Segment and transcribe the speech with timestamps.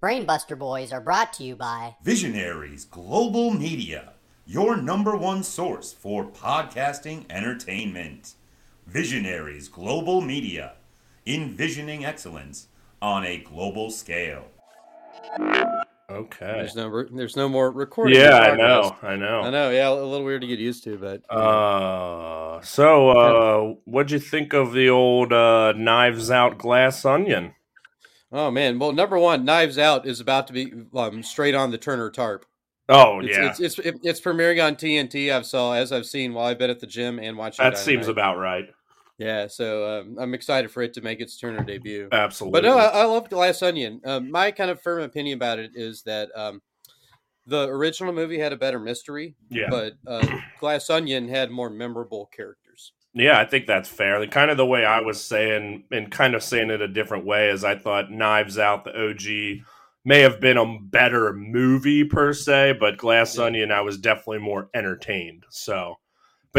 [0.00, 4.12] Brainbuster Boys are brought to you by Visionaries Global Media,
[4.46, 8.34] your number one source for podcasting entertainment.
[8.86, 10.74] Visionaries Global Media,
[11.26, 12.68] envisioning excellence
[13.02, 14.44] on a global scale.
[16.08, 16.46] Okay.
[16.46, 18.20] There's no there's no more recording.
[18.20, 18.96] Yeah, I know.
[19.02, 19.40] I know.
[19.40, 19.70] I know.
[19.70, 24.52] Yeah, a little weird to get used to, but Uh, so uh, what'd you think
[24.52, 27.54] of the old uh, Knives Out Glass Onion?
[28.32, 28.78] Oh man.
[28.78, 32.44] Well, number one, Knives Out is about to be um, straight on the Turner Tarp.
[32.90, 35.30] Oh It's, yeah, it's, it's it- it's premiering on TNT.
[35.32, 37.62] I've saw as I've seen while I've been at the gym and watching.
[37.64, 38.64] that seems about right.
[39.18, 42.08] Yeah, so um, I'm excited for it to make its Turner debut.
[42.12, 42.60] Absolutely.
[42.60, 44.00] But no, I, I love Glass Onion.
[44.04, 46.62] Um, my kind of firm opinion about it is that um,
[47.44, 50.24] the original movie had a better mystery, yeah, but uh,
[50.60, 52.67] Glass Onion had more memorable characters.
[53.14, 54.20] Yeah, I think that's fair.
[54.20, 57.24] The kind of the way I was saying, and kind of saying it a different
[57.26, 59.64] way, is I thought Knives Out, the OG,
[60.04, 63.44] may have been a better movie per se, but Glass Yeah.
[63.44, 65.44] Onion, I was definitely more entertained.
[65.50, 65.96] So,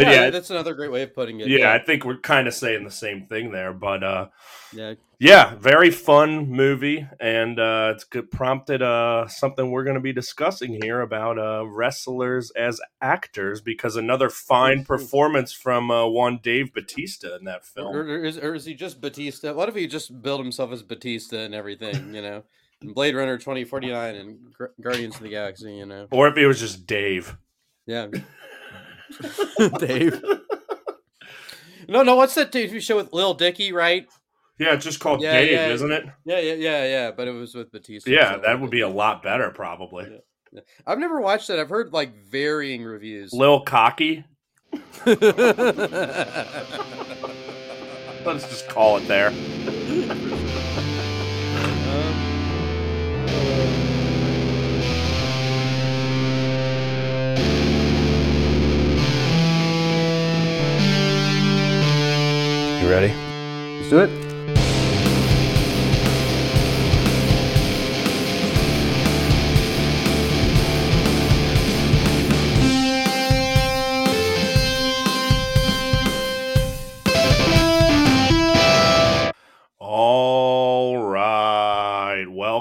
[0.04, 1.48] but yeah, that's another great way of putting it.
[1.48, 3.72] yeah, I think we're kind of saying the same thing there.
[3.72, 4.28] But uh,
[4.72, 4.94] yeah.
[5.18, 10.12] yeah, very fun movie, and uh, it's good, prompted uh, something we're going to be
[10.12, 16.72] discussing here about uh, wrestlers as actors because another fine performance from uh, one Dave
[16.72, 17.94] Batista in that film.
[17.94, 19.52] or is, or is he just Batista?
[19.52, 22.14] What if he just built himself as Batista and everything?
[22.14, 22.42] You know,
[22.82, 24.38] in Blade Runner 2049 and
[24.80, 25.74] Guardians of the Galaxy.
[25.74, 27.36] You know, Or if it was just Dave.
[27.86, 28.06] yeah.
[29.78, 30.22] Dave.
[31.88, 32.16] No, no.
[32.16, 33.72] What's that TV show with Lil Dicky?
[33.72, 34.06] Right?
[34.58, 35.68] Yeah, it's just called Yeah, Dave, yeah.
[35.68, 36.04] isn't it?
[36.26, 37.10] Yeah, yeah, yeah, yeah.
[37.12, 38.10] But it was with Batista.
[38.10, 40.20] Yeah, so- that would be a lot better, probably.
[40.86, 41.58] I've never watched that.
[41.60, 43.32] I've heard like varying reviews.
[43.32, 44.24] Lil Cocky.
[45.06, 45.20] Let's
[48.48, 49.30] just call it there.
[62.90, 63.14] ready?
[63.78, 64.29] Let's do it.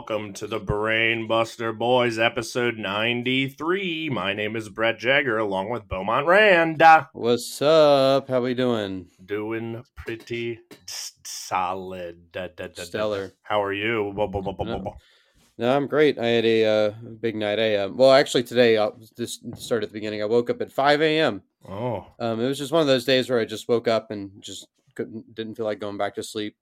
[0.09, 4.09] Welcome to the Brain Buster Boys, episode 93.
[4.09, 6.79] My name is Brett Jagger, along with Beaumont Rand.
[7.13, 8.27] What's up?
[8.27, 9.05] How we doing?
[9.23, 12.23] Doing pretty solid.
[12.75, 13.33] Stellar.
[13.43, 14.11] How are you?
[14.83, 14.95] No.
[15.59, 16.17] No, I'm great.
[16.17, 17.59] I had a uh, big night.
[17.59, 20.23] I uh, well, actually today, I'll just start at the beginning.
[20.23, 21.43] I woke up at 5 a.m.
[21.69, 24.31] Oh, Um, it was just one of those days where I just woke up and
[24.41, 26.55] just couldn't, didn't feel like going back to sleep.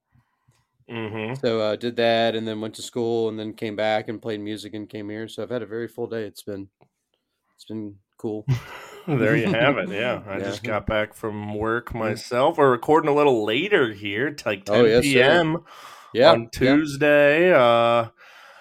[0.90, 1.34] Mm-hmm.
[1.34, 4.40] So uh, did that, and then went to school, and then came back and played
[4.40, 5.28] music, and came here.
[5.28, 6.22] So I've had a very full day.
[6.24, 6.68] It's been,
[7.54, 8.46] it's been cool.
[9.06, 9.88] There you have it.
[9.88, 10.44] Yeah, I Yeah.
[10.44, 12.58] just got back from work myself.
[12.58, 15.10] We're recording a little later here, like 10 Oh, yes, sir.
[15.14, 15.64] p.m.
[16.12, 17.50] Yeah, on Tuesday.
[17.50, 18.08] Uh,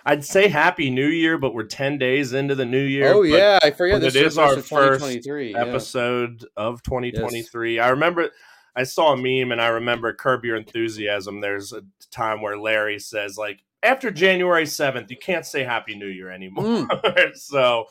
[0.06, 3.12] I'd say Happy New Year, but we're 10 days into the new year.
[3.14, 5.52] Oh yeah, I forget this it is our first 2023.
[5.52, 5.58] yeah.
[5.66, 7.80] episode of 2023.
[7.82, 8.30] I remember
[8.78, 11.42] I saw a meme and I remember Curb Your Enthusiasm.
[11.42, 16.08] There's a time where Larry says, like, after January 7th, you can't say Happy New
[16.08, 16.64] Year anymore.
[16.88, 17.36] Mm.
[17.36, 17.86] so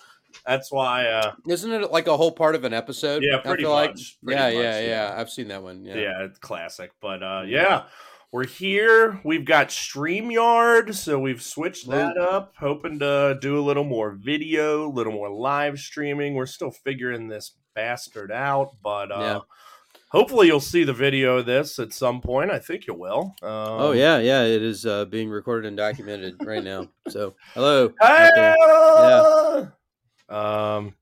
[0.47, 3.23] that's why, uh, Isn't it like a whole part of an episode?
[3.25, 3.91] Yeah, pretty feel like?
[3.91, 4.87] much, pretty yeah, much, yeah, yeah.
[4.87, 5.15] yeah.
[5.21, 5.85] I've seen that one.
[5.85, 6.23] yeah, Yeah.
[6.25, 6.93] it's classic.
[7.01, 7.85] But uh, yeah,
[8.31, 9.21] we're here.
[9.25, 14.87] We've got StreamYard, so we've switched that up, hoping to do a little more video,
[14.87, 16.35] a little more live streaming.
[16.35, 19.41] We're still figuring this bastard out, but uh, Yeah.
[20.09, 22.51] Hopefully you'll see the video of this at some point.
[22.51, 23.35] I think you will.
[23.43, 24.43] Um, Oh yeah, yeah.
[24.45, 26.89] It is uh, being recorded and documented right now.
[27.09, 27.93] So hello.
[28.01, 28.29] Hey!
[28.37, 29.73] there.
[30.29, 30.95] Um,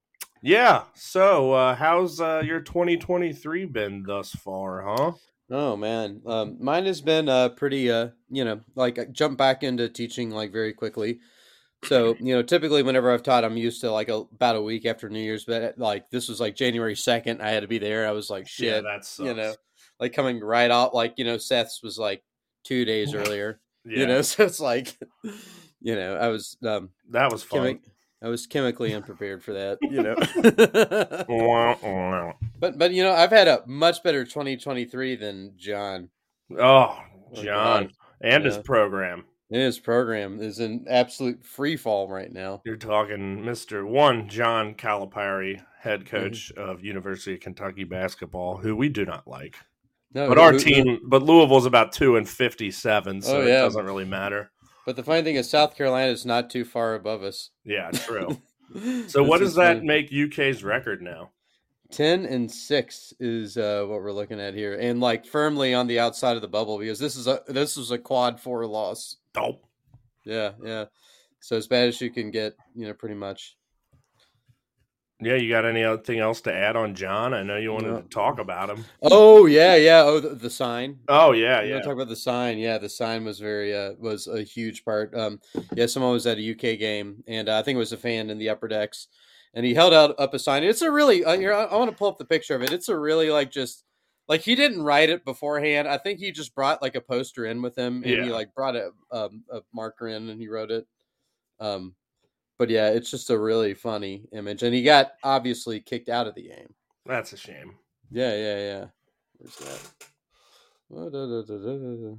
[0.42, 0.82] yeah.
[0.94, 5.12] So, uh, how's uh, your 2023 been thus far, huh?
[5.50, 7.91] Oh man, um, mine has been uh, pretty.
[7.91, 11.21] Uh, you know, like I jump back into teaching like very quickly.
[11.87, 14.86] So you know, typically whenever I've taught, I'm used to like a, about a week
[14.86, 15.45] after New Year's.
[15.45, 18.07] But like this was like January second, I had to be there.
[18.07, 19.54] I was like, Yeah, shit, that's you know,
[20.01, 20.95] like coming right out.
[20.95, 22.22] Like you know, Seth's was like
[22.65, 23.60] two days earlier.
[23.84, 24.97] yeah, You know, so it's like,
[25.81, 27.60] you know, I was um, that was fun.
[27.60, 27.81] chemi-
[28.22, 29.78] I was chemically unprepared for that.
[29.83, 30.15] You know.
[32.60, 36.09] But but you know I've had a much better 2023 than John.
[36.59, 36.98] Oh,
[37.37, 37.92] Oh, John, God.
[38.21, 39.25] and his program.
[39.50, 42.62] His program is in absolute free fall right now.
[42.64, 43.86] You're talking Mr.
[43.86, 46.16] One, John Calipari, head Mm-hmm.
[46.16, 49.56] coach of University of Kentucky basketball, who we do not like.
[50.14, 53.48] No, But who- our who- team, but Louisville's about two and fifty-seven, so Oh, it
[53.50, 54.50] doesn't really matter.
[54.86, 57.50] But the funny thing is, South Carolina is not too far above us.
[57.64, 58.41] Yeah, true.
[59.08, 59.86] So what does that funny.
[59.86, 61.30] make UK's record now?
[61.92, 66.00] Ten and six is uh, what we're looking at here, and like firmly on the
[66.00, 69.18] outside of the bubble because this is a this was a quad four loss.
[69.36, 69.59] Oh,
[70.25, 70.84] Yeah, yeah.
[71.41, 73.57] So as bad as you can get, you know, pretty much.
[75.21, 75.34] yeah.
[75.34, 77.34] You got anything else to add on John?
[77.34, 78.01] I know you wanted No.
[78.01, 78.84] to talk about him.
[79.03, 80.03] Oh yeah, yeah.
[80.03, 80.98] Oh, the, the sign.
[81.09, 81.81] Oh yeah, yeah.
[81.81, 82.59] talk about the sign?
[82.59, 85.15] Yeah, the sign was very uh, was a huge part.
[85.15, 85.41] Um,
[85.75, 88.30] yeah, someone was at a UK game, and uh, I think it was a fan
[88.30, 89.09] in the upper decks,
[89.54, 90.65] and he held out up a sign.
[90.65, 91.53] It's a really uh, here.
[91.53, 92.72] I, I want to pull up the picture of it.
[92.72, 93.84] It's a really like just
[94.28, 95.86] like he didn't write it beforehand.
[95.88, 98.76] I think he just brought like a poster in with him, and he like brought
[98.76, 100.86] a um, a marker in, and he wrote it.
[101.60, 101.94] Um,
[102.59, 106.34] but yeah, it's just a really funny image, and he got obviously kicked out of
[106.34, 106.72] the game.
[107.06, 107.74] That's a shame.
[108.10, 108.84] Yeah, yeah, yeah.
[109.38, 109.80] Where's that?
[110.94, 112.16] Oh, da, da, da.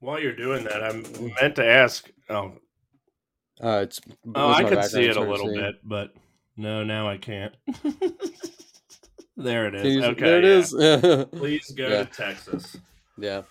[0.00, 1.02] While you're doing that, I'm
[1.40, 2.10] meant to ask.
[2.28, 2.52] Oh,
[3.62, 4.00] Uh, it's
[4.34, 6.12] oh, I could see it a It's hard to little bit, but
[6.56, 7.54] no, now I can't.
[9.36, 11.18] there it Can Okay, there it yeah.
[11.20, 11.24] is.
[11.38, 12.04] Please go Yeah.
[12.04, 12.76] to Texas.
[13.18, 13.42] yeah,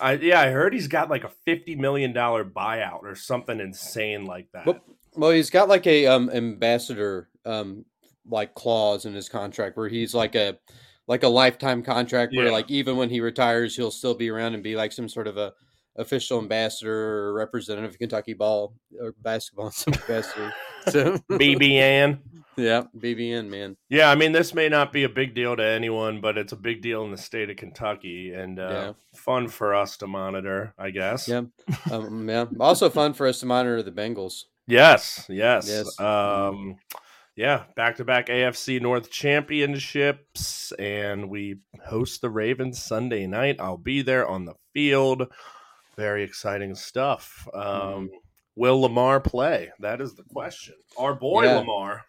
[0.00, 4.24] I yeah, I heard he's got like a fifty million dollar buyout or something insane
[4.24, 4.66] like that.
[4.66, 4.80] Well,
[5.16, 7.84] well, he's got like a um ambassador um
[8.28, 10.58] like clause in his contract where he's like a
[11.06, 12.52] like a lifetime contract where Yeah.
[12.52, 15.36] like even when he retires, he'll still be around and be like some sort of
[15.36, 15.52] a
[15.96, 16.92] official ambassador
[17.28, 20.52] or representative of Kentucky ball or basketball ambassador.
[20.88, 22.18] So BBN.
[22.56, 23.76] Yeah, BBN man.
[23.88, 26.56] Yeah, I mean, this may not be a big deal to anyone, but it's a
[26.56, 28.92] big deal in the state of Kentucky and uh, Yeah.
[29.14, 31.28] fun for us to monitor, I guess.
[31.28, 31.42] Yeah.
[31.92, 32.46] Um, yeah.
[32.60, 34.44] Also fun for us to monitor the Bengals.
[34.66, 35.68] Yes, yes.
[35.68, 36.00] Yes.
[36.00, 36.76] Um,
[37.36, 43.56] yeah, back to back AFC North championships, and we host the Ravens Sunday night.
[43.58, 45.26] I'll be there on the field.
[45.96, 47.46] Very exciting stuff.
[47.54, 47.94] Mm-hmm.
[47.98, 48.10] Um,
[48.56, 49.70] will Lamar play?
[49.80, 50.74] That is the question.
[50.96, 51.56] Our boy Yeah.
[51.58, 52.04] Lamar.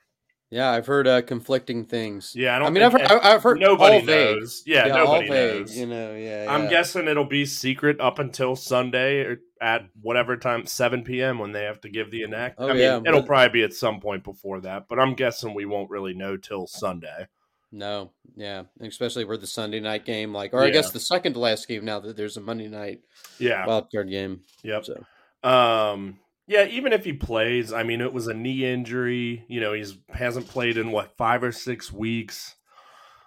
[0.52, 2.34] Yeah, I've heard uh, conflicting things.
[2.36, 2.68] Yeah, I don't.
[2.68, 4.62] I mean, I've heard, I've heard nobody knows.
[4.66, 5.78] Yeah, all nobody vague, knows.
[5.78, 6.46] You know, yeah.
[6.48, 11.40] I'm guessing it'll be secret up until Sunday or at whatever time, 7 p.m.
[11.40, 12.56] when they have to give the enact.
[12.60, 15.54] Oh, I mean, yeah, it'll probably be at some point before that, but I'm guessing
[15.56, 17.28] we won't really know till Sunday.
[17.72, 21.40] No, yeah, especially for the Sunday night game, like, or I guess the second to
[21.40, 23.02] last game now that there's a Monday night
[23.40, 23.66] Yeah.
[23.66, 24.42] wild card game.
[24.64, 24.86] yep.
[24.86, 25.04] So
[25.50, 26.20] Um.
[26.48, 26.66] Yeah.
[26.66, 29.46] Even if he plays, I mean, it was a knee injury.
[29.48, 32.56] You know, he's hasn't played in what five or six weeks.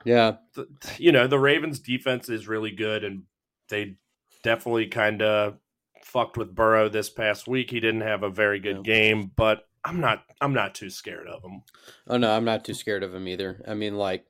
[0.04, 0.68] yeah, The,
[0.98, 3.24] you know, the Ravens' defense is really good, and
[3.68, 3.96] they
[4.42, 5.58] definitely kind of
[6.02, 7.70] fucked with Burrow this past week.
[7.70, 8.82] He didn't have a very good Yeah.
[8.82, 10.24] game, but I'm not.
[10.40, 11.62] I'm not too scared of him.
[12.06, 13.62] oh no, I'm not too scared of him either.
[13.66, 14.26] I mean, like,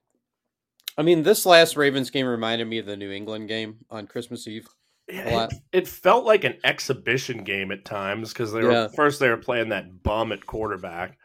[0.96, 4.46] I mean, this last Ravens game reminded me of the New England game on Christmas
[4.48, 4.66] Eve.
[5.10, 5.44] Yeah.
[5.44, 8.88] It, it felt like an exhibition game at times because they were Yeah.
[8.88, 11.16] first they were playing that bum at quarterback,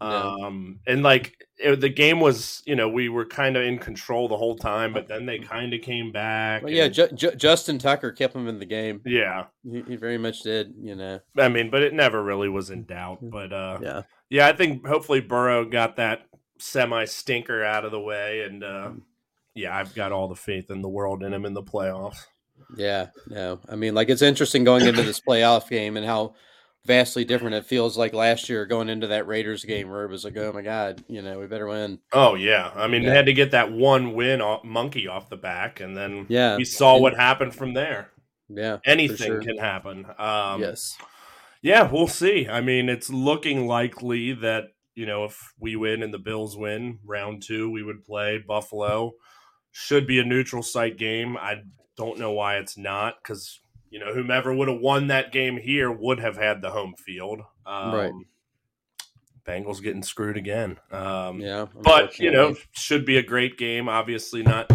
[0.00, 0.34] Yeah.
[0.44, 4.28] um, and like it, the game was, you know, we were kind of in control
[4.28, 6.62] the whole time, but then they kind of came back.
[6.62, 9.00] Well, yeah, and- Ju- Ju- Justin Tucker kept him in the game.
[9.04, 9.46] yeah.
[9.64, 10.72] He, he very much did.
[10.80, 11.20] You know.
[11.36, 13.18] I mean, but it never really was in doubt.
[13.22, 14.02] But uh, Yeah.
[14.30, 16.26] yeah, I think hopefully Burrow got that
[16.58, 18.90] semi stinker out of the way, and uh,
[19.54, 22.26] yeah, I've got all the faith in the world in him in the playoffs.
[22.76, 23.60] Yeah, no.
[23.68, 26.34] I mean, like it's interesting going into this playoff game and how
[26.86, 30.24] vastly different it feels like last year going into that Raiders game where it was
[30.24, 31.98] like, oh my god, you know, we better win.
[32.12, 33.10] Oh yeah, I mean Yeah.
[33.10, 36.56] they had to get that one win off, monkey off the back, and then Yeah,
[36.56, 38.10] we saw and- what happened from there.
[38.48, 39.42] Yeah, Anything sure.
[39.42, 40.06] can happen.
[40.18, 40.96] Um, yes,
[41.60, 42.48] Yeah, we'll see.
[42.48, 46.98] I mean, it's looking likely that you know if we win and the Bills win
[47.04, 49.12] round two, we would play Buffalo.
[49.72, 51.36] Should be a neutral site game.
[51.36, 51.56] I
[51.98, 55.90] don't know why it's not because you know whomever would have won that game here
[55.92, 57.40] would have had the home field.
[57.66, 58.12] Um, Right.
[59.46, 60.78] Bengals getting screwed again.
[60.92, 61.66] Um, yeah.
[61.82, 63.88] but you know, should be a great game.
[63.88, 64.70] Obviously, not.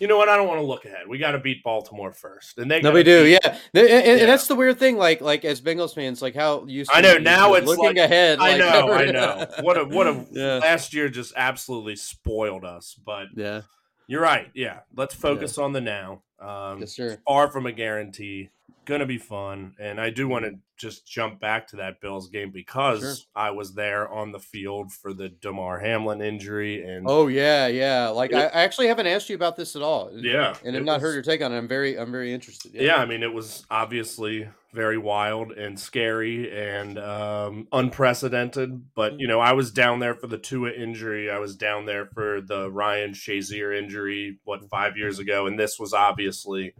[0.00, 0.28] You know what?
[0.28, 1.06] I don't want to look ahead.
[1.06, 3.24] We got to beat Baltimore first, and they no, we do.
[3.24, 4.26] beat- Yeah, and, and- Yeah.
[4.26, 4.96] that's the weird thing.
[4.96, 6.84] Like, like as Bengals fans, like how you.
[6.86, 8.38] to I know, now it's looking like- ahead.
[8.38, 9.46] I like, know, I know.
[9.60, 10.58] What a what a Yeah.
[10.58, 12.96] last year just absolutely spoiled us.
[13.04, 13.62] But yeah,
[14.06, 14.50] you're right.
[14.54, 16.22] Yeah, let's focus on the now.
[16.40, 17.18] Um, yes, sir.
[17.26, 18.50] far from a guarantee.
[18.84, 20.58] Gonna be fun, and I do want to mm-hmm.
[20.76, 23.14] just jump back to that Bills game because Sure.
[23.34, 28.08] I was there on the field for the Damar Hamlin injury, and Oh yeah, yeah.
[28.08, 30.10] Like It- I, actually haven't asked you about this at all.
[30.14, 31.58] yeah, and I've not was- heard your take on it.
[31.58, 32.74] I'm very, I'm very interested.
[32.74, 38.94] Yeah, I mean, it was obviously very wild and scary and um, unprecedented.
[38.94, 39.28] But, you mm-hmm.
[39.28, 41.30] know, I was down there for the Tua injury.
[41.30, 44.98] I was down there for the Ryan Shazier injury, what, five mm-hmm.
[44.98, 45.46] years ago.
[45.46, 46.74] And this was obviously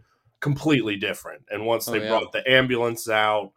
[0.49, 1.43] completely different.
[1.49, 2.09] And once Oh, they yeah.
[2.09, 3.51] brought the ambulance out,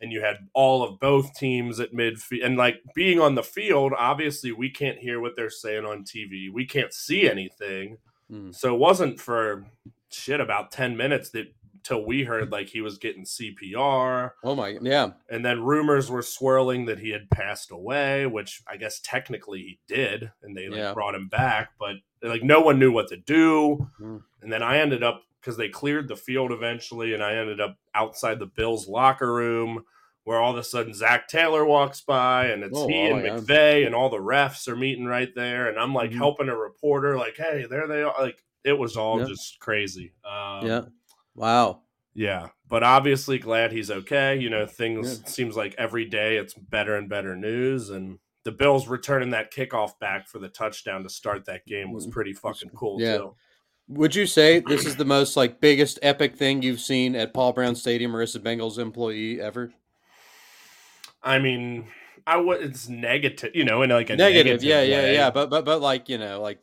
[0.00, 3.92] and you had all of both teams at midfield, and like being on the field,
[3.98, 6.50] obviously we can't hear what they're saying on TV.
[6.52, 7.96] We can't see anything.
[8.30, 8.54] Mm.
[8.54, 9.64] So it wasn't for
[10.10, 11.46] shit about ten minutes that
[11.82, 14.32] till we heard like he was getting CPR.
[14.44, 18.76] Oh my, yeah, And then rumors were swirling that he had passed away, which I
[18.76, 20.92] guess technically he did, and they like Yeah.
[20.94, 23.88] brought him back, but like no one knew what to do.
[24.00, 24.22] Mm.
[24.42, 27.78] And then I ended up because they cleared the field eventually, and I ended up
[27.94, 29.84] outside the Bills locker room
[30.24, 33.24] where all of a sudden Zac Taylor walks by, and it's Oh, he and wow,
[33.24, 33.40] yeah.
[33.40, 36.16] McVeigh, and all the refs are meeting right there, and I'm like Mhm.
[36.16, 38.12] helping a reporter, like, hey, there they are.
[38.18, 39.26] Like it was all Yeah.
[39.26, 40.14] just crazy.
[40.24, 40.80] Um, yeah,
[41.36, 44.36] wow, yeah, but obviously glad he's okay.
[44.36, 48.88] You know, things seems like every day it's better and better news, and the Bills
[48.88, 52.98] returning that kickoff back for the touchdown to start that game was pretty fucking cool
[52.98, 53.16] Yeah.
[53.18, 53.36] too.
[53.88, 57.52] Would you say this is the most like biggest epic thing you've seen at Paul
[57.52, 59.72] Brown Stadium or as a Bengals employee ever?
[61.22, 61.86] I mean,
[62.26, 65.14] I would it's negative, you know, in like a Negative, negative, yeah, yeah, way.
[65.14, 66.60] yeah, but but but like you know, like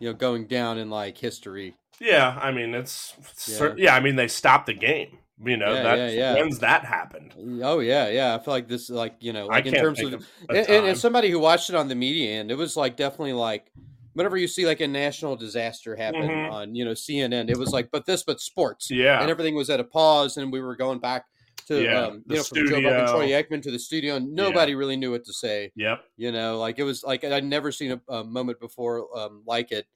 [0.00, 1.74] you know, going down in like history.
[2.00, 2.38] yeah.
[2.40, 3.14] I mean, it's
[3.46, 3.74] Yeah.
[3.76, 3.94] yeah.
[3.96, 5.18] I mean, they stopped the game.
[5.44, 6.34] You know, Yeah, that yeah, yeah.
[6.34, 7.34] when's that happened?
[7.62, 8.34] Oh yeah, yeah.
[8.34, 10.86] I feel like this, like you know, I like in terms of, of and, and
[10.86, 13.70] as somebody who watched it on the media end, it was like definitely like
[14.16, 16.50] whenever you see like a national disaster happen Mhm.
[16.50, 19.70] on you know CNN, it was like, but this, but sports, Yeah, and everything was
[19.70, 21.26] at a pause, and we were going back
[21.66, 23.42] to Yeah, um, the you know from Joe Buck and Troy studio.
[23.42, 25.70] Aikman to the studio, and nobody really knew what to say.
[25.76, 26.04] yep.
[26.16, 29.70] You know, like it was like I'd never seen a, a moment before um, like
[29.72, 29.86] it.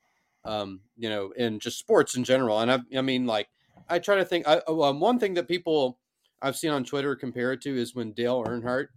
[0.44, 3.48] Um, you know, in just sports in general, and I, I mean, like
[3.88, 4.48] I try to think.
[4.48, 5.98] I, um, one thing that people
[6.40, 8.88] I've seen on Twitter compare it to is when Dale Earnhardt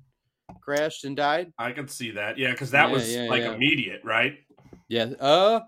[0.61, 1.51] crashed and died.
[1.57, 2.37] I could see that.
[2.37, 3.53] Yeah, because that Yeah, was yeah, like yeah.
[3.53, 4.37] immediate, right?
[4.87, 5.05] Yeah.
[5.19, 5.61] Uh,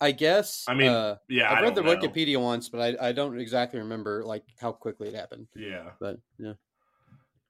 [0.00, 0.64] I guess.
[0.68, 1.96] I mean, uh, Yeah, I read the know.
[1.96, 5.48] Wikipedia once, but I, I don't exactly remember like how quickly it happened.
[5.54, 5.90] Yeah.
[6.00, 6.52] But yeah.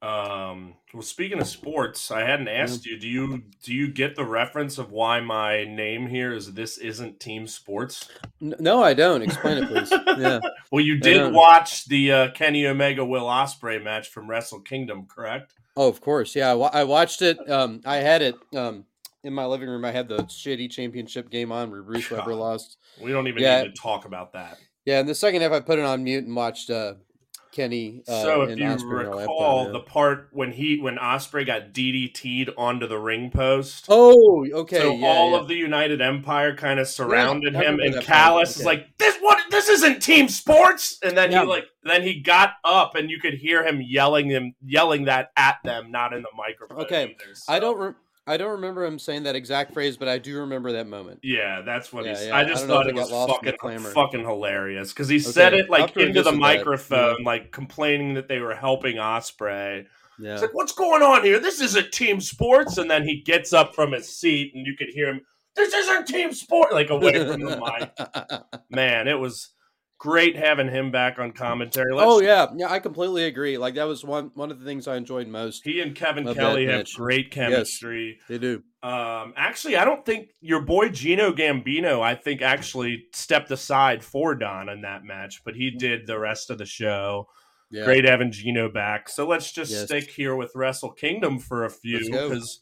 [0.03, 0.75] Um.
[0.93, 2.99] Well, speaking of sports, I hadn't asked you.
[2.99, 7.19] Do you do you get the reference of why my name here is this isn't
[7.19, 8.09] team sports?
[8.39, 9.23] No, I don't.
[9.23, 9.91] Explain it, please.
[10.19, 10.41] Yeah.
[10.73, 15.55] Well, you did watch the uh, Kenny Omega Will Ospreay match from Wrestle Kingdom, correct?
[15.77, 16.35] Oh, of course.
[16.35, 17.39] Yeah, I, I watched it.
[17.49, 18.85] Um, I had it um
[19.27, 19.85] in my living room.
[19.85, 22.79] I had the shitty championship game on where Bruce Weber lost.
[23.03, 23.63] We don't even Yeah.
[23.65, 24.59] need to talk about that.
[24.85, 26.95] Yeah, in the second half, I put it on mute and watched uh,
[27.51, 28.03] Kenny.
[28.07, 32.87] Uh, so, if you Ospreay recall, the part when he when Ospreay got DDT'd onto
[32.87, 33.87] the ring post.
[33.89, 34.79] oh, okay.
[34.79, 35.39] so yeah, all yeah.
[35.39, 39.17] of the United Empire kind of surrounded I him, and part, Callis is like, "This
[39.21, 39.39] what?
[39.51, 41.41] This isn't team sports." And then Yeah.
[41.43, 45.31] he like, then he got up, and you could hear him yelling him, yelling that
[45.37, 46.83] at them, not in the microphone.
[46.83, 47.17] Okay.
[47.19, 47.77] either, I don't.
[47.79, 47.93] Re-
[48.29, 51.21] I don't remember him saying that exact phrase, but I do remember that moment.
[51.23, 52.27] Yeah, that's what Yeah, he's.
[52.27, 52.37] yeah.
[52.37, 55.09] I I just don't thought it was got lost in the fucking fucking hilarious because
[55.09, 58.55] he said it like I'll have to into the microphone, like complaining that they were
[58.55, 59.87] helping Ospreay.
[60.19, 60.33] Yeah.
[60.33, 61.39] It's like, what's going on here?
[61.39, 62.79] This isn't team sports.
[62.79, 65.21] And then he gets up from his seat, and you could hear him.
[65.55, 66.73] This isn't team sport.
[66.73, 68.43] Like away from the mic.
[68.71, 69.51] Man, it was
[69.99, 71.93] great having him back on commentary.
[71.95, 72.71] Let's- oh yeah, yeah.
[72.71, 73.57] I completely agree.
[73.59, 75.63] Like that was one one of the things I enjoyed most.
[75.65, 78.19] He and Kevin Kelly have great chemistry.
[78.29, 78.63] They do.
[78.83, 82.01] Um, actually, I don't think your boy Gino Gambino.
[82.03, 86.51] I think actually stepped aside for Don in that match, but he did the rest
[86.51, 87.29] of the show.
[87.69, 87.85] Yeah.
[87.85, 89.09] Great having Gino back.
[89.09, 89.87] So let's just Yes.
[89.87, 92.61] stick here with Wrestle Kingdom for a few because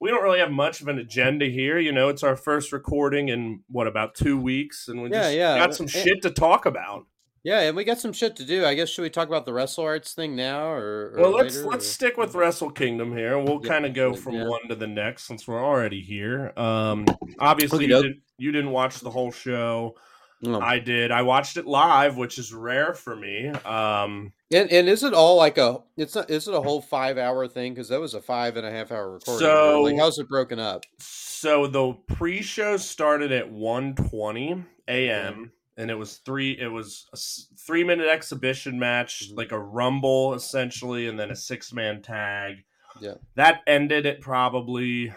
[0.00, 1.78] we don't really have much of an agenda here.
[1.78, 5.36] You know, it's our first recording in what about two weeks, and we Yeah, just
[5.36, 5.58] yeah.
[5.58, 7.06] got some Eh, shit to talk about.
[7.42, 8.64] Yeah, and we got some shit to do.
[8.64, 11.56] I guess should we talk about the Wrestle Arts thing now, or, or Well, let's
[11.56, 13.38] later, let's or- stick with Wrestle Kingdom here.
[13.38, 16.52] We'll Yeah, kind of go from one to the next since we're already here.
[16.56, 17.06] Um,
[17.38, 19.94] obviously, you, did, you didn't watch the whole show.
[20.42, 20.60] No.
[20.60, 21.10] I did.
[21.10, 23.48] I watched it live, which is rare for me.
[23.48, 25.78] Um, And and is it all like a?
[25.96, 26.30] It's not.
[26.30, 27.72] Is it a whole five hour thing?
[27.74, 29.40] Because that was a five and a half hour recording.
[29.46, 30.84] So- like, how's it broken up?
[30.98, 35.52] so the pre-show started at 1:20 a.m.
[35.76, 36.52] and it was three.
[36.58, 37.18] It was a
[37.58, 39.36] three-minute exhibition match, Mhm.
[39.36, 42.64] like a rumble essentially, and then a six-man tag.
[43.00, 43.14] Yeah.
[43.34, 45.12] that ended at probably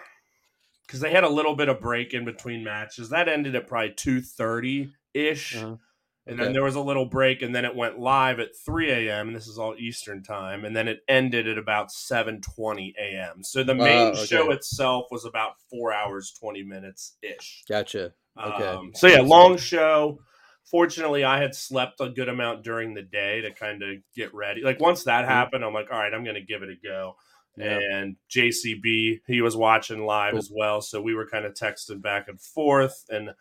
[0.85, 3.09] because they had a little bit of break in between matches.
[3.09, 5.55] That ended at probably 2:30 ish.
[5.55, 5.75] Uh-huh.
[6.27, 6.43] And Okay.
[6.43, 9.27] then there was a little break, and then it went live at 3 a.m.
[9.27, 13.43] And this is all Eastern time, and then it ended at about 7:20 a.m.
[13.43, 14.25] So the main Oh, okay.
[14.27, 17.63] show itself was about four hours 20 minutes ish.
[17.67, 18.13] Gotcha.
[18.39, 18.63] Okay.
[18.63, 20.19] Um, so yeah, long show.
[20.69, 24.61] Fortunately, I had slept a good amount during the day to kind of get ready.
[24.61, 27.15] Like once that happened, I'm like, all right, I'm going to give it a go.
[27.57, 27.79] Yeah.
[27.79, 30.39] And JCB, he was watching live Cool.
[30.39, 33.03] as well, so we were kind of texting back and forth.
[33.09, 33.31] And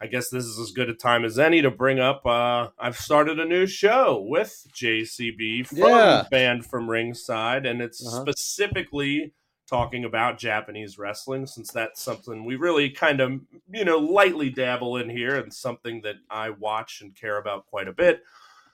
[0.00, 2.24] I guess this is as good a time as any to bring up.
[2.24, 6.24] Uh, I've started a new show with JCB from Yeah.
[6.30, 8.20] band from Ringside, and it's Uh-huh.
[8.22, 9.32] specifically
[9.68, 13.40] talking about Japanese wrestling, since that's something we really kind of
[13.70, 17.88] you know lightly dabble in here, and something that I watch and care about quite
[17.88, 18.22] a bit.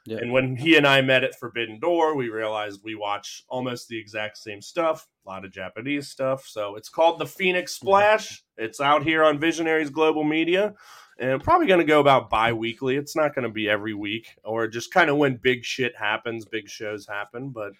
[0.07, 0.19] Yeah.
[0.19, 3.99] And when he and I met at Forbidden Door, we realized we watch almost the
[3.99, 6.45] exact same stuff, a lot of Japanese stuff.
[6.47, 8.45] So it's called The Phoenix Splash.
[8.59, 10.75] It's out here on Visionaries Global Media.
[11.19, 12.97] And probably going to go about bi weekly.
[12.97, 16.45] It's not going to be every week or just kind of when big shit happens,
[16.45, 17.51] big shows happen.
[17.51, 17.73] But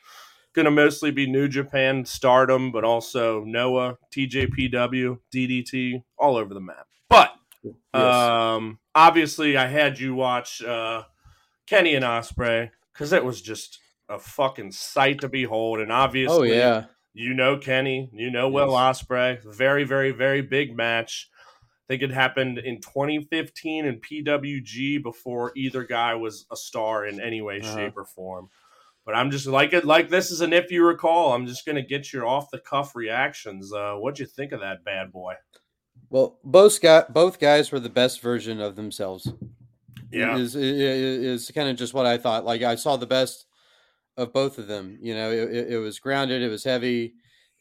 [0.55, 6.61] going to mostly be New Japan, Stardom, but also Noah, TJPW, DDT, all over the
[6.61, 6.87] map.
[7.09, 7.33] But
[7.65, 7.75] Yes.
[7.95, 11.05] um, obviously, I had you watch uh,
[11.67, 15.81] Kenny and Ospreay because it was just a fucking sight to behold.
[15.81, 16.85] And obviously, oh yeah.
[17.15, 19.03] you know Kenny, you know Will Yes.
[19.03, 19.43] Ospreay.
[19.45, 21.31] Very, very, very big match.
[21.89, 27.43] Think it happened in 2015 in PWG before either guy was a star in any
[27.43, 27.75] way, Uh-huh.
[27.77, 28.49] shape, or form.
[29.05, 31.35] But I'm just like it, like this is an if you recall.
[31.35, 33.71] I'm just gonna get your off the cuff reactions.
[33.71, 35.35] Uh, what'd you think of that bad boy?
[36.09, 39.31] Well, both guy, both guys were the best version of themselves.
[40.11, 42.47] Yeah, is is, is kind of just what I thought.
[42.47, 43.45] Like I saw the best
[44.17, 44.97] of both of them.
[45.03, 47.15] You know, it, it was grounded, it was heavy,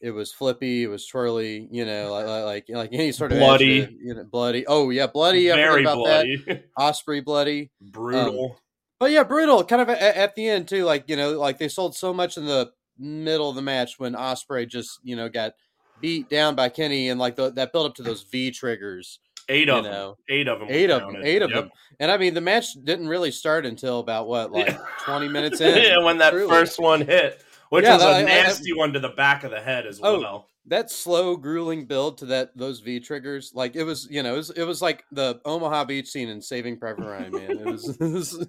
[0.04, 1.66] it was flippy, it was twirly.
[1.70, 3.86] You know, like like like any sort of Bloody.
[3.86, 4.66] to- you know, bloody.
[4.66, 5.50] Oh yeah, bloody.
[5.50, 6.64] I very about bloody, that.
[6.78, 7.70] Ospreay bloody.
[7.82, 8.60] Um, brutal.
[9.00, 9.64] But yeah, brutal.
[9.64, 10.84] Kind of at, at the end too.
[10.84, 14.12] Like you know, like they sold so much in the middle of the match when
[14.14, 15.54] Ospreay just you know got
[16.00, 19.18] beat down by Kenny and like the, that built up to those V triggers.
[19.48, 20.14] eight of them.
[20.28, 20.68] Eight of them.
[20.70, 21.22] Eight of them.
[21.24, 21.70] Eight of them.
[22.00, 24.78] And I mean, the match didn't really start until about what, like Yeah.
[25.04, 25.82] twenty minutes in.
[25.82, 26.48] yeah, when that Truly.
[26.48, 29.44] first one hit, which Yeah, was I- a I- I- nasty one to the back
[29.44, 30.48] of the head as Oh, well.
[30.66, 34.36] that slow, grueling build to that those V triggers, like it was, you know, it
[34.38, 37.32] was, it was like the Omaha Beach scene in Saving Private Ryan.
[37.32, 38.46] Man, it was, it was,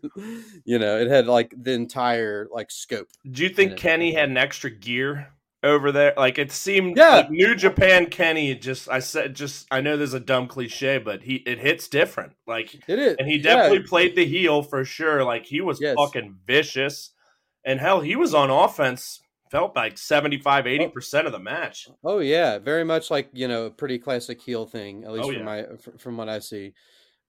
[0.63, 3.07] you know, it had like the entire like scope.
[3.29, 3.75] Do you think.
[3.77, 5.27] Kenny had an extra gear
[5.63, 6.13] over there?
[6.15, 7.15] Like it seemed, Yeah.
[7.15, 8.55] like New Japan Kenny.
[8.55, 12.33] Just I said, just I know there's a dumb cliche, but he it hits different.
[12.47, 13.43] Like, It is, and he yeah.
[13.55, 15.23] definitely played the heel for sure.
[15.25, 15.95] Like he was Yes.
[15.97, 17.11] fucking vicious,
[17.65, 19.21] and hell, he was on offense.
[19.51, 21.87] Felt like 75, 80 percent of the match.
[22.03, 25.31] Oh yeah, very much like you know, a pretty classic heel thing, at least Oh,
[25.31, 25.43] from yeah.
[25.45, 25.65] my
[25.97, 26.73] from what I see.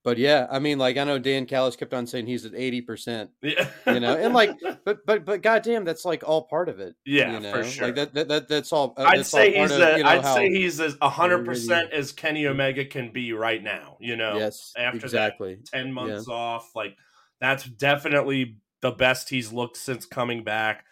[0.03, 2.81] But yeah, I mean, like I know Don Callis kept on saying he's at eighty
[2.81, 4.53] percent, Yeah, you know, and like,
[4.85, 6.95] but but but goddamn, that's like all part of it.
[7.05, 7.53] yeah, you know?
[7.53, 7.87] for sure.
[7.87, 8.95] Like that, that, that that's all.
[8.97, 10.97] uh, I'd that's all say part he's of, a, you know, I'd say he's as
[11.03, 13.99] hundred percent as Kenny Omega can be right now.
[14.01, 15.59] You know, yes, after that exactly.
[15.73, 16.71] 10 months off.
[16.75, 16.97] Like,
[17.41, 20.85] that's definitely the best he's looked since coming back.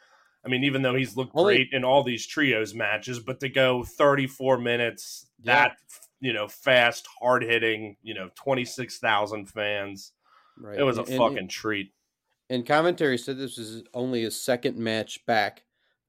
[0.45, 3.49] I mean, even though he's looked Only- great in all these trios matches, but to
[3.49, 5.55] go 34 minutes, Yeah.
[5.55, 5.77] that,
[6.21, 10.13] you know, fast, hard hitting, you know, 26,000 fans,
[10.59, 10.79] Right.
[10.79, 11.93] it was a And- and- fucking treat.
[12.51, 15.65] And commentary said this is only his second match back.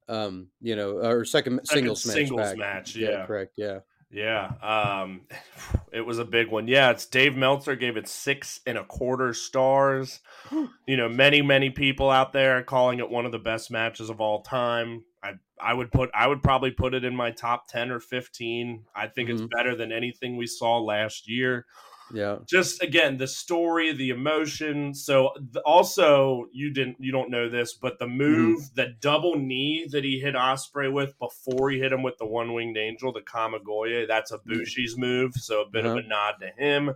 [0.07, 2.13] Um, you know, or second, singles match.
[2.15, 2.57] singles back.
[2.57, 3.25] match, yeah.
[3.25, 3.53] correct.
[3.57, 3.79] Yeah.
[4.11, 4.51] Yeah.
[4.61, 5.21] Um,
[5.91, 6.67] it was a big one.
[6.67, 6.91] Yeah.
[6.91, 10.19] It's Dave Meltzer gave it six and a quarter stars.
[10.87, 14.21] you know, many, many people out there calling it one of the best matches of
[14.21, 15.03] all time.
[15.23, 18.85] I, I would put, I would probably put it in my top 10 or 15.
[18.95, 19.49] I think it's Mhm.
[19.49, 21.65] better than anything we saw last year.
[22.13, 22.37] Yeah.
[22.47, 24.93] Just again, the story, the emotion.
[24.93, 25.31] So
[25.65, 28.17] also, you didn't, you don't know this, but the mm-hmm.
[28.17, 32.25] move, the double knee that he hit Ospreay with before he hit him with the
[32.25, 35.33] one winged angel, the Kamigoye, that's Ibushi's move.
[35.35, 36.01] So a bit of uh-huh.
[36.05, 36.91] a nod to him.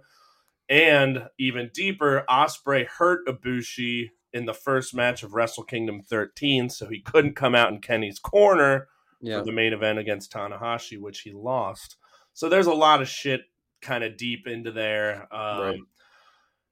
[0.69, 6.87] And even deeper, Ospreay hurt Ibushi in the first match of Wrestle Kingdom 13, so
[6.87, 8.87] he couldn't come out in Kenny's corner
[9.19, 9.39] Yeah.
[9.39, 11.97] for the main event against Tanahashi, which he lost.
[12.33, 13.41] So there's a lot of shit
[13.81, 15.27] kind of deep into there.
[15.33, 15.79] Um, Right.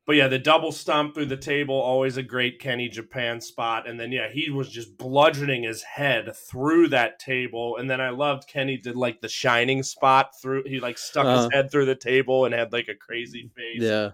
[0.05, 3.89] But yeah, the double stomp through the table, always a great Kenny Japan spot.
[3.89, 7.75] And then, yeah, he was just bludgeoning his head through that table.
[7.75, 11.43] And then I loved Kenny did like the shining spot through, he like stuck Uh-huh.
[11.43, 14.11] his head through the table and had like a crazy face Yeah.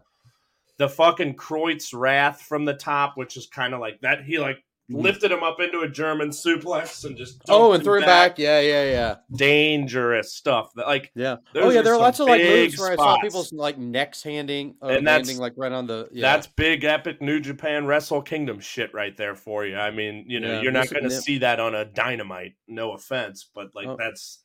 [0.77, 4.23] the fucking Croyt's Wrath from the top, which is kind of like that.
[4.23, 4.63] He like.
[4.91, 4.99] Mm-hmm.
[5.01, 8.37] lifted him up into a German suplex and just Oh, and threw him back.
[8.37, 10.71] Yeah, yeah, yeah, Dangerous stuff.
[10.75, 11.37] That like yeah.
[11.55, 13.21] Oh yeah, are there are lots of like moves where I saw spots.
[13.21, 16.09] people's like necks handing or And that's- landing like right on the.
[16.11, 16.33] Yeah.
[16.33, 19.77] that's big epic New Japan Wrestle Kingdom shit right there for you.
[19.77, 22.55] I mean, you know, Yeah, you're not going to see that on a Dynamite.
[22.67, 23.95] No offense, but like Oh.
[23.97, 24.39] that's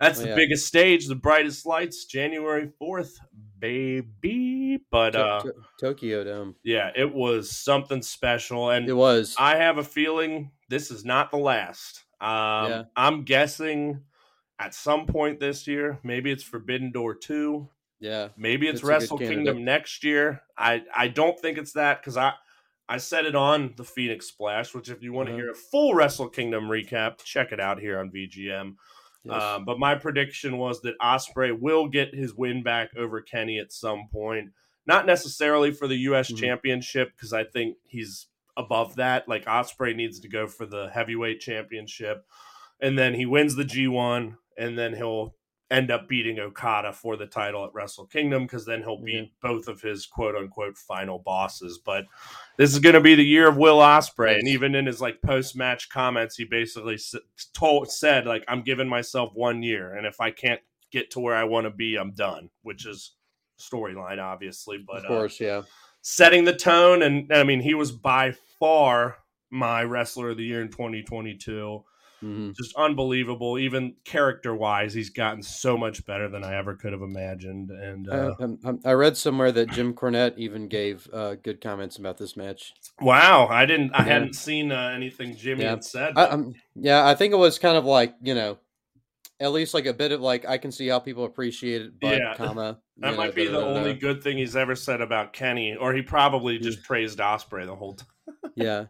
[0.00, 0.34] that's Oh, the yeah.
[0.34, 3.16] biggest stage, the brightest lights, January fourth,
[3.68, 4.78] baby.
[4.90, 6.56] But uh, to- Tokyo Dome.
[6.62, 9.34] yeah, it was something special, and It was.
[9.38, 12.04] I have a feeling this is not the last.
[12.20, 12.82] Um, Yeah.
[12.96, 14.02] I'm guessing
[14.58, 17.68] at some point this year, maybe it's Forbidden Door 2.
[18.00, 18.28] Yeah.
[18.36, 19.18] Maybe it's Wrestle.
[19.18, 20.42] Kingdom next year.
[20.58, 22.32] I I don't think it's that because I
[22.88, 24.74] I said it on the Phoenix Splash.
[24.74, 25.38] Which if you want to Mhm.
[25.38, 28.76] hear a full Wrestle Kingdom recap, check it out here on VGM.
[29.24, 29.42] Yes.
[29.42, 33.72] Um, but my prediction was that Ospreay will get his win back over Kenny at
[33.72, 34.50] some point.
[34.86, 36.30] Not necessarily for the U.S.
[36.30, 36.38] Mhm.
[36.38, 39.26] Championship because I think he's above that.
[39.28, 42.26] Like Ospreay needs to go for the heavyweight championship,
[42.80, 45.34] and then he wins the G1, and then he'll
[45.70, 49.66] end up beating Okada for the title at Wrestle Kingdom because then he'll beat both
[49.66, 51.78] of his quote unquote final bosses.
[51.84, 52.04] But
[52.56, 55.22] this is going to be the year of Will Ospreay, and even in his like
[55.22, 56.98] post match comments, he basically
[57.54, 61.34] told said like I'm giving myself one year, and if I can't get to where
[61.34, 62.50] I want to be, I'm done.
[62.62, 63.12] Which is
[63.58, 65.62] storyline, obviously, but of uh, course, yeah.
[66.02, 67.02] setting the tone.
[67.02, 69.16] And I mean, he was by far
[69.50, 71.84] my wrestler of the year in 2022.
[72.24, 73.58] Hmm Just unbelievable.
[73.58, 77.70] Even character wise, he's gotten so much better than I ever could have imagined.
[77.70, 81.98] And uh, I, um, I read somewhere that Jim Cornette even gave uh, good comments
[81.98, 82.72] about this match.
[83.00, 84.12] wow, I didn't, I Yeah.
[84.14, 85.70] hadn't seen uh, anything Jimmy Yeah.
[85.70, 86.14] had said.
[86.16, 88.56] I, um, yeah, I think it was kind of like you know,
[89.38, 92.18] at least like a bit of like I can see how people appreciate it, but
[92.20, 92.34] Yeah.
[92.36, 96.00] comma that might be the only good thing he's ever said about Kenny, or he
[96.00, 97.94] probably just praised Ospreay the whole
[98.32, 98.52] time.
[98.54, 98.84] Yeah,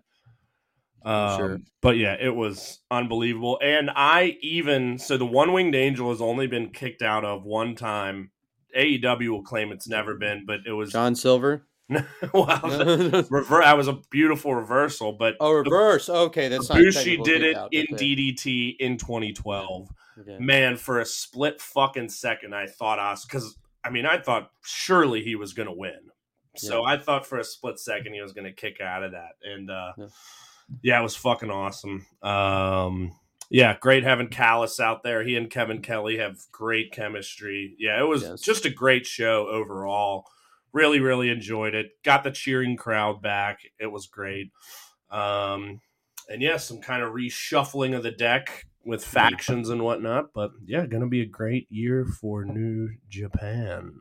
[1.05, 1.61] Um, Sure.
[1.81, 3.59] But yeah, it was unbelievable.
[3.63, 7.75] And I even so the one winged angel has only been kicked out of one
[7.75, 8.31] time.
[8.77, 11.67] AEW will claim it's never been, but it was John Silver.
[11.89, 15.13] well, the rever- that was a beautiful reversal.
[15.13, 16.09] But oh, reverse.
[16.09, 17.87] Okay, that's not Ibushi did it out, in.
[17.87, 19.89] DDT in 2012.
[20.21, 20.39] Okay.
[20.39, 25.23] Man, for a split fucking second, I thought us because I mean I thought surely
[25.23, 25.99] he was going to win.
[26.57, 29.33] So I thought for a split second he was going to kick out of that,
[29.43, 30.07] and uh, Yeah.
[30.83, 31.01] Yeah.
[31.01, 32.07] it was fucking awesome.
[32.23, 33.13] Um,
[33.51, 35.23] yeah, great having Callis out there.
[35.23, 37.75] He and Kevin Kelly have great chemistry.
[37.79, 38.41] Yeah, it was Yes.
[38.41, 40.27] just a great show overall.
[40.73, 41.93] Really, really enjoyed it.
[42.03, 43.61] Got the cheering crowd back.
[43.79, 44.51] It was great.
[45.11, 45.81] Um,
[46.29, 50.33] and yeah, some kind of reshuffling of the deck with factions and whatnot.
[50.35, 53.93] But yeah, gonna be a great year for New Japan.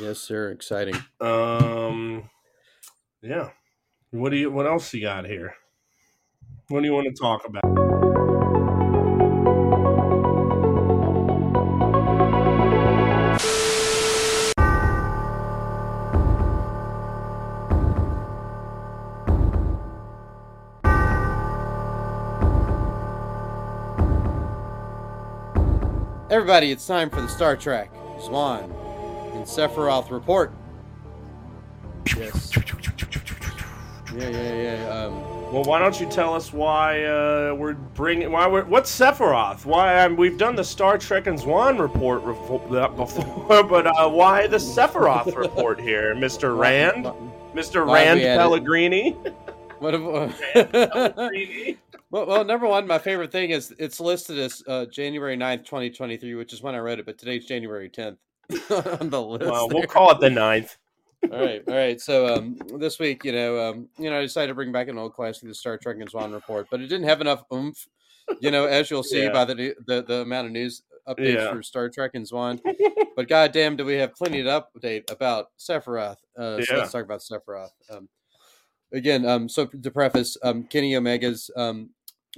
[0.00, 0.50] Yes, sir.
[0.50, 0.94] Exciting.
[1.20, 2.30] Um,
[3.22, 3.50] yeah.
[4.10, 4.50] What do you?
[4.52, 5.54] What else you got here?
[6.70, 7.64] What do you want to talk about?
[26.30, 28.64] Everybody, it's time for the Star Trek Zwan
[29.34, 30.52] and Sephiroth report.
[32.14, 32.54] Yes.
[34.14, 34.88] Yeah, yeah, yeah.
[34.90, 38.30] Um, Well, why don't you tell us why uh, we're bringing?
[38.30, 39.64] Why we're what's Sephiroth?
[39.64, 42.60] Why um, we've done the Star Trek and Zwan report before,
[43.64, 47.10] but uh, why the Sephiroth report here, Mister Rand,
[47.54, 49.12] Mister Rand Pellegrini?
[49.78, 49.94] What?
[49.94, 51.78] If, Pellegrini?
[52.10, 56.34] well, well, number one, my favorite thing is it's listed as uh, January 9th, 2023,
[56.34, 58.18] which is when I wrote it, but today's January 10th
[59.00, 59.50] on the list.
[59.50, 60.76] well, we'll call it the ninth.
[61.24, 62.00] All right, all right.
[62.00, 64.98] So um, this week, you know, um, you know, I decided to bring back an
[64.98, 67.86] old classic, the Star Trek and Zwan report, but it didn't have enough oomph.
[68.40, 69.32] You know, as you'll see Yeah.
[69.32, 71.50] by the, the the amount of news updates Yeah.
[71.52, 72.60] for Star Trek and Zwan.
[73.16, 76.18] but goddamn, do we have plenty to update about Sephiroth?
[76.38, 77.70] Uh, so let's talk about Sephiroth.
[77.90, 78.08] Um,
[78.92, 81.90] again, um, so to preface, um, Kenny Omega's um,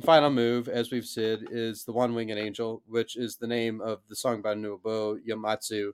[0.02, 4.00] final move, as we've said, is the One Winged Angel, which is the name of
[4.08, 5.90] the song by Nobuo Uematsu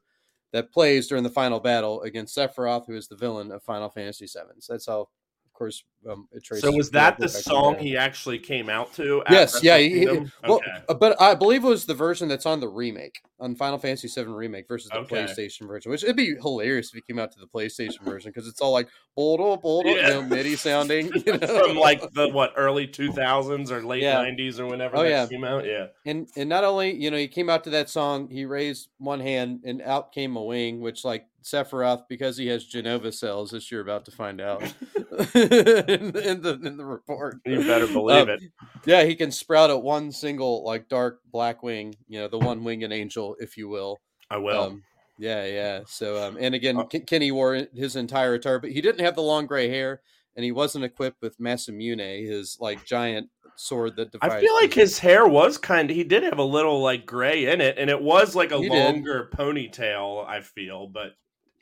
[0.52, 4.26] that plays during the final battle against Sephiroth, who is the villain of Final Fantasy
[4.26, 4.60] VII.
[4.60, 5.08] So that's how,
[5.56, 6.62] course, um, it traces.
[6.62, 9.22] So was that the directly back to song he actually came out to?
[9.30, 9.78] Yes, yeah.
[9.78, 10.70] He, he- well, okay.
[10.88, 14.08] uh, but I believe it was the version that's on the remake on Final Fantasy
[14.08, 15.24] VII remake versus the Okay.
[15.24, 18.48] PlayStation version, which it'd be hilarious if he came out to the PlayStation version because
[18.48, 18.88] it's all like
[19.18, 21.66] boldo boldo, you know, MIDI sounding, you know?
[21.66, 24.14] From like the what early two thousands or late Yeah.
[24.14, 25.26] nineties or whenever Oh, that yeah.
[25.26, 25.64] came out.
[25.66, 25.86] Yeah.
[26.04, 29.20] and and not only you know he came out to that song, he raised one
[29.20, 33.70] hand and out came a wing, which like Sephiroth because he has Jenova cells, as
[33.70, 34.62] you're about to find out
[35.34, 37.36] in, in the in the report.
[37.44, 38.42] You better believe Um, it.
[38.84, 42.64] Yeah, he can sprout at one single like dark black wing, you know, the one
[42.64, 43.98] winged angel, if you will.
[44.30, 44.62] I will.
[44.62, 44.82] Um,
[45.18, 45.80] yeah, yeah.
[45.86, 49.14] So, um, and again, Uh, Ken- Kenny wore his entire attire, but he didn't have
[49.14, 50.00] the long gray hair,
[50.34, 54.34] and he wasn't equipped with Masamune, his like giant sword that divides.
[54.34, 57.06] I feel like the- his hair was kind of he did have a little like
[57.06, 58.72] gray in it, and it was like a He did.
[58.94, 60.26] longer ponytail.
[60.26, 61.12] I feel, but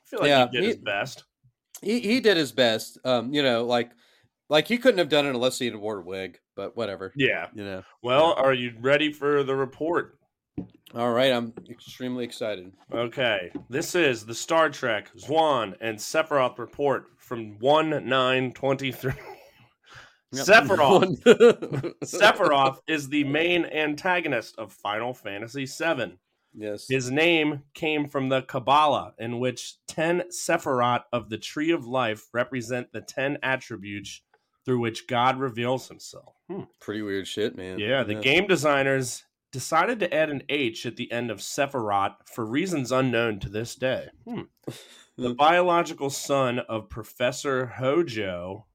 [0.05, 1.23] I feel like Yeah, he did he- his best.
[1.81, 2.97] he he did his best.
[3.03, 3.91] Um, you know, like
[4.49, 7.11] like he couldn't have done it unless he had wore a wig, but whatever.
[7.15, 7.47] Yeah.
[7.53, 7.83] You know.
[8.03, 10.19] Well, are you ready for the report?
[10.93, 12.71] All right, I'm extremely excited.
[12.93, 19.11] Okay, this is the Star Trek Zwan and Sephiroth report from 1 9 23.
[20.31, 20.45] Yep.
[20.45, 21.93] Sephiroth.
[22.03, 26.17] Sephiroth is the main antagonist of Final Fantasy VII.
[26.57, 26.87] Yes.
[26.89, 32.27] His name came from the Kabbalah, in which 10 Sephiroth of the Tree of Life
[32.33, 34.21] represent the 10 attributes
[34.65, 36.33] through which God reveals himself.
[36.49, 36.63] Hmm.
[36.81, 37.79] Pretty weird shit, man.
[37.79, 42.45] Yeah, the game designers decided to add an H at the end of Sephiroth for
[42.45, 44.07] reasons unknown to this day.
[44.27, 44.41] Hmm.
[45.17, 48.65] The biological son of Professor Hojo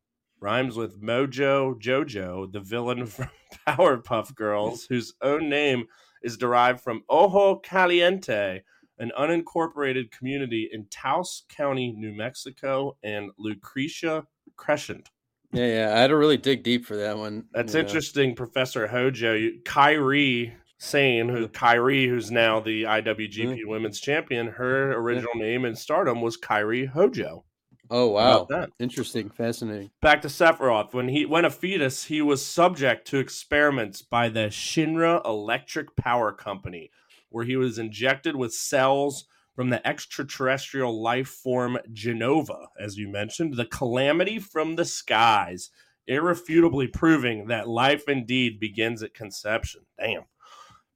[0.40, 3.28] rhymes with Mojo Jojo, the villain from
[3.68, 5.84] Powerpuff Girls, whose own name
[6.22, 8.62] is derived from Ojo Caliente,
[8.98, 14.24] an unincorporated community in Taos County, New Mexico, and Lucrecia
[14.56, 15.08] Crescent.
[15.52, 15.94] Yeah, yeah.
[15.94, 17.46] I had to really dig deep for that one.
[17.52, 17.80] That's know.
[17.80, 19.50] interesting, Professor Hojo.
[19.64, 23.68] Kairi Sane, who Kairi, who's now the IWGP mm-hmm.
[23.68, 25.42] Women's Champion, her original mm-hmm.
[25.42, 27.44] name in Stardom was Kairi Hojo.
[27.90, 28.46] Oh wow,
[28.78, 29.90] interesting, fascinating.
[30.00, 30.94] Back to Sephiroth.
[30.94, 36.30] When he when a fetus, he was subject to experiments by the Shinra Electric Power
[36.30, 36.92] Company,
[37.30, 39.24] where he was injected with cells
[39.56, 45.70] from the extraterrestrial life form Jenova, as you mentioned, the calamity from the skies,
[46.06, 49.82] irrefutably proving that life indeed begins at conception.
[49.98, 50.22] Damn.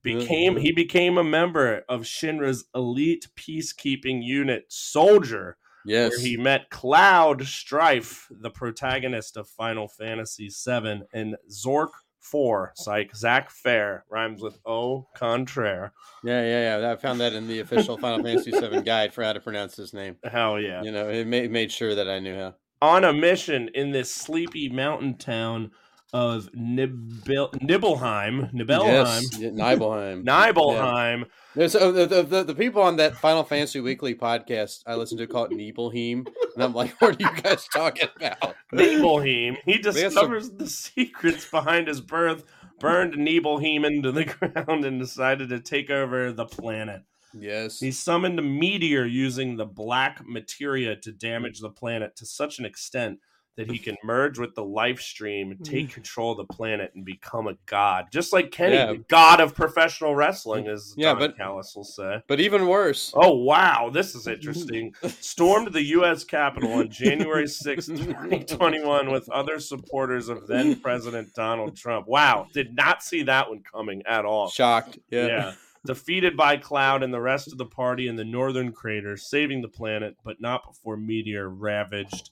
[0.04, 0.62] Became mm-hmm.
[0.62, 6.12] he became a member of Shinra's elite peacekeeping unit, Soldier, Yes.
[6.12, 13.14] where he met Cloud Strife, the protagonist of Final Fantasy VII, and Zork 4, psych,
[13.14, 15.92] Zack Fair, rhymes with au contraire.
[16.22, 16.92] Yeah, yeah, yeah.
[16.92, 19.92] I found that in the official Final Fantasy VII guide for how to pronounce his
[19.92, 20.16] name.
[20.24, 20.82] Hell yeah.
[20.82, 22.54] You know, it made, made sure that I knew how.
[22.80, 25.70] On a mission in this sleepy mountain town
[26.14, 30.22] of Nibel- Nibelheim, Nibelheim, Yes, Nibelheim.
[30.24, 35.18] Nibelheim, There's uh, the, the, the, people on that Final Fantasy Weekly podcast I listen
[35.18, 36.24] to call it Nibelheim,
[36.54, 38.54] and I'm like, what are you guys talking about?
[38.72, 39.56] Nibelheim.
[39.64, 42.44] He got some- discovers the secrets behind his birth,
[42.78, 44.24] burned Nibelheim into the
[44.54, 47.02] ground, and decided to take over the planet.
[47.36, 47.80] Yes.
[47.80, 52.64] He summoned a meteor using the black materia to damage the planet to such an
[52.64, 53.18] extent
[53.56, 55.92] that he can merge with the life stream, take hmm.
[55.92, 58.06] control of the planet, and become a god.
[58.12, 58.86] Just like Kenny, Yeah.
[58.92, 62.22] the god of professional wrestling, as Yeah, Don but- Callis will say.
[62.26, 63.12] But even worse.
[63.14, 64.94] Oh, wow, this is interesting.
[65.20, 66.24] Stormed the U.S.
[66.24, 72.08] Capitol on January 6, 2021, with other supporters of then President Donald Trump.
[72.08, 74.48] Wow, did not see that one coming at all.
[74.48, 74.98] Shocked.
[75.10, 75.26] Yeah.
[75.26, 75.52] Yeah.
[75.86, 79.68] Defeated by Cloud and the rest of the party in the northern crater, saving the
[79.68, 82.30] planet, but not before Meteor ravaged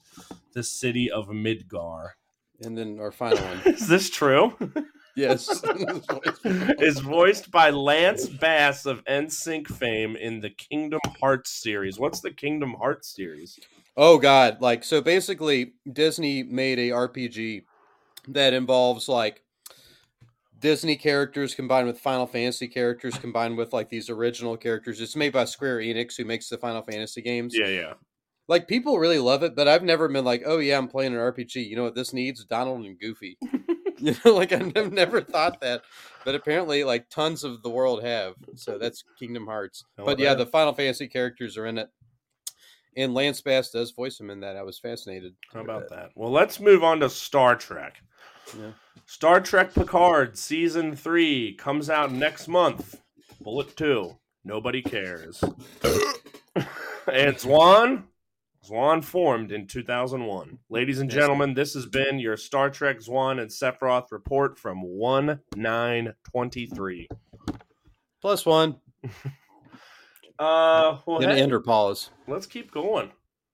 [0.53, 2.09] the city of Midgar.
[2.61, 3.61] And then our final one.
[3.65, 4.55] Is this true?
[5.15, 5.63] Yes.
[6.43, 11.99] is voiced by Lance Bass of NSYNC fame in the Kingdom Hearts series.
[11.99, 13.59] What's the Kingdom Hearts series?
[13.95, 14.61] oh God!
[14.61, 17.63] Like so, basically, Disney made a RPG
[18.29, 19.43] that involves like
[20.63, 25.01] Disney characters combined with Final Fantasy characters combined with like these original characters.
[25.01, 27.53] It's made by Square Enix, who makes the Final Fantasy games.
[27.53, 27.93] Yeah, yeah.
[28.47, 31.19] Like people really love it, but I've never been like, oh yeah, I'm playing an
[31.19, 31.67] RPG.
[31.67, 32.45] You know what this needs?
[32.45, 33.37] Donald and Goofy.
[33.97, 35.81] you know, like I've never thought that,
[36.23, 38.35] but apparently, like tons of the world have.
[38.55, 39.83] So that's Kingdom Hearts.
[39.99, 40.35] Oh, but yeah, yeah.
[40.35, 41.89] the Final Fantasy characters are in it,
[42.95, 44.55] and Lance Bass does voice him in that.
[44.55, 45.33] I was fascinated.
[45.53, 45.95] How about that.
[45.95, 46.09] that?
[46.15, 47.97] Well, let's move on to Star Trek.
[48.59, 48.71] Yeah.
[49.05, 53.01] Star Trek Picard season three comes out next month.
[53.41, 54.17] Bullet two.
[54.43, 55.41] Nobody cares.
[56.55, 58.03] and Zwan.
[58.69, 60.57] Zwan formed in 2001.
[60.69, 65.39] Ladies and gentlemen, this has been your Star Trek Zwan and Sephiroth report from 1
[65.55, 67.07] 9 23.
[68.21, 68.77] Plus one.
[70.39, 72.09] Uh, well, Gonna hey, end or pause.
[72.27, 73.11] let's keep going.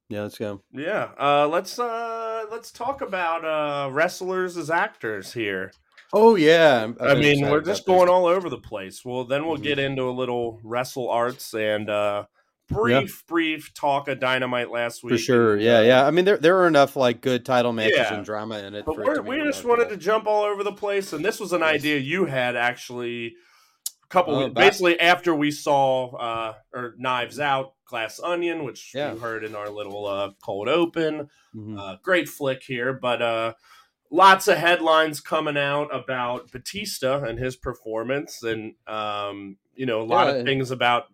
[0.09, 0.61] Yeah, let's go.
[0.71, 5.71] Yeah, uh, let's uh, let's talk about uh, wrestlers as actors here.
[6.11, 6.91] Oh yeah.
[6.99, 7.95] I mean, we're just this.
[7.95, 9.05] going all over the place.
[9.05, 9.63] Well, then we'll Mhm.
[9.63, 12.25] get into a little wrestle arts and uh,
[12.67, 15.11] brief, brief talk of dynamite last week.
[15.13, 15.53] for sure.
[15.53, 16.07] and, Yeah, uh, yeah.
[16.07, 18.15] I mean, there there are enough like good title matches Yeah.
[18.15, 18.85] and drama in it.
[18.85, 21.53] But for it we just wanted to jump all over the place, and this was
[21.53, 21.69] an Yes.
[21.75, 23.35] idea you had actually.
[24.03, 28.93] A couple Oh, weeks- basically after we saw uh, or Knives Out, Glass Onion, which
[28.93, 29.13] Yeah.
[29.13, 31.29] you heard in our little uh, cold open.
[31.55, 31.79] Mhm.
[31.79, 33.53] Uh, great flick here, but uh,
[34.11, 40.03] lots of headlines coming out about Batista and his performance, and um, you know a
[40.03, 40.35] lot Yeah.
[40.35, 41.05] of things about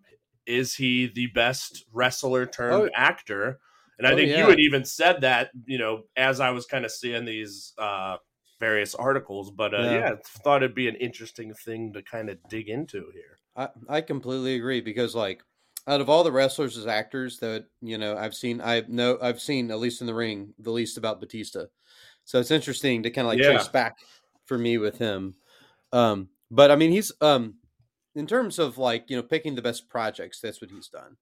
[0.46, 2.90] is he the best wrestler turned Oh.
[2.96, 3.60] actor?
[3.98, 6.84] And I Oh, think you had even said that, you know, as I was kind
[6.86, 8.18] of seeing these uh,
[8.60, 9.52] various articles.
[9.52, 9.88] But uh, Yeah.
[10.02, 13.40] yeah, thought it'd be an interesting thing to kind of dig into here.
[13.56, 15.42] I, I completely agree because like
[15.88, 19.40] out of all the wrestlers as actors that you know I've seen I know I've
[19.40, 21.66] seen at least in the ring the least about Batista.
[22.24, 23.52] So it's interesting to kind of like Yeah.
[23.52, 23.98] trace back
[24.46, 25.36] for me with him.
[25.92, 27.56] Um but I mean he's um
[28.16, 31.18] in terms of like, you know, picking the best projects, that's what he's done.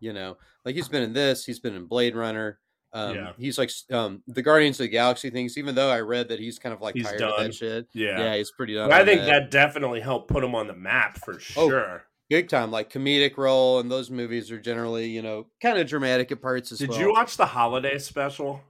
[0.00, 2.58] You know, like he's been in this, he's been in Blade Runner.
[2.92, 3.32] Um Yeah.
[3.38, 6.58] he's like um the Guardians of the Galaxy things, even though I read that he's
[6.58, 7.46] kind of like He's tired of done.
[7.46, 7.86] that shit.
[7.92, 8.18] Yeah.
[8.18, 8.90] Yeah, he's pretty done.
[8.90, 12.02] I think that definitely helped put him on the map for Oh, sure.
[12.30, 16.32] Big time like comedic role and those movies are generally you know kind of dramatic
[16.32, 18.62] at parts as Did well Did you watch the holiday special?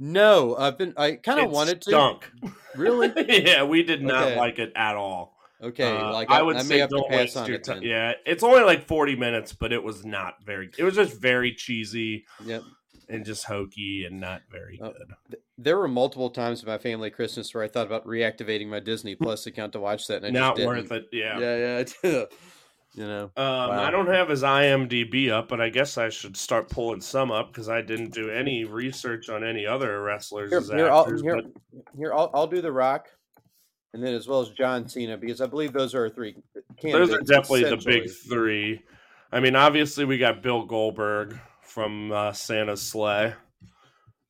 [0.00, 2.18] no i've been i kind of wanted to
[2.74, 3.12] really
[3.46, 4.36] yeah, we did not Okay.
[4.38, 5.36] like it at all.
[5.62, 7.58] okay Uh, like I i, would I say may have don't pass waste on your
[7.58, 7.76] time.
[7.80, 7.88] then.
[7.88, 10.68] Yeah, it's only like forty minutes, but it was not very.
[10.76, 12.62] It was just very cheesy yep
[13.08, 15.08] and just hokey and not very Oh, good.
[15.30, 18.80] Th- there were multiple times in my family christmas where i thought about reactivating my
[18.80, 21.04] disney plus account to watch that and I Not worth it.
[21.12, 21.38] Yeah.
[21.38, 22.24] yeah yeah.
[22.94, 23.84] You know Um, Wow.
[23.84, 27.48] I don't have his IMDb up, but I guess I should start pulling some up
[27.48, 30.50] because I didn't do any research on any other wrestlers.
[30.50, 31.46] here, as here, I'll, actors, here, but
[31.96, 33.08] here I'll, I'll do the rock
[33.92, 36.34] and then as well as john cena because i believe those are our three
[36.82, 38.82] those are definitely the big three.
[39.32, 43.34] I mean, obviously we got Bill Goldberg from uh, Santa's Slay.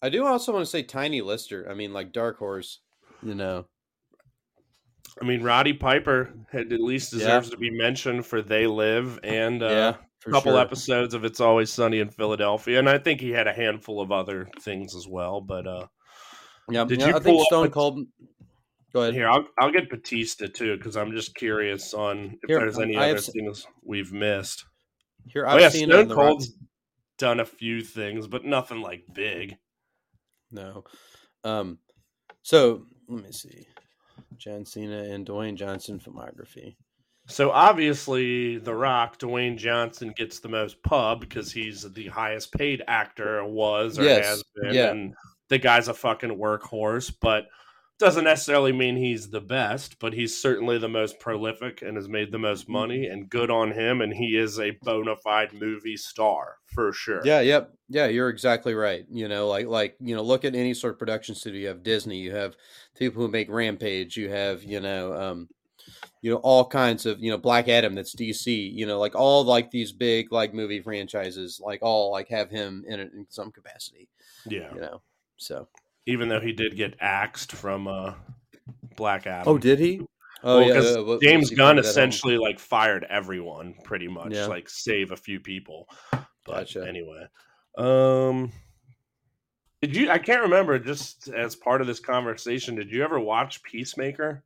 [0.00, 1.68] I do also want to say Tiny Lister.
[1.70, 2.80] I mean, like Dark Horse.
[3.22, 3.66] You know.
[5.20, 7.18] I mean, Roddy Piper had at least Yeah.
[7.20, 9.94] deserves to be mentioned for They Live and uh, yeah.
[10.26, 10.60] a couple sure.
[10.60, 14.10] episodes of It's Always Sunny in Philadelphia, and I think he had a handful of
[14.10, 15.40] other things as well.
[15.40, 15.86] But uh,
[16.70, 16.84] Yeah.
[16.84, 18.06] Did yeah, you I pull think Stone Cold.
[18.92, 19.14] Go ahead.
[19.14, 22.96] here I'll I'll get Batista too because I'm just curious on if Here, there's any
[22.96, 24.64] I other things we've missed.
[25.26, 26.52] Here, oh I've yeah, seen Stone the Rock- Cold's
[27.18, 29.56] done a few things, but nothing like big.
[30.52, 30.84] No.
[31.42, 31.78] Um.
[32.42, 33.66] So let me see.
[34.38, 36.76] John Cena and Dwayne Johnson filmography.
[37.26, 42.82] So obviously, The Rock, Dwayne Johnson gets the most pub because he's the highest paid
[42.86, 44.90] actor, was or Yes, has been, yeah.
[44.90, 45.14] and
[45.48, 47.14] the guy's a fucking workhorse.
[47.20, 47.46] But
[47.98, 52.32] doesn't necessarily mean he's the best, but he's certainly the most prolific and has made
[52.32, 53.06] the most money.
[53.06, 57.22] And good on him, and he is a bona fide movie star for sure.
[57.24, 57.40] Yeah.
[57.40, 57.72] Yep.
[57.88, 58.06] Yeah.
[58.06, 59.04] You're exactly right.
[59.10, 61.60] You know, like like you know, look at any sort of production studio.
[61.60, 62.18] You have Disney.
[62.18, 62.56] You have
[62.96, 64.16] people who make Rampage.
[64.16, 65.48] You have you know, um,
[66.20, 67.94] you know, all kinds of you know, Black Adam.
[67.94, 68.72] That's DC.
[68.74, 71.60] You know, like all like these big like movie franchises.
[71.64, 74.08] Like all like have him in it in some capacity.
[74.48, 74.74] yeah.
[74.74, 75.00] You know.
[75.36, 75.68] So.
[76.06, 78.14] Even though he did get axed from uh,
[78.96, 79.48] Black Adam.
[79.52, 80.00] Oh, did he?
[80.42, 81.00] Oh Well, yeah.
[81.00, 81.90] what- James Gunn put that on?
[81.90, 84.46] essentially like fired everyone pretty much, Yeah.
[84.46, 85.88] like save a few people.
[86.12, 86.86] But Gotcha.
[86.86, 87.26] anyway,
[87.78, 88.52] um,
[89.80, 90.10] did you?
[90.10, 90.78] I can't remember.
[90.78, 94.42] Just as part of this conversation, did you ever watch Peacemaker?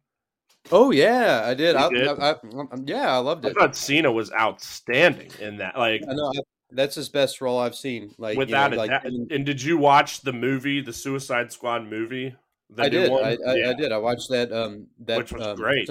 [0.71, 1.75] Oh yeah, I did.
[1.75, 2.07] I, did?
[2.09, 2.37] I, I, I-
[2.85, 3.57] yeah, I loved it.
[3.57, 5.77] I thought Cena was outstanding in that.
[5.77, 6.41] Like I know I-
[6.71, 8.15] that's his best role I've seen.
[8.19, 8.91] Like you know, without like.
[9.05, 12.35] And did you watch the movie, the Suicide Squad movie?
[12.71, 13.11] The I did.
[13.11, 13.71] I, I, Yeah.
[13.71, 13.93] I did.
[13.93, 14.53] I watched that.
[14.53, 15.89] Um, that Which was um, great.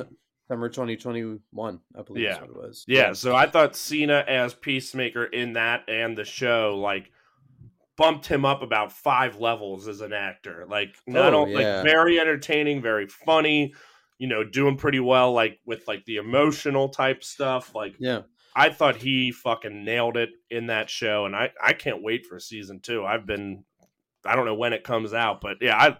[0.48, 2.24] Summer 2021, I believe.
[2.24, 2.42] Yeah.
[2.42, 2.86] it was.
[2.88, 7.12] Yeah, so I thought Cena as Peacemaker in that and the show like
[7.98, 10.66] bumped him up about five levels as an actor.
[10.70, 11.78] Like not Oh, only yeah.
[11.78, 13.74] like very entertaining, very funny,
[14.20, 17.76] you know, doing pretty well like with like the emotional type stuff.
[17.76, 18.22] Like yeah.
[18.58, 22.40] I thought he fucking nailed it in that show and I I can't wait for
[22.40, 23.06] season 2.
[23.06, 23.64] I've been
[24.26, 25.98] I don't know when it comes out, but yeah, I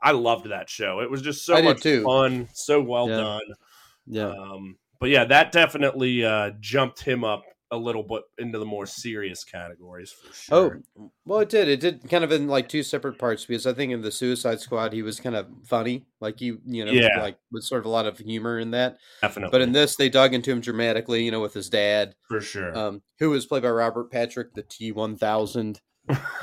[0.00, 1.00] I loved that show.
[1.00, 2.04] It was just so I much too.
[2.04, 3.16] fun, so well Yeah.
[3.16, 3.54] done.
[4.06, 4.28] Yeah.
[4.28, 7.42] Um, but yeah, that definitely uh, jumped him up
[7.74, 10.80] a little bit into the more serious categories for sure.
[10.98, 11.68] Oh, well, it did.
[11.68, 14.60] It did kind of in like two separate parts because I think in the Suicide
[14.60, 17.20] Squad he was kind of funny, like you, you know, Yeah.
[17.20, 18.96] like with sort of a lot of humor in that.
[19.20, 19.50] definitely.
[19.52, 22.76] But in this, they dug into him dramatically, you know, with his dad, for sure.
[22.76, 25.80] um, who was played by Robert Patrick, the T one thousand.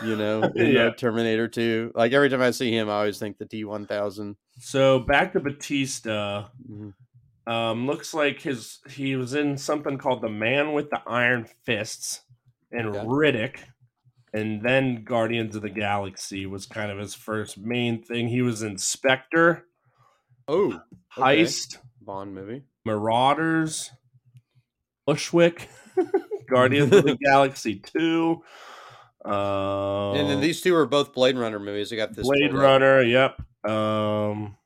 [0.04, 0.90] You know, in Yeah.
[0.92, 1.92] Terminator Two.
[1.94, 4.36] Like every time I see him, I always think the T one thousand.
[4.58, 6.48] so back to Batista.
[6.70, 6.94] Mhm.
[7.48, 12.22] Um, looks like his he was in something called The Man with the Iron Fists
[12.72, 13.00] and Okay.
[13.00, 13.58] Riddick,
[14.34, 18.28] and then Guardians of the Galaxy was kind of his first main thing.
[18.28, 19.66] He was in Spectre.
[20.48, 20.82] Oh,
[21.18, 21.44] okay.
[21.44, 22.64] Heist, Bond movie.
[22.86, 23.90] Marauders,
[25.06, 25.68] Bushwick,
[26.50, 28.44] Guardians of the Galaxy Two.
[29.26, 31.92] Um, and then these two are both Blade Runner movies.
[31.92, 32.28] I got this.
[32.28, 32.58] Blade up.
[32.58, 33.42] Runner, yep.
[33.70, 34.58] Um,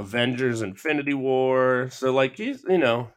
[0.00, 1.88] Avengers, Infinity War.
[1.92, 3.10] So like he's you know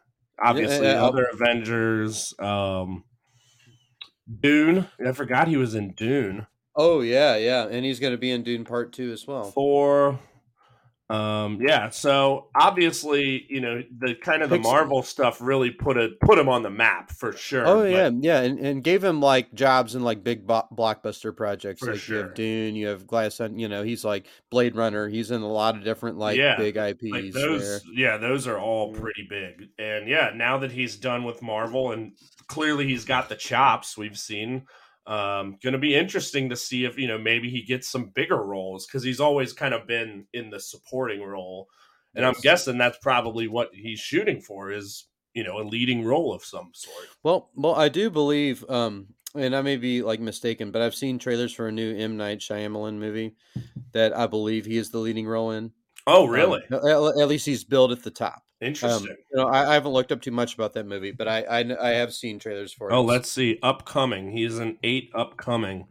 [0.43, 2.33] obviously yeah, I'll- other Avengers.
[2.39, 3.03] Um,
[4.41, 4.87] Dune.
[5.05, 6.47] I forgot he was in Dune.
[6.75, 9.43] Oh yeah, yeah, and he's going to be in Dune Part Two as well.
[9.43, 10.19] Thor.
[11.09, 16.19] Um, yeah, so obviously, you know, the kind of the Marvel stuff really put it
[16.21, 17.67] put him on the map for sure.
[17.67, 21.81] Oh yeah, yeah, and, and gave him like jobs in like big bo- blockbuster projects.
[21.81, 25.07] For like you have Dune, you have Glass, Onion, you know, he's like Blade Runner.
[25.09, 27.03] He's in a lot of different like Yeah, big IPs.
[27.11, 31.41] like those yeah those are all pretty big and yeah now that he's done with
[31.41, 32.13] marvel and
[32.47, 34.63] clearly he's got the chops we've seen
[35.05, 38.85] um gonna be interesting to see if you know maybe he gets some bigger roles
[38.87, 41.67] because he's always kind of been in the supporting role.
[42.15, 46.33] And i'm guessing that's probably what he's shooting for is you know a leading role
[46.33, 47.07] of some sort.
[47.23, 51.17] Well, well, I do believe, um, and I may be like mistaken, but I've seen
[51.17, 52.17] trailers for a new M.
[52.17, 53.35] Night Shyamalan movie
[53.93, 55.71] that I believe he is the leading role in.
[56.05, 56.61] oh Um, really?
[56.71, 58.43] at, at least he's billed at the top.
[58.63, 61.27] Um, interesting you know, I, I haven't looked up too much about that movie, but
[61.27, 62.93] I I, I have seen trailers for it.
[62.93, 65.87] oh let's see upcoming he's an eight upcoming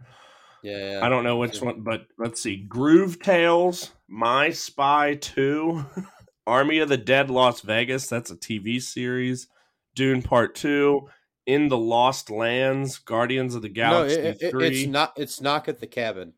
[0.65, 1.01] yeah, yeah.
[1.05, 1.65] I don't know which Yeah.
[1.65, 2.57] one, but let's see.
[2.57, 5.85] Groove Tales, My Spy 2,
[6.47, 9.49] Army of the Dead Las Vegas, that's a TV series.
[9.97, 11.09] Dune Part 2,
[11.47, 14.69] In the Lost Lands, Guardians of the No, Galaxy it, it, 3.
[14.69, 15.13] it's not.
[15.17, 16.35] It's knock at the cabin.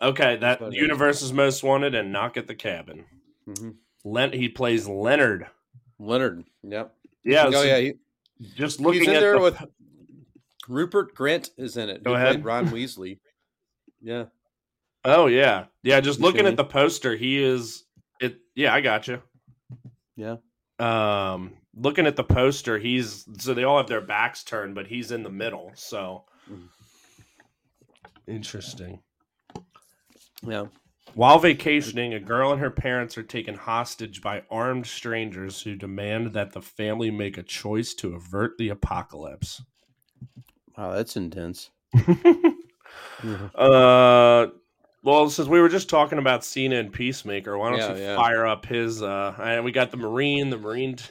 [0.00, 0.80] okay, that what it is.
[0.80, 3.04] Universe's Most Wanted and Knock at the Cabin.
[3.44, 3.70] hmm
[4.04, 5.48] Len- he plays Leonard.
[5.98, 6.44] Leonard.
[6.62, 6.94] Yep.
[7.24, 7.78] Yeah, oh so yeah.
[7.78, 7.94] He,
[8.54, 9.62] just looking he's in at there the, with
[10.68, 12.02] Rupert Grint is in it.
[12.02, 12.44] Go He ahead.
[12.44, 13.18] Ron Weasley.
[14.02, 14.26] Yeah.
[15.04, 15.66] Oh yeah.
[15.82, 16.56] Yeah, just You looking at me?
[16.56, 17.84] the poster, he is
[18.20, 19.22] it yeah, I got you.
[20.16, 20.36] Yeah.
[20.78, 25.10] um looking at the poster he's so they all have their backs turned but he's
[25.10, 26.68] in the middle so Mhm.
[28.26, 29.00] interesting
[30.42, 30.66] Yeah.
[31.14, 36.32] While vacationing a girl and her parents are taken hostage by armed strangers who demand
[36.34, 39.62] that the family make a choice to avert the apocalypse
[40.76, 41.70] Wow, that's intense.
[43.54, 44.46] uh
[45.02, 48.16] well since we were just talking about cena and peacemaker why don't Yeah, you yeah.
[48.16, 50.96] fire up his uh and we got the marine the marine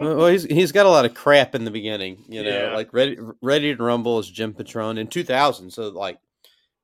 [0.00, 2.74] Well, well, he's he's got a lot of crap in the beginning, you know, Yeah.
[2.74, 5.70] like ready ready to rumble is Jim Patron in 2000.
[5.70, 6.18] So like,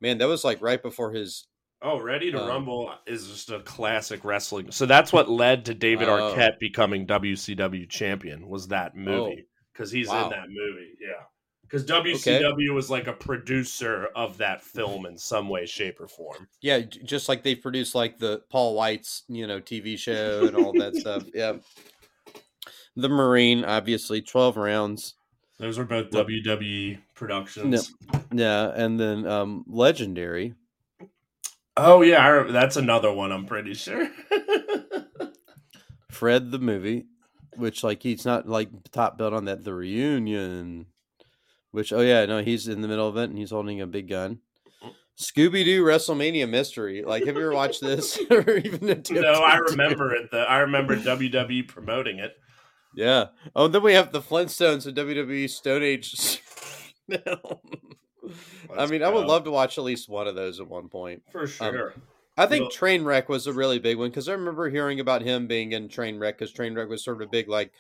[0.01, 1.45] man, that was like right before his.
[1.83, 4.71] Oh, Ready to Um, Rumble is just a classic wrestling.
[4.71, 6.35] So that's what led to David Oh.
[6.35, 10.25] Arquette becoming WCW champion was that movie because he's wow.
[10.25, 10.95] in that movie.
[11.01, 11.23] Yeah,
[11.63, 16.49] because WCW was like a producer of that film in some way, shape, or form.
[16.61, 20.73] Yeah, just like they produced like the Paul Wight's, you know, TV show and all
[20.75, 21.25] that stuff.
[21.35, 21.55] Yeah.
[22.97, 25.15] The Marine, obviously, 12 rounds.
[25.59, 27.95] Those were both WWE productions.
[28.33, 30.55] Yeah, and then um Legendary.
[31.77, 33.33] Oh yeah, I that's another one.
[33.33, 34.11] I'm pretty sure.
[36.11, 37.07] Fred the movie,
[37.57, 39.65] which like he's not like top built on that.
[39.65, 40.87] The reunion,
[41.71, 44.09] which oh yeah, no, he's in the middle of it and he's holding a big
[44.09, 44.41] gun.
[45.21, 47.03] Scooby Doo WrestleMania Mystery.
[47.05, 50.31] Like, have you ever watched this or even attempted no, I remember it.
[50.31, 52.33] The, I remember WWE promoting it.
[52.97, 53.27] Yeah.
[53.55, 56.41] Oh, then we have the Flintstones and WWE Stone Age.
[58.77, 61.23] I mean, I would love to watch at least one of those at one point.
[61.31, 61.95] for sure.
[62.37, 65.73] I think Trainwreck was a really big one because I remember hearing about him being
[65.73, 67.73] in Trainwreck because Trainwreck was sort of a big like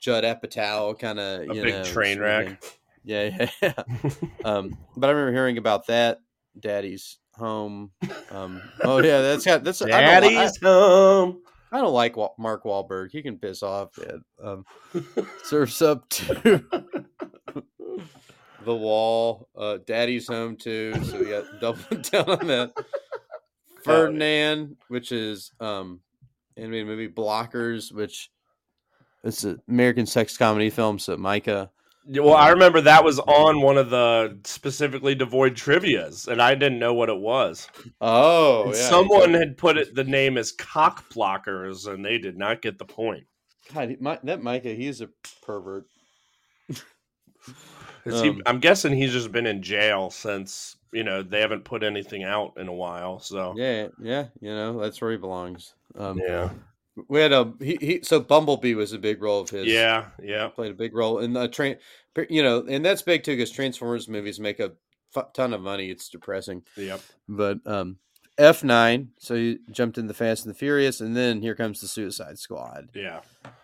[0.00, 2.62] Judd Apatow kind of you big know, train wreck.
[3.04, 3.72] Yeah, yeah.
[4.44, 6.20] um, but I remember hearing about that.
[6.58, 7.92] Daddy's home.
[8.30, 9.80] Um, oh yeah, that's got that's.
[9.80, 11.42] I don't, I, Daddy's home.
[11.72, 13.10] I don't like Mark Wahlberg.
[13.12, 13.98] He can piss off.
[14.42, 14.66] Um,
[15.44, 16.62] surfs up to
[18.64, 19.48] the wall.
[19.56, 20.94] Uh, Daddy's home too.
[21.04, 22.72] So we got doubling down on that.
[23.84, 26.00] Ferdinand, which is um
[26.56, 28.30] animated movie Blockers, which
[29.24, 30.98] it's an American sex comedy film.
[30.98, 31.70] So Micah.
[32.04, 36.80] Well, I remember that was on one of the specifically devoid trivia's, and I didn't
[36.80, 37.68] know what it was.
[38.00, 38.72] Oh, yeah.
[38.72, 42.84] Someone had put it the name as cock blockers, and they did not get the
[42.84, 43.24] point.
[43.72, 45.10] God, Mi- that Micah, he's a
[45.42, 45.86] pervert.
[48.04, 51.64] 'Cause he- Um, I'm guessing he's just been in jail since you know they haven't
[51.64, 53.18] put anything out in a while.
[53.20, 55.74] So Yeah, yeah, you know that's where he belongs.
[55.96, 56.50] Um, yeah,
[57.08, 59.66] we had a he, he so Bumblebee was a big role of his.
[59.66, 60.48] yeah, yeah.
[60.48, 61.76] played a big role in the train.
[62.28, 64.72] You know, and that's big too because Transformers movies make a
[65.34, 65.90] ton of money.
[65.90, 67.00] It's depressing, Yep.
[67.28, 67.98] but um,
[68.38, 69.10] F nine.
[69.18, 72.38] So you jumped in the Fast and the Furious, and then here comes the Suicide
[72.38, 72.88] Squad.
[72.94, 73.20] Yeah.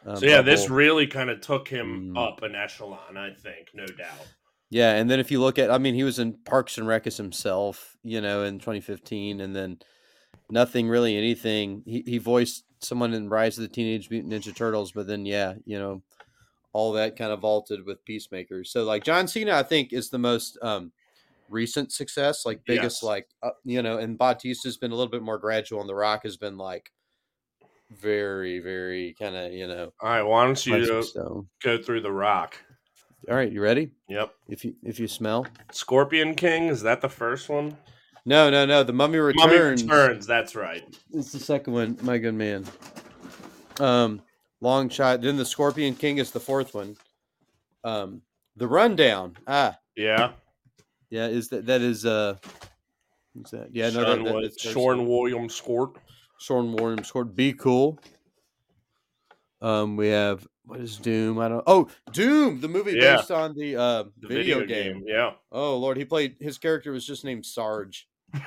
[0.07, 2.19] Um, So yeah, this really kind of took him Mm.
[2.19, 4.27] up an echelon, I think, no doubt.
[4.71, 7.07] Yeah, and then if you look at, I mean, he was in Parks and Rec
[7.07, 9.79] as himself, you know, in 2015, and then
[10.51, 11.83] nothing really anything.
[11.87, 15.55] He he voiced someone in Rise of the Teenage Mutant Ninja Turtles, but then yeah,
[15.65, 16.03] you know,
[16.75, 18.63] all that kind of vaulted with Peacemaker.
[18.65, 20.93] So like John Cena, I think is the most um
[21.51, 23.03] recent success, like biggest, Yes.
[23.03, 26.23] like uh, you know, and Bautista's been a little bit more gradual, and The Rock
[26.25, 26.91] has been like
[27.91, 29.93] very, very kind of you know.
[30.01, 31.49] All right, why don't you stone.
[31.63, 32.57] go through the rock?
[33.29, 33.91] All right, you ready?
[34.09, 34.33] Yep.
[34.49, 35.47] If you if you smell.
[35.73, 37.77] Scorpion King is that the first one?
[38.25, 38.83] No, no, no.
[38.83, 39.47] The Mummy Returns.
[39.47, 40.27] Mummy Returns.
[40.27, 40.85] That's right.
[41.13, 42.65] It's the second one, my good man.
[43.81, 44.21] Um,
[44.61, 45.23] long shot.
[45.23, 46.97] Then the Scorpion King is the fourth one.
[47.85, 48.23] Um,
[48.57, 49.37] the Rundown.
[49.47, 50.33] Ah, Yeah.
[51.11, 51.27] Yeah.
[51.27, 52.37] Is that that is uh,
[53.35, 53.69] what's that?
[53.73, 55.97] Yeah, no, that, Sean, that, that's Seann William Scott.
[56.39, 57.35] Sean Warren scored.
[57.35, 57.99] Be cool.
[59.61, 61.39] Um, we have what is Doom?
[61.39, 61.65] I don't.
[61.67, 63.17] Oh, Doom, the movie Yeah.
[63.17, 65.03] based on the uh The video, game.
[65.07, 65.33] Yeah.
[65.51, 66.37] Oh Lord, he played.
[66.41, 68.09] His character was just named Sarge.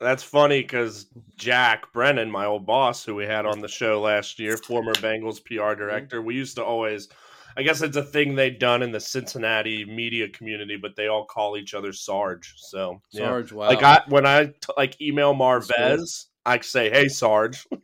[0.00, 1.06] That's funny because
[1.36, 5.42] Jack Brennan, my old boss, who we had on the show last year, former Bengals
[5.44, 7.08] PR director, we used to always,
[7.56, 11.24] I guess it's a thing they've done in the Cincinnati media community, but they all
[11.24, 12.54] call each other Sarge.
[12.56, 13.26] So, yeah.
[13.26, 13.52] Sarge.
[13.52, 13.68] Wow.
[13.68, 17.66] like I when I t- like email Marvez, I say, "Hey, Sarge."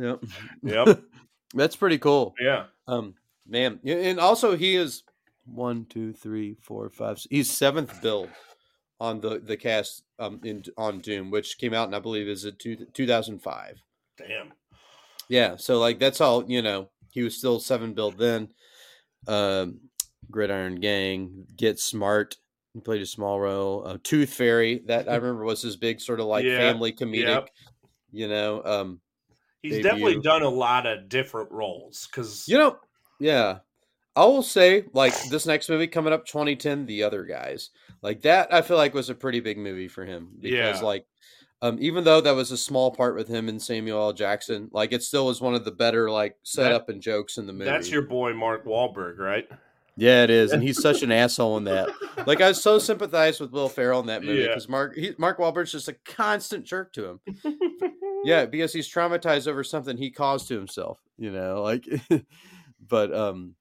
[0.00, 0.24] Yep.
[0.62, 1.02] Yep.
[1.54, 2.34] That's pretty cool.
[2.40, 2.66] yeah.
[2.86, 3.14] Um,
[3.46, 5.02] man, and also he is
[5.44, 7.18] one, two, three, four, five.
[7.30, 8.28] He's seventh build
[9.00, 12.44] on the the cast um in on Doom, which came out, and I believe is
[12.44, 13.82] it two two thousand five.
[14.16, 14.52] Damn.
[15.28, 16.90] Yeah, so like that's all you know.
[17.10, 18.48] He was still seven build then.
[19.26, 19.80] Um,
[20.30, 22.36] Gridiron Gang, Get Smart.
[22.74, 23.86] He played a small role.
[23.86, 27.48] Uh, Tooth Fairy, that I remember was his big sort of like Yeah, family comedic.
[28.12, 29.00] You know, um,
[29.62, 29.90] He's Debut.
[29.90, 32.78] definitely done a lot of different roles because You know,
[33.20, 33.58] yeah.
[34.16, 37.70] I will say, like this next movie coming up, 2010, The Other Guys,
[38.02, 40.86] like that, I feel like was a pretty big movie for him because, Yeah.
[40.86, 41.06] like,
[41.62, 44.12] um, even though that was a small part with him and Samuel L.
[44.12, 47.52] Jackson, like it still was one of the better like setup and jokes in the
[47.52, 47.64] movie.
[47.70, 49.48] that's your boy Mark Wahlberg, right?
[49.96, 51.88] yeah, it is, and he's such an asshole in that.
[52.26, 54.48] Like I so sympathized with Will Ferrell in that movie Yeah.
[54.48, 57.20] because Mark he, Mark Wahlberg's just a constant jerk to him.
[58.24, 61.86] Yeah, because he's traumatized over something he caused to himself, you know, like
[62.88, 63.54] but um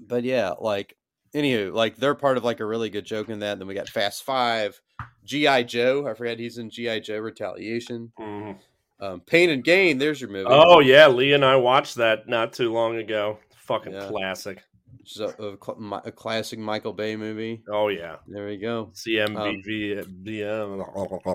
[0.00, 0.96] but yeah, like
[1.34, 3.58] anywho, like they're part of like a really good joke in that.
[3.58, 4.80] Then we got Fast Five,
[5.24, 5.64] G.I.
[5.64, 6.06] Joe.
[6.08, 7.00] I forgot he's in G.I.
[7.00, 8.12] Joe Retaliation.
[8.18, 8.58] Mhm.
[9.00, 10.46] Um Pain and Gain, there's your movie.
[10.48, 13.38] Oh yeah, Lee and I watched that not too long ago.
[13.56, 14.08] Fucking Yeah.
[14.08, 14.62] classic.
[14.98, 17.62] Which is a, a, a classic Michael Bay movie.
[17.70, 18.16] Oh yeah.
[18.26, 18.90] There we go.
[18.94, 20.06] CMVV.
[20.24, 21.34] yeah.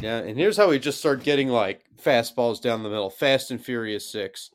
[0.00, 3.10] Yeah, and here's how we just start getting like fastballs down the middle.
[3.10, 4.50] Fast and Furious Six,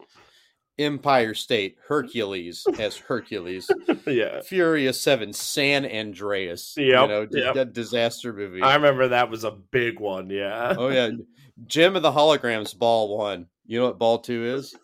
[0.80, 3.70] Empire State, Hercules as Hercules.
[4.08, 4.42] yeah.
[4.42, 6.76] Furious Seven, San Andreas.
[6.78, 7.04] Yeah.
[7.04, 7.56] You know, yep.
[7.56, 8.62] that disaster movie.
[8.62, 10.30] I remember that was a big one.
[10.30, 10.76] Yeah.
[10.78, 11.12] oh yeah,
[11.68, 13.48] Jem of the Holograms, Ball One.
[13.66, 14.76] You know what Ball Two is?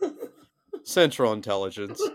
[0.84, 2.02] Central Intelligence.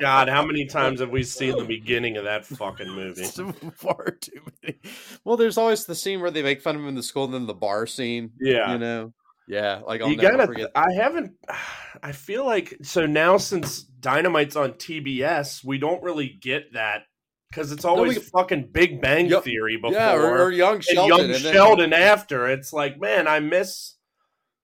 [0.00, 3.24] God, how many times have we seen the beginning of that fucking movie?
[3.24, 4.78] So far too many.
[5.24, 7.34] Well, there's always the scene where they make fun of him in the school, and
[7.34, 8.32] then the bar scene.
[8.40, 8.72] Yeah.
[8.72, 9.12] you know.
[9.48, 10.46] Yeah, like I'll you never gotta.
[10.46, 10.70] forget.
[10.74, 11.32] I haven't.
[12.02, 17.02] I feel like so now since Dynamite's on TBS, we don't really get that
[17.50, 19.28] because it's always we- fucking Big Bang.
[19.42, 21.08] Theory before yeah, or, or Young and Sheldon.
[21.18, 22.48] Young and then- Sheldon after.
[22.48, 23.96] It's like, man, I miss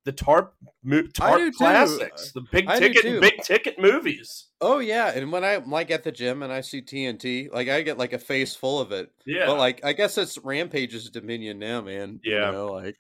[0.05, 0.53] the TARP
[0.87, 1.57] TARP do too.
[1.59, 4.47] classics, the big I ticket, big ticket movies.
[4.61, 7.83] Oh yeah, and when I'm like at the gym and I see TNT, like I
[7.83, 9.11] get like a face full of it.
[9.26, 12.20] Yeah, But like I guess it's Rampage's Dominion now, man.
[12.22, 12.51] You Yeah.
[12.53, 12.97] know, like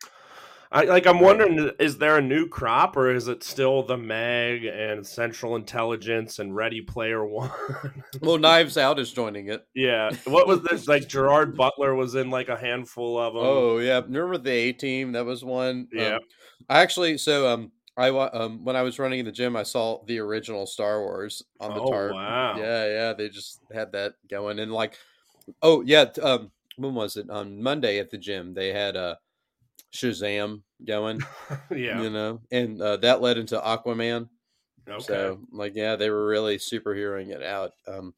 [0.70, 1.06] I like.
[1.06, 5.56] I'm wondering, is there a new crop, or is it still the Meg and Central
[5.56, 7.50] Intelligence and Ready Player One?
[8.20, 9.66] well, Knives Out is joining it.
[9.74, 10.86] yeah, what was this?
[10.86, 13.42] Like Gerard Butler was in like a handful of them.
[13.44, 15.12] Oh yeah, remember the A Team?
[15.12, 15.68] That was one.
[15.70, 16.18] Um, Yeah.
[16.68, 20.04] I actually so um I um when I was running in the gym, I saw
[20.04, 22.12] the original Star Wars on the oh tarp.
[22.12, 22.58] wow!
[22.58, 24.98] Yeah, yeah, they just had that going, and like,
[25.62, 28.52] oh yeah, um, when was it on Monday at the gym?
[28.54, 29.16] They had uh
[29.92, 31.20] Shazam going.
[31.70, 32.00] yeah.
[32.02, 34.28] you know, and uh, that led into Aquaman.
[34.88, 35.04] Okay.
[35.04, 37.72] So, like, yeah, they were really superheroing it out.
[37.86, 38.14] Um,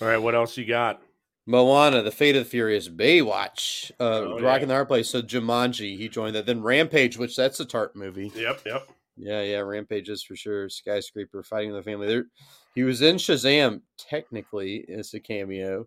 [0.00, 0.16] All right.
[0.16, 1.00] What else you got?
[1.46, 4.66] Moana, The Fate of the Furious, Baywatch, uh, Oh, Rocking yeah.
[4.66, 5.08] the Hard Place.
[5.08, 6.44] So Jumanji, he joined that.
[6.44, 8.32] Then Rampage, which that's a TARP movie.
[8.34, 8.62] Yep.
[8.66, 8.88] Yep.
[9.16, 10.68] Yeah, yeah, Rampage is for sure.
[10.68, 12.08] Skyscraper, Fighting the Family.
[12.08, 12.24] There,
[12.74, 15.86] he was in Shazam technically as a cameo.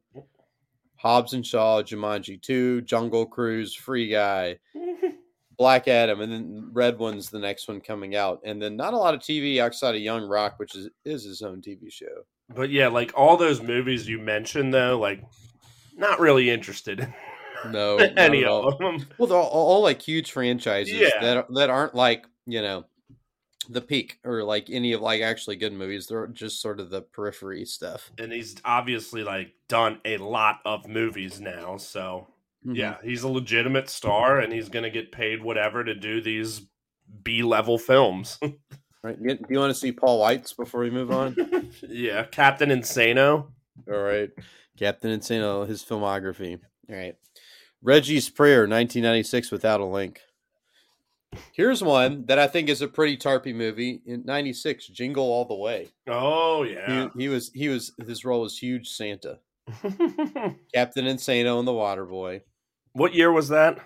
[1.00, 4.58] Hobbs and Shaw, Jumanji Two, Jungle Cruise, Free Guy,
[5.58, 8.41] Black Adam, and then Red One's the next one coming out.
[8.45, 11.41] And then not a lot of TV outside of Young Rock, which is is his
[11.41, 12.26] own TV show.
[12.54, 15.24] But yeah, like all those movies you mentioned, though, like
[15.95, 17.14] not really interested
[17.70, 18.68] No, any all.
[18.68, 19.06] of them.
[19.18, 21.10] Well, they're all, all like huge franchises Yeah.
[21.22, 22.86] that that aren't like you know
[23.72, 26.07] the peak or like any of like actually good movies.
[26.07, 28.11] They're just sort of the periphery stuff.
[28.17, 31.78] And he's obviously like done a lot of movies now.
[31.78, 32.28] So
[32.65, 32.76] Mhm.
[32.76, 36.63] Yeah, he's a legitimate star, and he's going to get paid whatever to do these
[37.24, 38.38] B level films.
[39.01, 39.17] Right.
[39.24, 41.34] Do you want to see Paul Wight's before we move on?
[41.88, 43.47] yeah, Captain Insano.
[43.89, 44.30] All right.
[44.78, 46.59] Captain Insano, his filmography.
[46.89, 47.15] All right.
[47.82, 50.20] Reggie's Prayer, 1996, without a link.
[51.51, 54.01] Here's one that I think is a pretty tarpy movie.
[54.05, 55.89] In 96, Jingle All the Way.
[56.07, 57.09] Oh yeah.
[57.17, 59.39] he was, he was, his role was huge Santa.
[60.73, 62.41] Captain Insano and the Water Boy,
[62.93, 63.80] what year was that?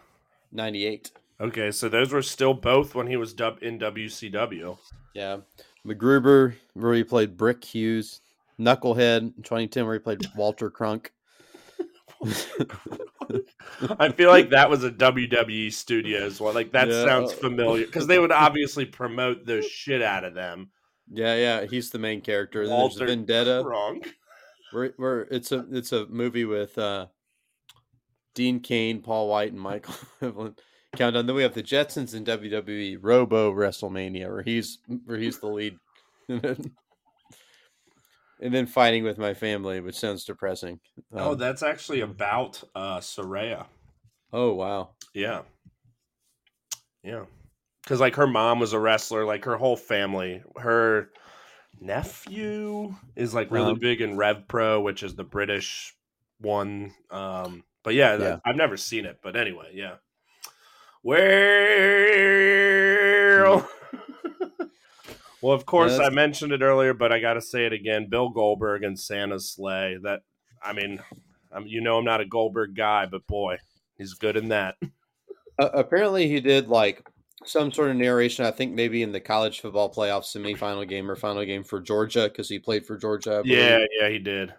[0.52, 1.12] 98.
[1.42, 4.78] Okay, so those were still both when he was dub- in WCW.
[5.14, 5.38] Yeah.
[5.86, 8.22] MacGruber, where he played Brick Hughes.
[8.60, 11.08] Knucklehead, in 2010, where he played Walter Crunk.
[14.00, 16.54] I feel like that was a WWE Studios one.
[16.56, 17.04] Like that Yeah.
[17.06, 20.70] sounds familiar because they would obviously promote the shit out of them.
[21.12, 22.68] Yeah, yeah, he's the main character.
[22.68, 23.62] Walter Vendetta.
[23.66, 24.02] Wrong.
[24.72, 27.08] We're, we're, it's a it's a movie with uh,
[28.36, 30.56] Dean Cain, Paul Wight, and Michael Evelyn.
[30.96, 31.26] Countdown.
[31.26, 35.76] Then we have the Jetsons in WWE Robo WrestleMania, where he's where he's the lead,
[38.44, 40.80] and then, fighting with my family, which sounds depressing.
[41.14, 43.66] Oh, Um, that's actually about uh Saraya.
[44.32, 45.44] oh wow, Yeah.
[47.04, 47.26] Yeah.
[47.86, 50.42] Cause like her mom was a wrestler, like her whole family.
[50.58, 51.12] Her
[51.82, 55.94] nephew is like really Um, big in Rev Pro, which is the British
[56.40, 56.94] one.
[57.12, 58.38] Um but yeah, Yeah.
[58.46, 59.96] I've never seen it, but anyway, yeah.
[61.04, 61.20] Well,
[65.44, 68.08] well, of course, I mentioned it earlier, but I got to say it again.
[68.10, 69.98] Bill Goldberg and Santa's Slay.
[70.02, 70.22] That
[70.64, 71.00] I mean,
[71.52, 73.58] I'm, you know, I'm not a Goldberg guy, but boy,
[73.98, 74.76] he's good in that.
[75.60, 77.08] Uh, apparently, he did like
[77.46, 78.44] some sort of narration.
[78.44, 82.28] I think maybe in the college football playoff semifinal game or final game for Georgia
[82.28, 83.44] because he played for Georgia.
[83.46, 84.54] Yeah, yeah, he did.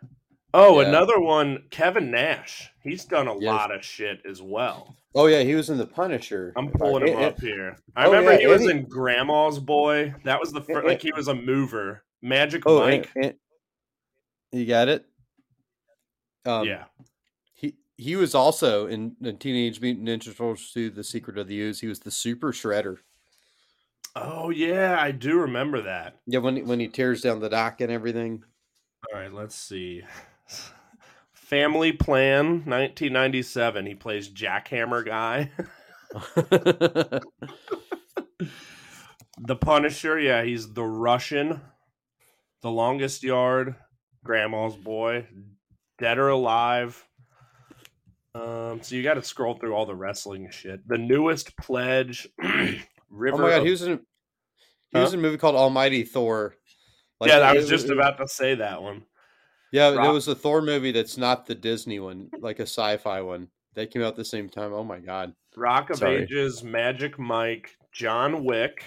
[0.57, 0.89] Oh, Yeah.
[0.89, 2.71] another one, Kevin Nash.
[2.83, 3.43] He's done a Yes.
[3.43, 4.97] lot of shit as well.
[5.17, 6.53] Oh yeah, he was in the Punisher.
[6.57, 7.77] I'm pulling him up here.
[7.97, 10.15] I oh, remember yeah, he was he- in Grandma's Boy.
[10.25, 12.05] That was the first, like he was a mover.
[12.23, 13.11] Magic Oh, Mike.
[13.17, 13.35] and- and-
[14.53, 15.05] you got it.
[16.47, 16.85] Um, yeah.
[17.55, 21.59] He he was also in, in Teenage Mutant Ninja Turtles 2: The Secret of the
[21.61, 21.81] Ooze.
[21.81, 22.99] He was the Super Shredder.
[24.17, 26.21] Oh yeah, I do remember that.
[26.27, 28.45] Yeah, when when he tears down the dock and everything.
[29.13, 30.03] All right, let's see.
[31.33, 33.87] Family Plan, 1997.
[33.87, 35.51] He plays Jackhammer guy.
[39.39, 41.61] the Punisher, yeah, he's the Russian.
[42.63, 43.75] The Longest Yard,
[44.25, 45.27] Grandma's Boy,
[45.99, 47.05] Dead or Alive.
[48.35, 50.81] Um, so you got to scroll through all the wrestling shit.
[50.89, 52.27] The newest pledge,
[53.11, 53.37] River.
[53.37, 54.01] oh my god, of- he was in
[54.91, 55.03] he Huh?
[55.05, 56.55] was in a movie called Almighty Thor.
[57.21, 59.03] Like, yeah, I it- was just about to say that one.
[59.75, 63.49] Yeah, there was a Thor movie that's not the Disney one, like a sci-fi one
[63.75, 64.73] that came out at the same time.
[64.73, 65.35] Oh my god.
[65.57, 66.23] Rock of Sorry.
[66.23, 68.85] Ages, Magic Mike, John Wick.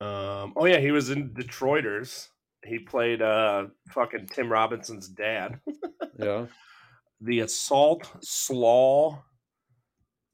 [0.00, 2.28] Um, oh yeah, he was in Detroiters.
[2.64, 5.58] He played uh fucking Tim Robinson's dad.
[6.18, 6.46] Yeah.
[7.20, 9.24] The Assault Slaw.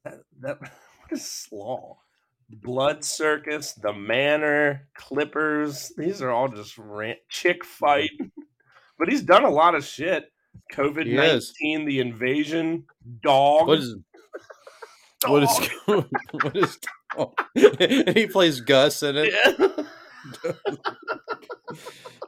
[0.05, 1.97] That, that what is Slaw?
[2.61, 5.91] Blood Circus, The Manor, Clippers.
[5.97, 8.11] These are all just rant chick fight.
[9.03, 10.31] But he's done a lot of shit.
[10.71, 12.85] COVID nineteen, the invasion,
[13.21, 13.67] dog.
[13.67, 13.95] What is
[15.27, 16.05] what is Dog.
[16.31, 16.77] what is
[17.53, 19.33] and he plays Gus in it.
[19.33, 20.53] Yeah.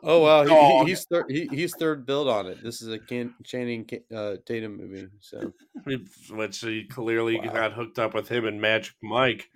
[0.07, 1.25] Oh wow, he- he's third.
[1.29, 2.61] He, he's third build on it.
[2.61, 5.07] This is a Can, Channing uh, Tatum movie.
[5.19, 5.51] So
[6.29, 7.53] which he clearly Wow.
[7.53, 9.49] got hooked up with him and Magic Mike.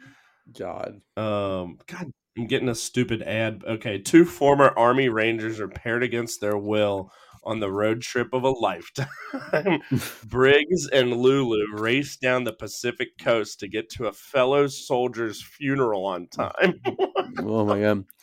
[0.58, 3.64] God, Um, God, I'm getting a stupid ad.
[3.68, 7.12] Okay, two former Army Rangers are paired against their will
[7.44, 9.08] on the road trip of a lifetime.
[10.26, 16.06] Briggs and Lulu race down the Pacific coast to get to a fellow soldier's funeral
[16.06, 16.80] on time.
[17.40, 18.06] oh my god.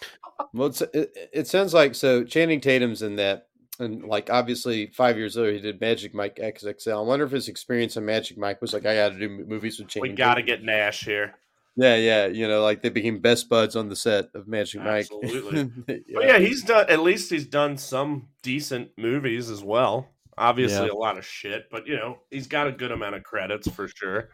[0.52, 2.22] Well, it's, it, it sounds like so.
[2.22, 3.48] Channing Tatum's in that,
[3.78, 6.98] and like obviously five years later he did Magic Mike XXL.
[6.98, 9.78] I wonder if his experience on Magic Mike was like, I got to do movies
[9.78, 10.10] with Channing.
[10.10, 11.36] we got to get Nash here.
[11.76, 12.26] Yeah, yeah.
[12.26, 15.08] You know, like they became best buds on the set of Magic Mike.
[15.22, 15.64] Absolutely.
[15.86, 16.86] But yeah, he's done.
[16.88, 20.08] At least he's done some decent movies as well.
[20.38, 20.92] Obviously, Yeah.
[20.92, 23.88] a lot of shit, but you know, he's got a good amount of credits for
[23.88, 24.30] sure.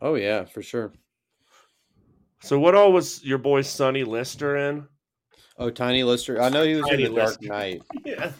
[0.00, 0.92] Oh yeah, for sure.
[2.42, 4.86] So, what all was your boy Sonny Lister in?
[5.58, 6.40] Oh, Tiny Lister.
[6.42, 7.82] I know he was Tiny in the Dark Knight.
[8.04, 8.32] Yeah,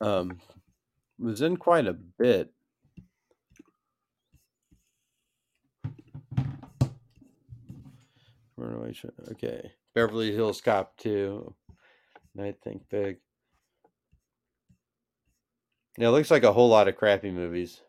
[0.00, 0.38] Um,
[1.18, 2.50] was in quite a bit.
[8.58, 9.10] Where do I show?
[9.30, 11.54] Okay, Beverly Hills Cop two.
[12.40, 13.18] I think big.
[15.96, 17.80] Yeah, it looks like a whole lot of crappy movies.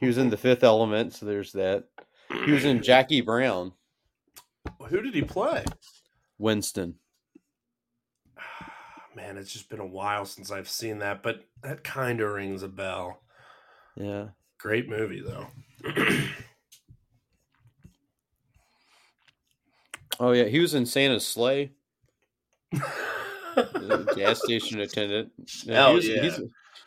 [0.00, 1.84] He was in The Fifth Element, so there's that.
[2.44, 3.72] He was in Jackie Brown,
[4.88, 5.64] Who did he play?
[6.38, 6.96] Winston.
[8.36, 12.32] Ah, man, it's just been a while since I've seen that, but that kind of
[12.32, 13.20] rings a bell.
[13.96, 14.28] Yeah.
[14.58, 15.46] Great movie though.
[20.20, 21.72] Oh yeah, he was in Santa's Slay.
[24.16, 25.30] gas station attendant.
[25.38, 25.64] Was-
[26.06, 26.36] yeah.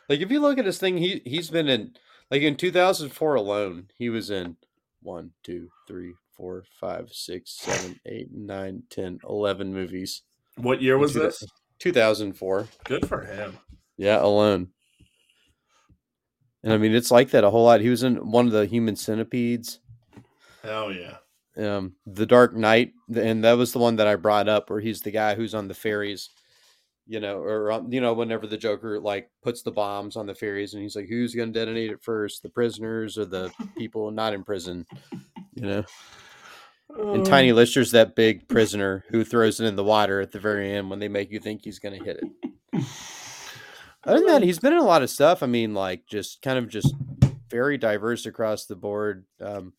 [0.09, 1.93] like if you look at his thing, he he's been in
[2.29, 4.57] like in 2004 alone, he was in
[5.01, 10.21] one, two, three, four, five, six, seven, eight, nine, ten, eleven movies.
[10.57, 11.43] what year was Two- this?
[11.79, 12.67] 2004.
[12.83, 13.57] Good for him.
[13.97, 14.67] Yeah, alone.
[16.63, 17.81] And I mean, it's like that a whole lot.
[17.81, 19.79] He was in one of the Human Centipedes,
[20.61, 21.17] Hell yeah.
[21.57, 25.01] Um, The Dark Knight, and that was the one that I brought up, where he's
[25.01, 26.29] the guy who's on the ferries,
[27.07, 30.35] you know, or um, you know, whenever the Joker like puts the bombs on the
[30.35, 34.11] ferries, and he's like, "Who's going to detonate it first, the prisoners or the people
[34.11, 34.85] not in prison?"
[35.53, 35.85] You know.
[36.97, 40.73] And Tiny Lister's that big prisoner who throws it in the water at the very
[40.73, 42.85] end when they make you think he's going to hit it.
[44.03, 45.43] Other than that, he's been in a lot of stuff.
[45.43, 46.93] I mean, like just kind of just
[47.49, 49.25] very diverse across the board.
[49.39, 49.73] Um,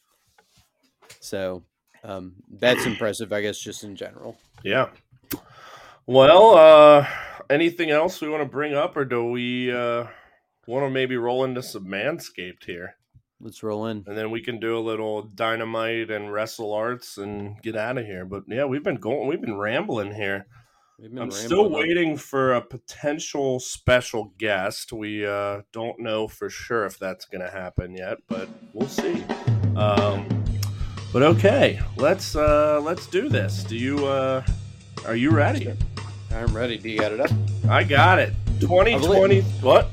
[1.20, 1.62] so
[2.04, 4.36] um, that's impressive, I guess, just in general.
[4.64, 4.88] Yeah.
[6.06, 7.06] Well, uh
[7.48, 10.06] anything else we want to bring up or do we uh
[10.66, 12.96] want to maybe roll into some manscaped here?
[13.40, 14.04] Let's roll in.
[14.06, 18.06] And then we can do a little dynamite and wrestle arts and get out of
[18.06, 18.24] here.
[18.24, 20.46] But yeah, we've been going we've been rambling here.
[21.00, 24.92] Been I'm rambling still waiting for a potential special guest.
[24.92, 29.24] We uh, don't know for sure if that's going to happen yet, but we'll see.
[29.74, 30.28] Um,
[31.12, 33.64] but okay, let's uh, let's do this.
[33.64, 34.42] Do you uh,
[35.04, 35.72] are you ready?
[36.34, 36.78] I'm ready.
[36.78, 37.30] Do you got it up?
[37.68, 38.32] I got it.
[38.60, 39.40] 2020.
[39.60, 39.88] What?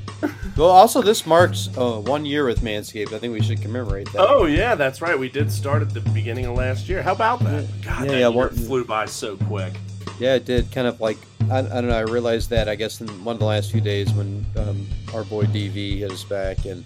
[0.56, 3.12] Well, also this marks uh, one year with Manscaped.
[3.12, 4.20] I think we should commemorate that.
[4.20, 5.18] Oh yeah, that's right.
[5.18, 7.02] We did start at the beginning of last year.
[7.02, 7.66] How about that?
[7.82, 9.72] God, Yeah, that yeah, year flew by so quick.
[10.18, 10.70] Yeah, it did.
[10.72, 11.16] Kind of like
[11.50, 11.96] I, I don't know.
[11.96, 15.24] I realized that I guess in one of the last few days when um, our
[15.24, 16.84] boy DV hit us back, and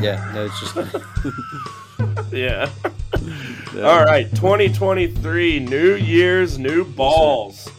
[0.00, 2.70] yeah, no, it's just Yeah.
[3.76, 7.70] All right, 2023, New Year's, new balls.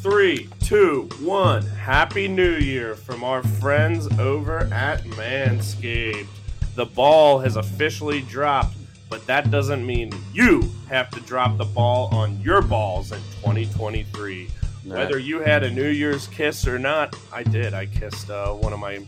[0.00, 1.62] Three, two, one.
[1.62, 6.26] Happy New Year from our friends over at Manscaped.
[6.74, 8.74] The ball has officially dropped,
[9.08, 14.50] but that doesn't mean you have to drop the ball on your balls in 2023.
[14.84, 14.96] Nah.
[14.96, 17.72] Whether you had a New Year's kiss or not, I did.
[17.74, 19.06] I kissed uh, one of my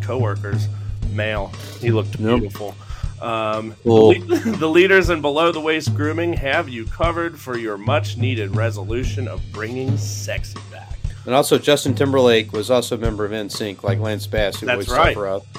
[0.00, 0.66] coworkers,
[1.10, 1.52] male.
[1.80, 2.74] He looked beautiful.
[3.22, 4.14] Um, Cool.
[4.14, 8.56] the, the leaders in below the waist grooming have you covered for your much needed
[8.56, 10.98] resolution of bringing sexy back.
[11.24, 14.88] And also, Justin Timberlake was also a member of NSYNC, like Lance Bass, who That's
[14.88, 15.16] right.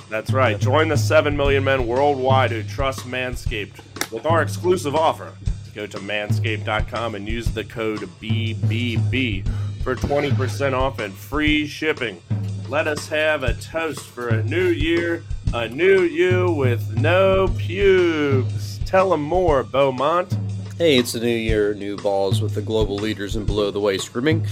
[0.10, 0.60] That's right.
[0.60, 5.32] Join the 7 million men worldwide who trust Manscaped with our exclusive offer.
[5.74, 9.48] Go to manscaped.com and use the code BBB
[9.82, 12.22] for 20% off and free shipping.
[12.68, 18.80] Let us have a toast for a new year, a new you with no pubes.
[18.86, 20.36] Tell them more, Beaumont.
[20.80, 24.12] Hey, it's a new year, new balls with the global leaders in below the waist
[24.12, 24.48] grooming.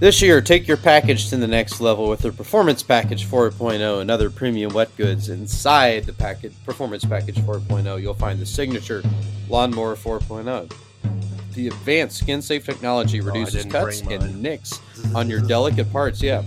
[0.00, 4.10] This year, take your package to the next level with the Performance Package 4.0 and
[4.10, 5.28] other premium wet goods.
[5.28, 9.02] Inside the package, Performance Package 4.0, you'll find the signature
[9.50, 10.72] Lawnmower 4.0.
[11.52, 14.80] The advanced skin safe technology reduces didn't cuts and nicks
[15.14, 16.22] on your delicate parts.
[16.22, 16.42] Yeah.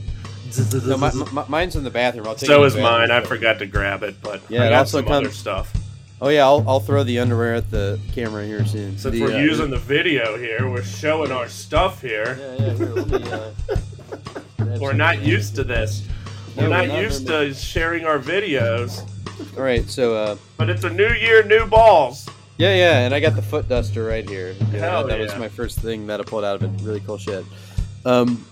[0.85, 2.27] No, my, my, mine's in the bathroom.
[2.27, 3.11] I'll take it So to is the mine.
[3.11, 5.73] I forgot to grab it, but Yeah, I it got also some other comes- stuff.
[6.19, 8.97] Oh, yeah, I'll, I'll throw the underwear at the camera here soon.
[8.97, 12.39] Since The, we're uh, using the video here, we're showing our stuff here.
[12.39, 16.07] Yeah, yeah, here, me, uh, We're not used to this.
[16.55, 19.07] We're we're not not used very to sharing our videos,
[19.55, 22.27] All right, so uh, but it's a new year, new balls.
[22.57, 24.55] yeah, yeah, and I got the foot duster right here.
[24.71, 26.83] Yeah, Hell that, that was my first thing that I pulled out of it.
[26.83, 27.45] Really cool shit.
[28.05, 28.43] Um,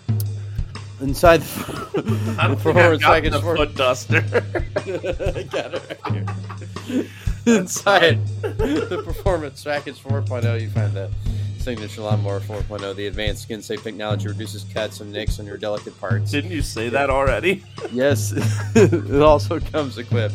[1.02, 4.22] inside the, I don't the think I've performance got package the for foot duster.
[4.22, 7.06] Got it right here.
[7.48, 11.12] Inside the performance package 4.0, you find the
[11.60, 12.96] signature lawnmower 4.0.
[12.96, 16.32] The advanced skin safe technology reduces cuts and nicks on your delicate parts.
[16.32, 17.64] Didn't you say that already?
[17.92, 18.34] Yes,
[18.76, 20.34] it also comes equipped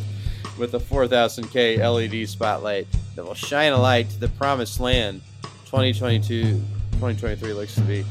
[0.56, 2.86] with a 4000K LED E spotlight
[3.16, 5.20] that will shine a light to the promised land
[5.66, 6.42] 2022
[7.00, 8.04] 2023 looks to be.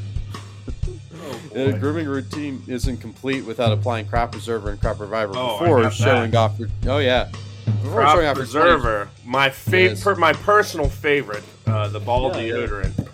[1.53, 6.31] The grooming routine isn't complete without applying crop preserver and crop reviver Oh, before showing
[6.31, 6.37] that.
[6.37, 6.59] off.
[6.59, 7.29] Your, oh yeah,
[7.65, 10.03] before Crop showing off your 20 preserver, my fav- Yes.
[10.03, 12.53] per- my personal favorite, uh, the ball Yeah, yeah.
[12.53, 13.07] deodorant.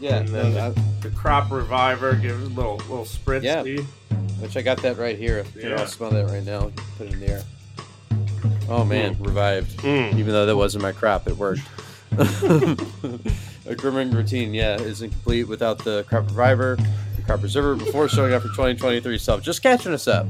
[0.00, 3.42] Yeah, And then I- The crop reviver, give it a little little spritz.
[3.42, 3.62] Yeah.
[4.40, 5.44] which I got that right here.
[5.54, 5.80] Here, Yeah.
[5.80, 6.72] I'll smell that right now.
[6.98, 7.42] Put it in the air.
[8.68, 9.78] Oh man, revived.
[9.78, 10.14] Mm.
[10.18, 11.60] Even though that wasn't my crop, it worked.
[13.66, 16.76] a grooming routine, yeah, isn't complete without the crop reviver,
[17.38, 19.42] preserver before showing up for 2023 stuff.
[19.42, 20.26] Just catching us up.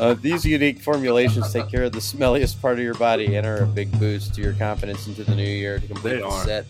[0.00, 3.62] Uh, these unique formulations take care of the smelliest part of your body and are
[3.64, 5.78] a big boost to your confidence into the new year.
[5.78, 6.44] To complete the are.
[6.44, 6.66] set,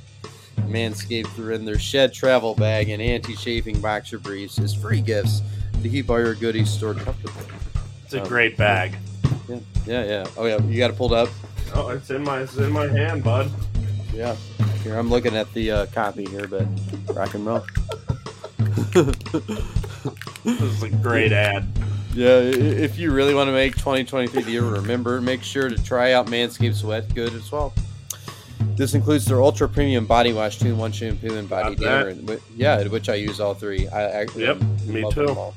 [0.67, 5.43] Manscaped threw in their shed travel bag and anti-chafing boxer briefs as free gifts
[5.83, 7.43] to keep all your goodies stored comfortably.
[8.05, 8.97] It's a Um, great bag.
[9.49, 10.27] Yeah, yeah, yeah.
[10.37, 11.29] Oh yeah, you got it pulled up.
[11.75, 13.51] Oh, it's in my it's in my hand, bud.
[14.15, 14.35] Yeah.
[14.83, 16.65] Here, I'm looking at the uh, copy here, but
[17.15, 17.65] rock and roll.
[20.45, 21.67] This is a great ad.
[22.15, 25.83] Yeah, if you really want to make 2023 the year to remember, make sure to
[25.83, 27.75] try out Manscaped Sweat Good as well.
[28.77, 32.41] This includes their ultra premium body wash, two in one shampoo, and body deodorant.
[32.55, 33.89] Yeah, which I use all three.
[33.89, 35.53] I actually Yep, me love too.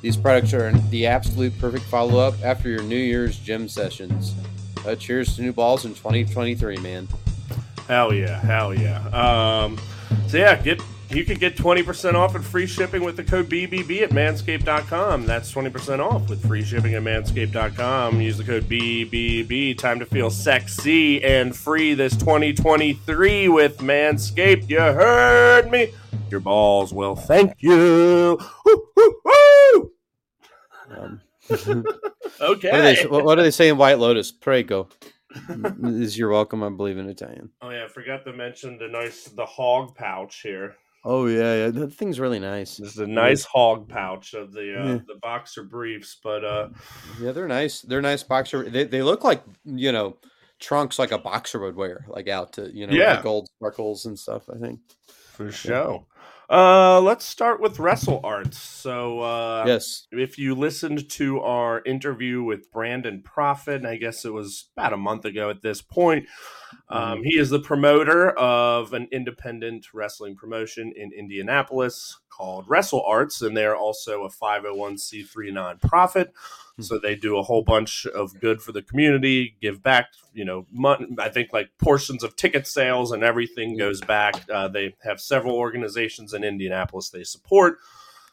[0.00, 4.34] These products are the absolute perfect follow up after your New Year's gym sessions.
[4.86, 7.08] Uh, cheers to new balls in 2023, man.
[7.88, 9.00] Hell yeah, hell yeah.
[9.08, 9.78] Um,
[10.26, 14.02] so yeah, get you can get 20% off and free shipping with the code BBB
[14.02, 15.26] at manscaped.com.
[15.26, 18.20] That's 20% off with free shipping at manscaped.com.
[18.20, 19.76] Use the code BBB.
[19.78, 24.68] Time to feel sexy and free this 2023 with Manscaped.
[24.68, 25.92] You heard me.
[26.30, 28.38] Your balls will thank you.
[28.64, 29.92] Woo, woo, woo!
[30.90, 31.20] Um,
[32.40, 32.70] Okay.
[32.70, 34.32] What, are they, what what do they say in White Lotus?
[34.32, 34.88] Prego.
[35.82, 37.50] is you're welcome, I believe in Italian.
[37.62, 40.76] Oh yeah, I forgot to mention the nice the hog pouch here.
[41.04, 41.70] Oh yeah, yeah.
[41.70, 42.78] That thing's really nice.
[42.78, 44.98] This is a nice hog pouch of the uh, Yeah.
[45.06, 46.68] the boxer briefs, but uh,
[47.20, 47.82] Yeah, they're nice.
[47.82, 48.68] They're nice boxer.
[48.68, 50.16] They, they look like you know
[50.60, 53.16] trunks like a boxer would wear, like out to you know Yeah.
[53.16, 54.48] the gold sparkles and stuff.
[54.54, 54.80] I think.
[55.32, 56.06] for sure.
[56.48, 58.58] Uh, let's start with Wrestle Arts.
[58.60, 60.06] So uh, yes.
[60.12, 64.96] if you listened to our interview with Brandon Profit, I guess it was about a
[64.98, 66.26] month ago at this point,
[66.88, 73.40] um, he is the promoter of an independent wrestling promotion in Indianapolis called Wrestle Arts,
[73.42, 76.28] and they're also a 501c3 nonprofit.
[76.80, 80.66] So they do a whole bunch of good for the community, give back, you know,
[80.72, 84.44] mon- I think like portions of ticket sales and everything goes back.
[84.52, 87.78] Uh, they have several organizations in Indianapolis they support.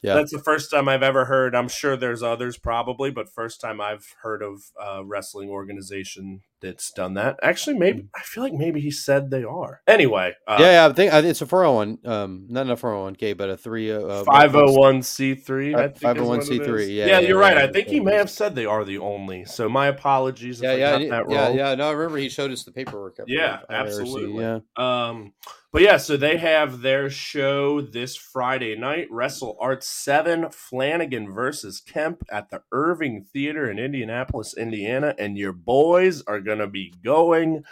[0.01, 0.15] Yeah.
[0.15, 1.53] That's the first time I've ever heard.
[1.55, 6.91] I'm sure there's others probably, but first time I've heard of a wrestling organization that's
[6.91, 7.39] done that.
[7.43, 9.81] Actually, maybe I feel like maybe he said they are.
[9.87, 10.87] Anyway, uh, yeah, yeah.
[10.87, 11.99] I think it's a 401.
[12.05, 13.91] Um, not a 401k, but a three.
[13.91, 15.73] Uh, Five hundred one c three.
[15.73, 17.57] Fi- 501c3, yeah, Yeah, yeah, you're right.
[17.57, 19.45] yeah, I think he may have said they are the only.
[19.45, 21.75] So my apologies if Yeah, I yeah, got yeah, that yeah, yeah.
[21.75, 23.19] No, I remember he showed us the paperwork.
[23.27, 24.41] Yeah, absolutely.
[24.41, 24.59] Yeah.
[24.77, 25.33] Um,
[25.71, 31.79] but yeah, so they have their show this Friday night, Wrestle Arts 7, Flanagan versus
[31.81, 37.63] Kemp at the Irving Theater in Indianapolis, Indiana, and your boys are gonna be going.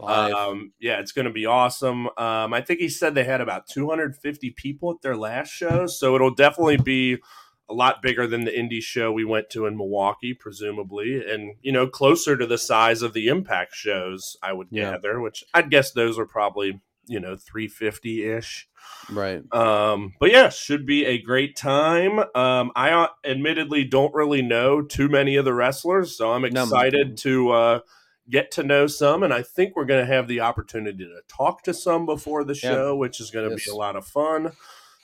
[0.00, 0.32] Live.
[0.32, 2.06] Um, yeah, it's gonna be awesome.
[2.16, 6.14] Um, I think he said they had about 250 people at their last show, so
[6.14, 7.18] it'll definitely be
[7.68, 11.72] a lot bigger than the indie show we went to in Milwaukee, presumably, and you
[11.72, 14.92] know, closer to the size of the Impact shows, I would Yeah.
[14.92, 18.68] gather, which I'd guess those are probably, you know, 350 ish.
[19.10, 19.42] right.
[19.52, 22.18] Um, but yeah, should be a great time.
[22.34, 26.62] Um, I uh, admittedly don't really know too many of the wrestlers, so I'm No,
[26.62, 27.80] excited to uh,
[28.28, 31.62] get to know some, and I think we're going to have the opportunity to talk
[31.62, 32.70] to some before the Yeah.
[32.70, 33.64] show, which is going to Yes.
[33.66, 34.52] be a lot of fun.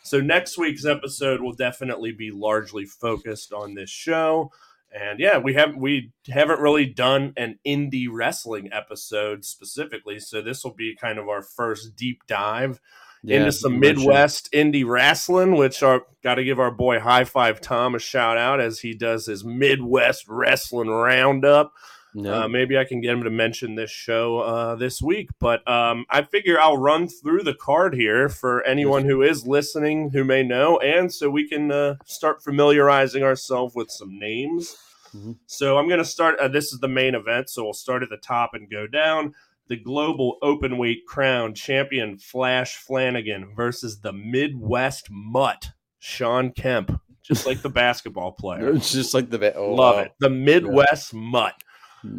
[0.02, 4.52] So next week's episode will definitely be largely focused on this show.
[4.94, 10.62] And yeah, we haven't we haven't really done an indie wrestling episode specifically, so this
[10.62, 12.80] will be kind of our first deep dive
[13.24, 17.60] Yeah, into some Midwest indie wrestling, which are got to give our boy High Five
[17.60, 21.72] Tom a shout out as he does his Midwest wrestling roundup.
[22.16, 22.44] No.
[22.44, 26.06] Uh, maybe I can get him to mention this show uh, this week, but um,
[26.08, 30.44] I figure I'll run through the card here for anyone who is listening who may
[30.44, 34.76] know, and so we can uh, start familiarizing ourselves with some names.
[35.14, 35.38] Mhm.
[35.46, 36.38] So I'm going to start.
[36.38, 39.34] Uh, this is the main event, so we'll start at the top and go down.
[39.68, 47.62] The global openweight crown champion Flash Flanagan versus the Midwest Mutt Sean Kemp, just like
[47.62, 48.74] the basketball player.
[48.74, 50.02] It's just like the oh, Love wow.
[50.02, 50.12] it.
[50.20, 51.54] The Midwest Mutt.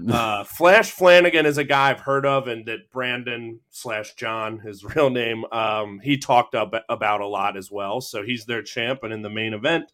[0.10, 4.84] Uh, Flash Flanagan is a guy I've heard of, and that Brandon slash John, his
[4.96, 8.02] real name, um, he talked up about a lot as well.
[8.02, 9.92] So he's their champ, and in the main event,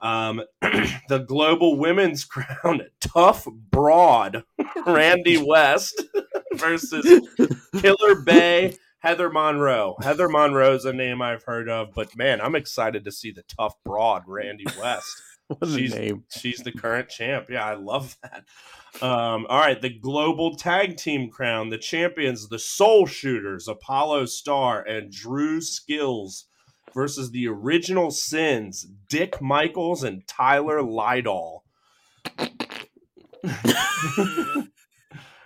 [0.00, 0.42] um,
[1.08, 4.44] the global women's crown, tough broad,
[4.86, 6.02] Randy West
[6.54, 7.28] versus
[7.76, 8.76] Killer Bay.
[9.00, 9.96] Heather Monroe.
[10.02, 13.44] Heather Monroe is a name I've heard of, but man, I'm excited to see the
[13.44, 15.22] tough broad Randy West.
[15.64, 16.24] She's name.
[16.30, 17.46] she's the current champ.
[17.50, 18.44] Yeah, I love that.
[19.02, 24.82] Um, all right, the global tag team crown, the champions, the Soul Shooters, Apollo Star
[24.82, 26.46] and Drew Skills
[26.94, 31.64] versus the original Sins, Dick Michaels and Tyler Lydall.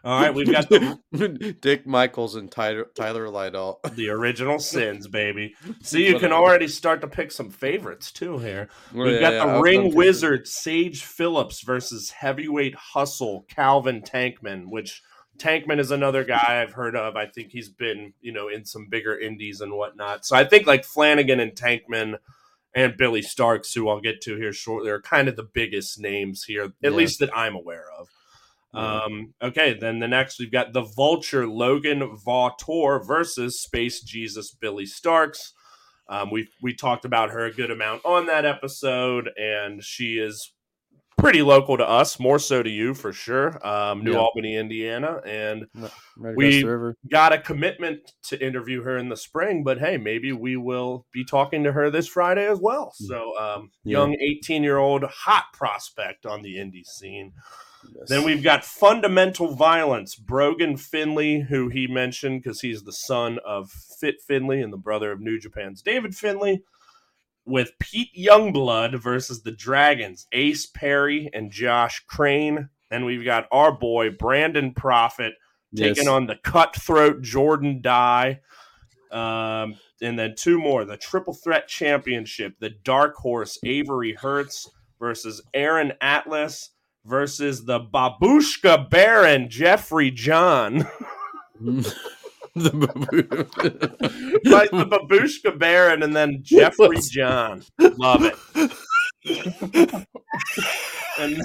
[0.04, 3.78] All right, we've got the, Dick Michaels and Tyler, Tyler Lydall.
[3.94, 5.54] the original Sins, baby.
[5.82, 8.68] See, you can already start to pick some favorites too here.
[8.92, 14.64] We've yeah, got yeah, the I'll- Ring Wizard Sage Phillips versus Heavyweight Hustle Calvin Tankman,
[14.66, 15.02] which
[15.38, 17.16] Tankman is another guy I've heard of.
[17.16, 20.24] I think he's been, you know, in some bigger indies and whatnot.
[20.24, 22.18] So I think like Flanagan and Tankman
[22.74, 26.44] and Billy Starks, who I'll get to here shortly, are kind of the biggest names
[26.44, 26.90] here, at Yeah.
[26.90, 28.08] least that I'm aware of.
[28.72, 29.02] Yeah.
[29.02, 34.86] Um, okay, then the next we've got the Vulture Logan Vautour versus Space Jesus Billy
[34.86, 35.52] Starks.
[36.08, 40.52] Um, we we talked about her a good amount on that episode, and she is
[41.16, 43.64] pretty local to us, more so to you for sure.
[43.66, 44.18] Um, New Yeah.
[44.18, 45.66] Albany, Indiana, and
[46.16, 46.64] Right We-
[47.10, 49.64] got a commitment to interview her in the spring.
[49.64, 52.92] But hey, maybe we will be talking to her this Friday as well.
[52.94, 53.98] So, um, Yeah.
[53.98, 57.32] young eighteen year old hot prospect on the indie scene.
[57.98, 58.08] Yes.
[58.08, 60.14] Then we've got fundamental violence.
[60.14, 65.12] Brogan Finlay, who he mentioned because he's the son of Fit Finlay and the brother
[65.12, 66.62] of New Japan's David Finlay,
[67.46, 72.68] with Pete Youngblood versus the Dragons, Ace Perry and Josh Crane.
[72.90, 75.34] Then we've got our boy Brandon Profit
[75.76, 76.06] taking Yes.
[76.08, 78.40] on the cutthroat Jordan Dye.
[79.10, 84.68] Um, and then two more the Triple Threat Championship, the Dark Horse Avery Hertz
[84.98, 86.70] versus Aaron Atlas
[87.04, 90.88] versus the Babushka Baron Jeffrey John.
[92.56, 92.70] the
[94.44, 97.64] like the Babushka Baron and then Jeffrey John.
[97.80, 98.36] Love it.
[101.18, 101.36] And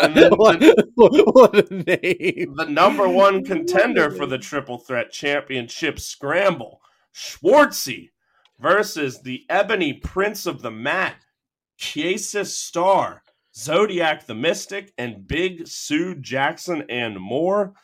[0.00, 0.62] then, then what,
[0.96, 2.54] what a name.
[2.56, 6.80] the number one contender for the Triple Threat Championship scramble,
[7.14, 8.10] Schwartzy
[8.58, 11.16] versus the Ebony Prince of the Mat,
[11.76, 13.22] Chiesa Star,
[13.54, 17.74] Zodiac the Mystic, and Big Sue Jackson and more.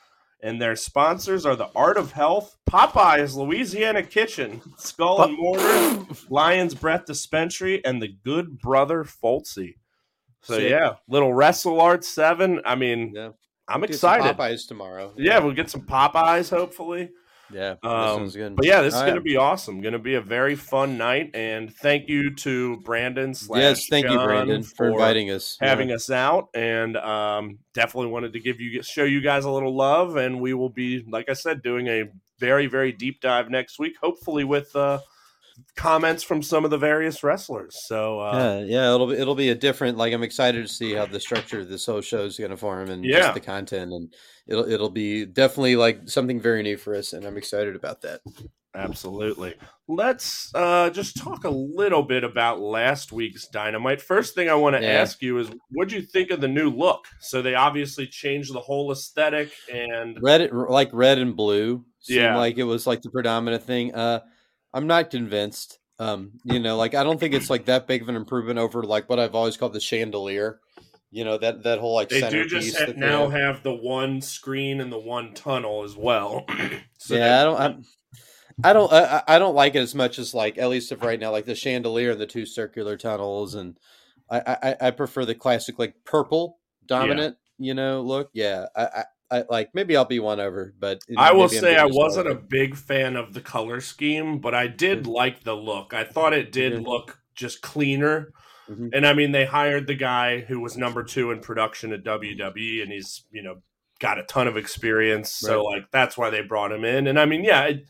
[0.42, 6.74] And their sponsors are the Art of Health, Popeye's Louisiana Kitchen, Skull and Mortar, Lion's
[6.74, 9.76] Breath Dispensary, and the Good Brother Foltzy.
[10.42, 10.70] So Sick.
[10.70, 12.60] yeah, little Wrestle Art Seven.
[12.64, 13.30] I mean, Yeah.
[13.68, 14.36] I'm Get some excited.
[14.36, 15.12] Popeyes tomorrow.
[15.16, 17.10] Yeah, we'll get some Popeyes hopefully.
[17.52, 17.74] Yeah.
[17.82, 18.28] Um.
[18.56, 19.14] But yeah, this is Oh, going yeah.
[19.14, 19.80] to be awesome.
[19.80, 21.30] Going to be a very fun night.
[21.34, 23.34] And thank you to Brandon.
[23.34, 25.56] Slash Yes, thank you, John Brandon, for inviting us.
[25.60, 25.94] having yeah.
[25.96, 26.48] us out.
[26.54, 30.16] And um, definitely wanted to give you show you guys a little love.
[30.16, 32.04] And we will be, like I said, doing a
[32.38, 33.94] very very deep dive next week.
[34.02, 34.98] Hopefully with uh,
[35.76, 37.76] comments from some of the various wrestlers.
[37.86, 39.96] So uh, yeah, yeah, it'll be it'll be a different.
[39.96, 42.56] Like I'm excited to see how the structure of this whole show is going to
[42.56, 43.20] form and Yeah.
[43.20, 44.12] just the content, and
[44.46, 48.20] it'll it'll be definitely like something very new for us, and I'm excited about that.
[48.74, 49.54] Absolutely.
[49.88, 54.02] Let's uh, just talk a little bit about last week's Dynamite.
[54.02, 54.90] First thing I want to Yeah.
[54.90, 57.06] ask you is, what do you think of the new look?
[57.20, 62.36] So they obviously changed the whole aesthetic, and Red, like red and blue, Yeah.
[62.36, 63.94] like it was like the predominant thing.
[63.94, 64.20] Uh,
[64.74, 65.78] I'm not convinced.
[65.98, 68.82] Um, you know, like I don't think it's like that big of an improvement over
[68.82, 70.60] like what I've always called the chandelier.
[71.16, 73.54] You know that that whole like they do just ha- now have.
[73.54, 76.44] have the one screen and the one tunnel as well.
[76.98, 77.58] so yeah, I don't.
[77.58, 77.84] I'm,
[78.62, 78.92] I don't.
[78.92, 81.46] I, I- don't like it as much as like at least of right now, like
[81.46, 83.78] the chandelier and the two circular tunnels, and
[84.30, 88.28] I I, I prefer the classic like purple dominant, you know, look.
[88.34, 88.84] Yeah, I,
[89.30, 92.28] I, I like maybe I'll be one over, but it- I will say I wasn't
[92.28, 95.94] a big fan of the color scheme, but I did like the look.
[95.94, 96.84] I thought it did Mhm.
[96.86, 98.34] look just cleaner.
[98.68, 98.90] Mhm.
[98.92, 102.82] And I mean, they hired the guy who was number two in production at WWE,
[102.82, 103.62] and he's you know
[104.00, 105.30] got a ton of experience.
[105.32, 107.06] So like that's why they brought him in.
[107.06, 107.84] And I mean, yeah, it,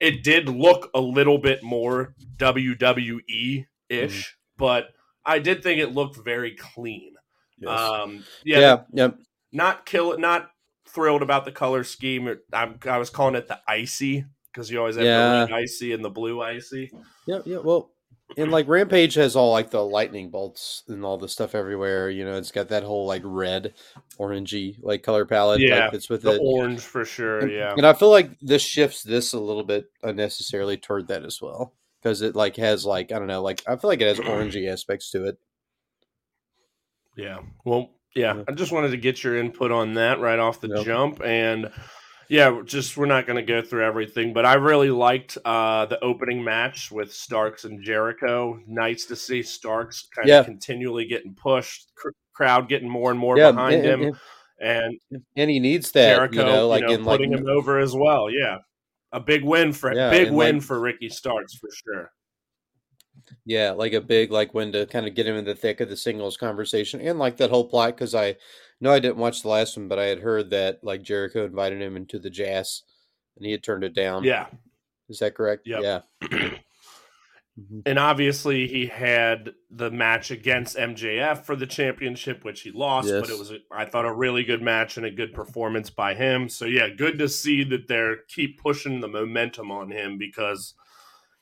[0.00, 4.34] it did look a little bit more WWE ish, Mm-hmm.
[4.58, 4.88] but
[5.24, 7.14] I did think it looked very clean.
[7.58, 7.70] Yes.
[7.80, 9.08] Um, yeah, yeah, yeah,
[9.52, 10.50] not kill it, not
[10.86, 12.28] thrilled about the color scheme.
[12.52, 15.46] I'm, I was calling it the icy because you always have Yeah.
[15.46, 16.90] the icy and the blue icy.
[17.26, 17.58] yeah, yeah.
[17.58, 17.90] Well,
[18.36, 22.10] and like Rampage has all like the lightning bolts and all the stuff everywhere.
[22.10, 23.74] You know, it's got that whole like red,
[24.18, 25.60] orangey like color palette.
[25.60, 26.40] Yeah, like, that's with The it.
[26.42, 27.38] orange for sure.
[27.40, 27.72] And- Yeah.
[27.76, 31.74] And I feel like this shifts this a little bit unnecessarily toward that as well.
[32.02, 34.70] Because it like has like I don't know, like I feel like it has orangey
[34.70, 35.38] aspects to it.
[37.16, 37.38] Yeah.
[37.64, 38.34] Well, yeah.
[38.36, 38.42] Yeah.
[38.48, 40.84] I just wanted to get your input on that right off the Yep.
[40.86, 41.22] jump.
[41.24, 41.70] And
[42.30, 45.98] Yeah, just we're not going to go through everything, but I really liked uh, the
[46.04, 48.60] opening match with Starks and Jericho.
[48.66, 50.40] Nice to see Starks kind Yeah.
[50.40, 54.16] of continually getting pushed, cr- crowd getting more and more Yeah, behind and- him, and-
[54.60, 57.94] and and he needs that, Jericho, you know, like in like putting him over as
[57.94, 58.28] well.
[58.28, 58.58] Yeah,
[59.12, 62.12] a big win for Yeah, big win like- for Ricky Starks for sure.
[63.44, 65.88] Yeah, like a big like when to kind of get him in the thick of
[65.88, 68.36] the singles conversation and like that whole plot because I
[68.80, 71.80] know I didn't watch the last one, but I had heard that like Jericho invited
[71.80, 72.82] him into the JAS
[73.36, 74.24] and he had turned it down.
[74.24, 74.46] Yeah,
[75.08, 75.66] Is that correct?
[75.66, 75.82] Yep.
[75.82, 76.48] Yeah.
[77.58, 77.82] Mhm.
[77.86, 83.08] and obviously he had the match against MJF for the championship, which he lost.
[83.10, 86.14] But it was, a, I thought, a really good match and a good performance by
[86.14, 86.48] him.
[86.48, 90.74] So yeah, good to see that they're keep pushing the momentum on him because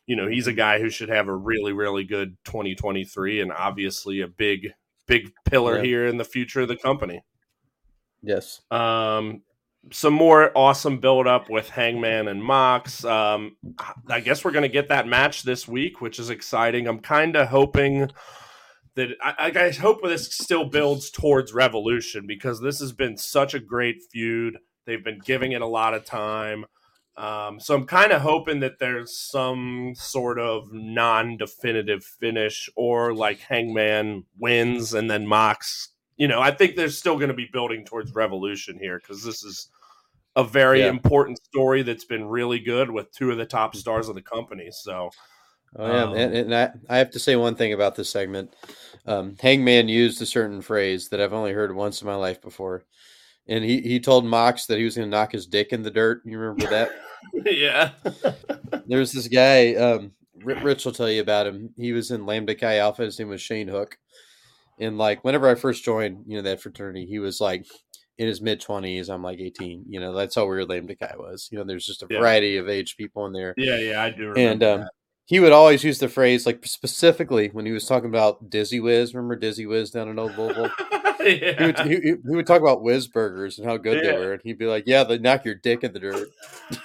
[0.06, 4.22] you know he's a guy who should have a really, really good 2023 and obviously
[4.22, 4.72] a big,
[5.06, 5.82] big pillar Yeah.
[5.84, 7.22] here in the future of the company.
[8.22, 8.60] Yes.
[8.70, 9.42] Um,
[9.92, 13.04] some more awesome build up with Hangman and Mox.
[13.04, 13.56] Um,
[14.08, 16.88] I guess we're going to get that match this week, which is exciting.
[16.88, 18.10] I'm kind of hoping
[18.96, 23.60] that I, I hope this still builds towards Revolution because this has been such a
[23.60, 24.58] great feud.
[24.86, 26.64] They've been giving it a lot of time.
[27.16, 33.38] Um, so I'm kind of hoping that there's some sort of non-definitive finish, or like
[33.40, 35.90] Hangman wins and then Mox.
[36.18, 39.42] You know, I think they're still going to be building towards Revolution here because this
[39.44, 39.70] is
[40.36, 40.88] a very Yeah.
[40.88, 44.68] important story that's been really good with two of the top stars of the company.
[44.70, 45.10] So
[45.78, 48.54] Oh yeah, Um, and, and I, I have to say one thing about this segment.
[49.06, 52.84] Um, Hangman used a certain phrase that I've only heard once in my life before,
[53.46, 55.90] and he, he told Mox that he was going to knock his dick in the
[55.90, 56.22] dirt.
[56.24, 56.90] You remember that?
[57.44, 57.90] yeah,
[58.86, 59.74] There's this guy.
[59.74, 60.12] Um,
[60.44, 61.70] Rich will tell you about him.
[61.76, 63.02] He was in Lambda Chi Alpha.
[63.02, 63.96] His name was Shane Hook,
[64.78, 67.66] and like whenever I first joined, you know that fraternity, he was like
[68.18, 69.08] in his mid twenties.
[69.08, 69.84] I'm like 18.
[69.88, 71.48] You know that's how weird Lambda Chi was.
[71.50, 72.20] You know, there's just a Yeah.
[72.20, 73.54] variety of age people in there.
[73.56, 74.02] yeah, yeah.
[74.02, 74.40] I do remember.
[74.40, 74.88] and um,
[75.24, 79.14] he would always use the phrase like specifically when he was talking about Dizzy Whiz.
[79.14, 80.70] Remember Dizzy Whiz down in Old Louisville?
[80.90, 81.02] that.
[81.58, 81.84] He would, yeah.
[81.84, 84.12] he, he- he would talk about Whiz burgers and how good Yeah.
[84.12, 86.28] they were, and he'd be like, "Yeah, they knock your dick in the dirt."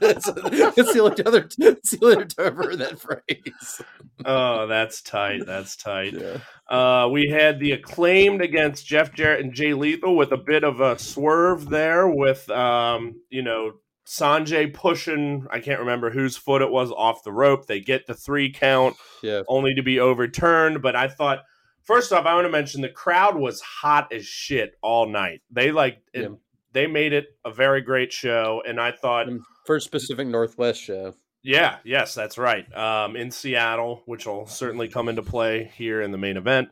[0.00, 3.82] that's, that's the only other that's the only other time I've heard that phrase.
[4.24, 5.46] oh, that's tight.
[5.46, 6.14] That's tight.
[6.14, 6.38] Yeah.
[6.68, 10.80] Uh, we had the acclaimed against Jeff Jarrett and Jay Lethal with a bit of
[10.80, 13.72] a swerve there, with um, you know
[14.06, 15.46] Sonjay pushing.
[15.50, 17.66] I can't remember whose foot it was off the rope.
[17.66, 18.96] They get the three count.
[19.22, 19.42] Yeah.
[19.48, 20.80] only to be overturned.
[20.82, 21.40] But I thought,
[21.82, 25.42] first off, I want to mention the crowd was hot as shit all night.
[25.50, 26.30] They like it,
[26.72, 31.14] they made it a very great show, and I thought, Um, First Pacific Northwest show.
[31.42, 32.66] yeah, yes, that's right.
[32.76, 36.68] Um, in Seattle, which will certainly come into play here in the main event.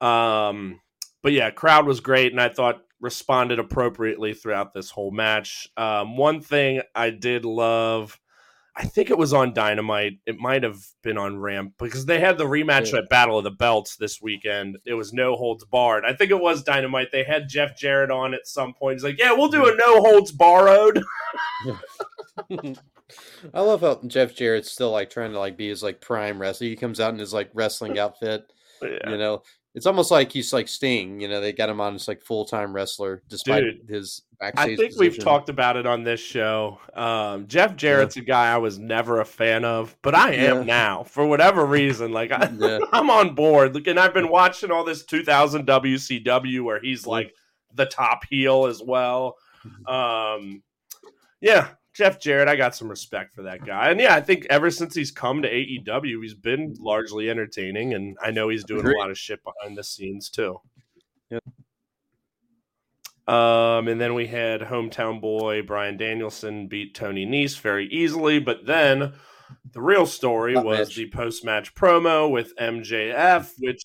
[0.00, 0.80] Um,
[1.22, 5.68] but yeah, crowd was great, and I thought responded appropriately throughout this whole match.
[5.76, 8.18] Um, one thing I did love,
[8.74, 10.18] I think it was on Dynamite.
[10.26, 12.98] It might have been on Ramp because they had the rematch Yeah.
[13.00, 14.78] at Battle of the Belts this weekend.
[14.86, 16.04] It was no holds barred.
[16.06, 17.08] I think it was Dynamite.
[17.12, 18.96] They had Jeff Jarrett on at some point.
[18.96, 21.02] He's like, "Yeah, we'll do a no holds borrowed."
[23.54, 26.66] I love how Jeff Jarrett's still like trying to like be his like prime wrestler.
[26.68, 28.52] He comes out in his like wrestling outfit.
[28.82, 29.10] Yeah.
[29.10, 29.42] You know,
[29.74, 31.20] it's almost like he's like Sting.
[31.20, 34.72] You know, they got him on as like full time wrestler despite Dude, his backstage.
[34.72, 36.78] I think we've talked about it on this show.
[36.94, 40.62] Um, Jeff Jarrett's a guy I was never a fan of, but I am Yeah.
[40.64, 42.12] now for whatever reason.
[42.12, 42.80] Like I, Yeah.
[42.92, 43.74] I'm on board.
[43.74, 47.34] Look, and I've been watching all this 2000 WCW where he's like
[47.74, 49.36] the top heel as well.
[49.86, 50.62] Um,
[51.40, 54.70] yeah, Jeff Jarrett, I got some respect for that guy, and yeah, I think ever
[54.70, 58.96] since he's come to AEW, he's been largely entertaining, and I know he's doing Agreed.
[58.96, 60.60] a lot of shit behind the scenes too.
[61.30, 61.42] Yep.
[63.26, 68.66] Um, and then we had hometown boy Bryan Danielson beat Tony Nese very easily, but
[68.66, 69.14] then
[69.72, 70.96] the real story Hot was match.
[70.96, 73.82] the post match promo with MJF, which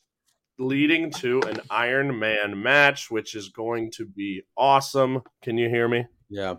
[0.60, 5.22] leading to an Iron Man match, which is going to be awesome.
[5.41, 6.06] Can you hear me?
[6.30, 6.56] Yeah.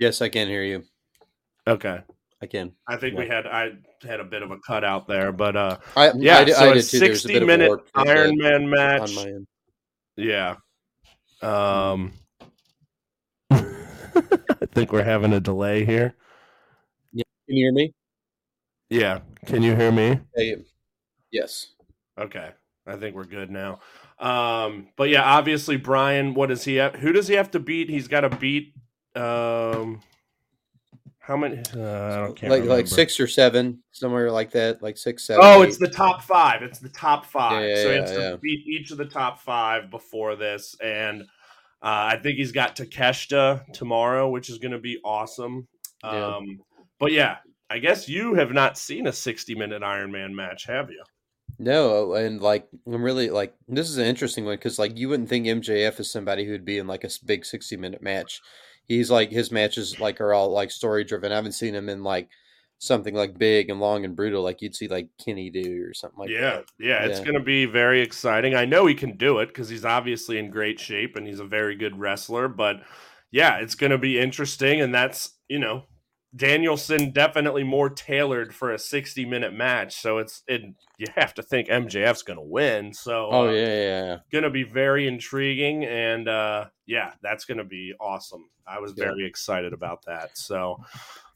[0.00, 0.82] Yes, I can hear you.
[1.68, 2.00] Okay.
[2.42, 2.72] I can.
[2.88, 3.72] I think we had I
[4.02, 6.68] had a bit of a cutout there, but uh I yeah, I, did- so I
[6.70, 6.98] a did too.
[6.98, 9.14] There's a sixty bit of a minute warp Iron the- Man on match.
[9.14, 9.46] my end.
[10.16, 10.56] Yeah.
[11.42, 12.12] Um
[13.50, 16.14] I think we're having a delay here.
[17.12, 17.24] Yeah.
[17.46, 17.94] Can you hear me?
[18.88, 19.20] Yeah.
[19.44, 20.18] Can you hear me?
[20.34, 20.56] Hey,
[21.30, 21.68] yes.
[22.18, 22.50] Okay.
[22.86, 23.80] I think we're good now.
[24.18, 26.96] Um, but yeah, obviously Brian, what does he have?
[26.96, 27.88] Who does he have to beat?
[27.90, 28.74] He's got to beat
[29.16, 30.00] um
[31.18, 32.74] how many uh, I don't can't like remember.
[32.76, 35.42] like six or seven, somewhere like that, like six, seven.
[35.44, 35.68] Oh, eight.
[35.68, 36.62] it's the top five.
[36.62, 37.62] It's the top five.
[37.62, 38.36] Yeah, so he yeah, has to yeah.
[38.40, 40.74] beat each of the top five before this.
[40.82, 41.22] And
[41.82, 45.66] Uh, I think he's got Takeshita tomorrow, which is going to be awesome.
[46.04, 46.36] Yeah.
[46.36, 46.44] Um,
[46.98, 47.36] but yeah,
[47.70, 51.02] I guess you have not seen a 60 minute Iron Man match, have you?
[51.58, 55.28] No, and like I'm really like this is an interesting one because like you wouldn't
[55.28, 58.40] think MJF is somebody who'd be in like a big 60 minute match.
[58.90, 61.30] He's like his matches like are all like story driven.
[61.30, 62.28] I haven't seen him in like
[62.78, 66.18] something like big and long and brutal like you'd see like Kenny do or something
[66.18, 66.64] like yeah, that.
[66.80, 68.56] yeah, it's going to be very exciting.
[68.56, 71.44] I know he can do it because he's obviously in great shape and he's a
[71.44, 72.48] very good wrestler.
[72.48, 72.78] But
[73.30, 75.84] yeah, it's going to be interesting, and that's you know
[76.34, 79.96] Danielson definitely more tailored for a sixty minute match.
[79.96, 80.62] So it's it
[80.96, 82.94] you have to think MJF's going to win.
[82.94, 84.16] So Oh uh, yeah, yeah, yeah.
[84.30, 88.48] going to be very intriguing, and uh, yeah, that's going to be awesome.
[88.66, 89.06] I was Yeah.
[89.06, 90.36] very excited about that.
[90.36, 90.78] So.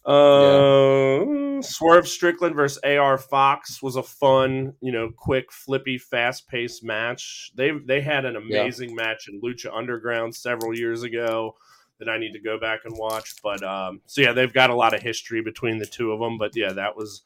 [0.06, 7.50] Uh, Swerve Strickland versus AR Fox was a fun, you know, quick, flippy, fast-paced match.
[7.56, 8.60] They they had an Yeah.
[8.60, 11.56] amazing match in Lucha Underground several years ago
[11.98, 13.34] that I need to go back and watch.
[13.42, 16.38] But um, so yeah, they've got a lot of history between the two of them.
[16.38, 17.22] But yeah, that was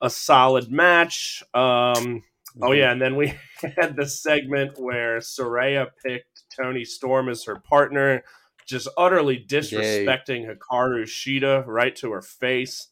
[0.00, 1.42] a solid match.
[1.54, 2.22] Um,
[2.60, 3.34] Oh yeah, and then we
[3.76, 8.24] had the segment where Saraya picked Toni Storm as her partner,
[8.66, 12.88] just utterly disrespecting Hikaru Shida right to her face.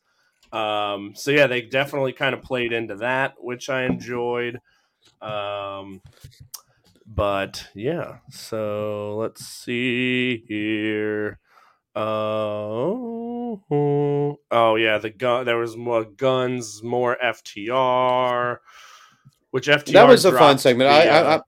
[0.53, 4.61] Um, so yeah, they definitely kind of played into that, which I enjoyed.
[5.21, 6.01] Um,
[7.21, 11.39] but yeah, so let's see here.
[11.95, 13.61] Oh,
[14.51, 15.45] oh yeah, the gun.
[15.45, 18.57] There was more guns, more FTR.
[19.51, 20.89] Which FTR That was a fun segment.
[20.89, 21.41] the, I, I, uh, I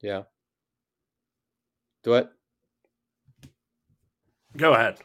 [0.00, 0.22] yeah.
[2.04, 2.32] Do what?
[4.56, 4.98] go ahead.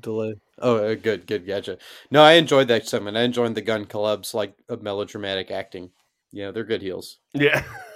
[0.00, 0.34] Delay.
[0.58, 1.78] Oh, uh, good, good, gotcha.
[2.10, 3.16] No, I enjoyed that segment.
[3.16, 5.90] I enjoyed the gun clubs, like of melodramatic acting.
[6.32, 7.18] Yeah, they're good heels.
[7.34, 7.62] Yeah,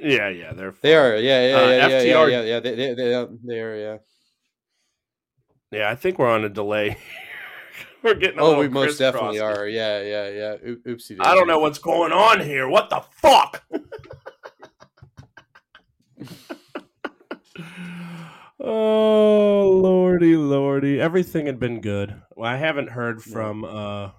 [0.00, 0.52] yeah, yeah.
[0.52, 1.16] They're They are.
[1.16, 2.60] Yeah, yeah, Uh, yeah, yeah, yeah, FTR yeah, yeah.
[2.60, 3.76] They, they, they, they are.
[3.76, 3.96] Yeah.
[5.72, 6.98] Yeah, I think we're on a delay.
[8.02, 8.38] we're getting.
[8.38, 9.66] A Oh, we most definitely are.
[9.66, 10.56] Yeah, yeah, yeah.
[10.66, 11.16] Oop- Oopsie.
[11.20, 12.68] I don't know what's going on here.
[12.68, 13.62] What the fuck?
[18.60, 21.00] oh lordy, lordy!
[21.00, 22.20] Everything had been good.
[22.36, 24.10] Well, I haven't heard from uh,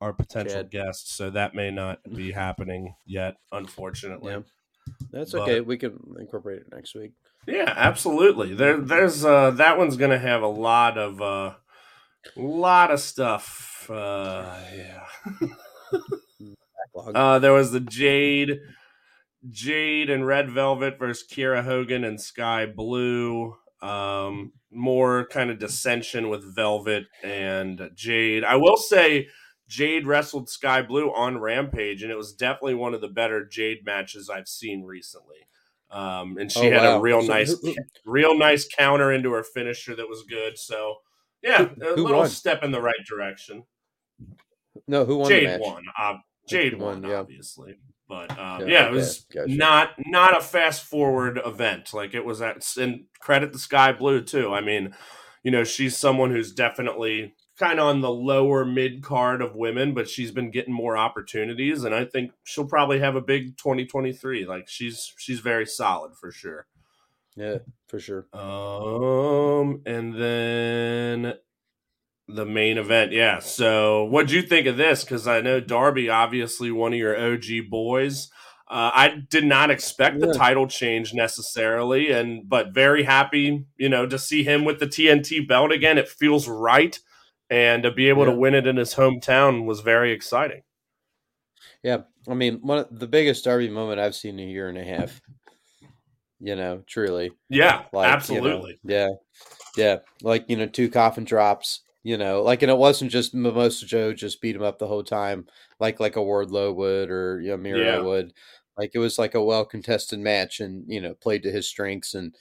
[0.00, 0.70] our potential Chad.
[0.70, 4.32] guests, so that may not be happening yet, unfortunately.
[4.34, 4.40] Yeah.
[5.10, 5.60] That's But- okay.
[5.60, 7.12] We can incorporate it next week.
[7.46, 8.54] Yeah, absolutely.
[8.54, 11.54] There, there's uh, that one's gonna have a lot of, uh,
[12.36, 13.88] lot of stuff.
[13.90, 15.06] Uh, yeah.
[17.14, 18.60] Uh, there was the Jade,
[19.48, 23.56] Jade and Red Velvet versus Kiera Hogan and Skye Blue.
[23.80, 28.44] Um, more kind of dissension with Velvet and Jade.
[28.44, 29.28] I will say
[29.72, 33.86] Jade wrestled Skye Blue on Rampage, and it was definitely one of the better Jade
[33.86, 35.38] matches I've seen recently.
[35.90, 36.98] Um, and she Oh, had wow.
[36.98, 40.58] a real So nice, who- who- real nice counter into her finisher that was good.
[40.58, 40.96] So,
[41.42, 42.28] yeah, Who- a little won?
[42.28, 43.64] step in the right direction.
[44.86, 45.84] no, who won the Jade won.
[45.98, 46.14] Uh,
[46.48, 47.16] Jade won, won, yeah.
[47.18, 47.76] obviously,
[48.08, 49.54] but um, Yeah, yeah, it was gotcha.
[49.54, 51.94] not not a fast forward event.
[51.94, 54.52] Like it was at and credit the Skye Blue too.
[54.52, 54.94] I mean,
[55.42, 59.94] you know, she's someone who's definitely kind of on the lower mid card of women,
[59.94, 64.46] but she's been getting more opportunities, and I think she'll probably have a big 2023.
[64.46, 66.66] Like she's she's very solid for sure.
[67.36, 67.58] Yeah,
[67.88, 68.26] for sure.
[68.32, 71.34] Um, and then
[72.28, 73.38] the main event, yeah.
[73.38, 75.04] So, what'd you think of this?
[75.04, 78.30] Because I know Darby, obviously one of your OG boys.
[78.68, 84.06] Uh, I did not expect the title change necessarily, and but very happy, you know,
[84.06, 85.98] to see him with the TNT belt again.
[85.98, 86.98] It feels right,
[87.52, 90.62] and to be able to win it in his hometown was very exciting.
[91.82, 91.98] Yeah,
[92.28, 94.84] I mean, one of the biggest Darby moment I've seen in a year and a
[94.84, 95.20] half.
[96.40, 97.30] You know, truly.
[97.50, 98.80] Yeah, Like, you know, absolutely.
[98.82, 99.08] yeah,
[99.76, 99.98] yeah.
[100.22, 101.82] Like you know, two coffin drops.
[102.04, 105.04] You know, like, and it wasn't just Samoa Joe just beat him up the whole
[105.04, 105.46] time,
[105.78, 108.00] like like a Wardlow would or you know, Miro Yeah.
[108.00, 108.32] would.
[108.76, 112.14] Like it was like a well contested match, and you know, played to his strengths.
[112.14, 112.34] And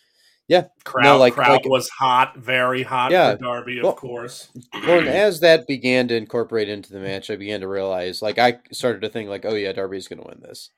[0.48, 3.32] yeah, Crowd, like- crowd like- was hot, very hot Yeah.
[3.34, 4.50] for Darby, of Well- course.
[4.74, 8.38] well, and as that began to incorporate into the match, I began to realize, like,
[8.38, 10.70] I started to think, like, oh yeah, Darby's going to win this.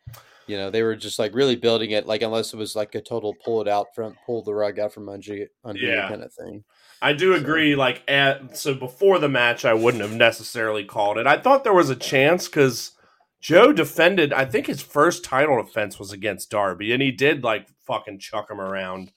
[0.46, 3.02] You know, they were just like really building it, like, unless it was like a
[3.02, 6.10] total pull it out front, pull the rug out from under you Yeah.
[6.10, 6.66] kind of thing.
[7.02, 7.76] I do So- agree.
[7.76, 11.28] Like, at so before the match, I wouldn't have necessarily called it.
[11.28, 12.92] I thought there was a chance because
[13.42, 14.32] Joe defended.
[14.34, 18.50] I think his first title defense was against Darby, and he did like fucking chuck
[18.52, 19.12] him around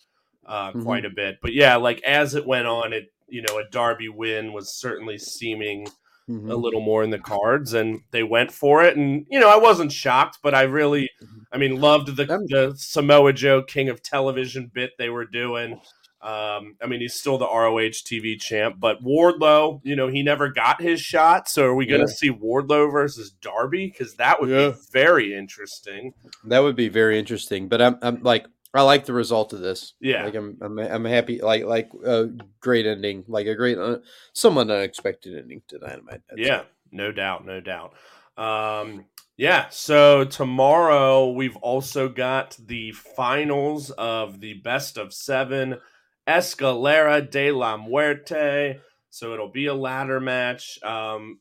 [0.47, 0.83] uh, Mhm.
[0.85, 1.37] quite a bit.
[1.43, 5.19] But yeah, like as it went on, it you know a Darby win was certainly
[5.19, 5.89] seeming
[6.29, 6.51] Mhm.
[6.51, 8.97] a little more in the cards, and they went for it.
[8.97, 11.29] And you know, I wasn't shocked, but I really, Mhm.
[11.53, 15.81] I mean, loved the, the Samoa Joe King of Television bit they were doing.
[16.23, 20.49] Um, I mean, he's still the ROH TV champ, but Wardlow, you know, he never
[20.49, 21.49] got his shot.
[21.49, 22.17] So are we going to Yeah.
[22.17, 23.87] see Wardlow versus Darby?
[23.87, 24.71] Because that would Yeah.
[24.71, 26.15] be very interesting.
[26.43, 27.69] That would be very interesting.
[27.69, 29.95] But I'm I'm like I like the result of this.
[30.01, 30.25] Yeah.
[30.25, 31.41] Like I'm I'm I'm happy.
[31.41, 32.29] Like like a
[32.61, 33.25] great ending.
[33.27, 33.99] Like a great, uh,
[34.33, 36.23] somewhat unexpected ending to Dynamite.
[36.37, 37.95] Yeah, no doubt, no doubt.
[38.37, 39.07] Um,
[39.37, 45.79] yeah, so tomorrow we've also got the finals of the best of seven
[46.27, 48.81] Escalera de la Muerte.
[49.11, 50.83] So it'll be a ladder match.
[50.83, 51.41] Um,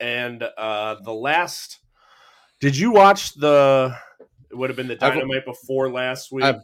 [0.00, 1.78] and uh, the last.
[2.60, 3.96] Did you watch the.
[4.56, 6.44] It would have been the I've- dynamite before last week.
[6.44, 6.60] I've-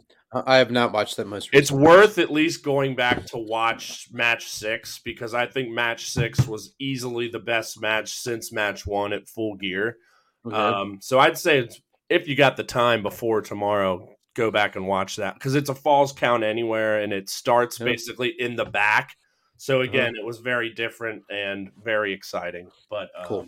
[0.47, 1.49] I have not watched that most.
[1.53, 6.47] It's worth at least going back to watch match six because I think match six
[6.47, 9.97] was easily the best match since match one at full gear.
[10.43, 10.55] Okay.
[10.55, 11.79] Um, so I'd say it's,
[12.09, 15.75] if you got the time before tomorrow, go back and watch that because it's a
[15.75, 17.85] falls count anywhere and it starts Yep.
[17.85, 17.93] Uh-huh.
[17.93, 19.15] basically in the back.
[19.57, 22.69] So again, it was very different and very exciting.
[22.89, 23.47] But um, Cool.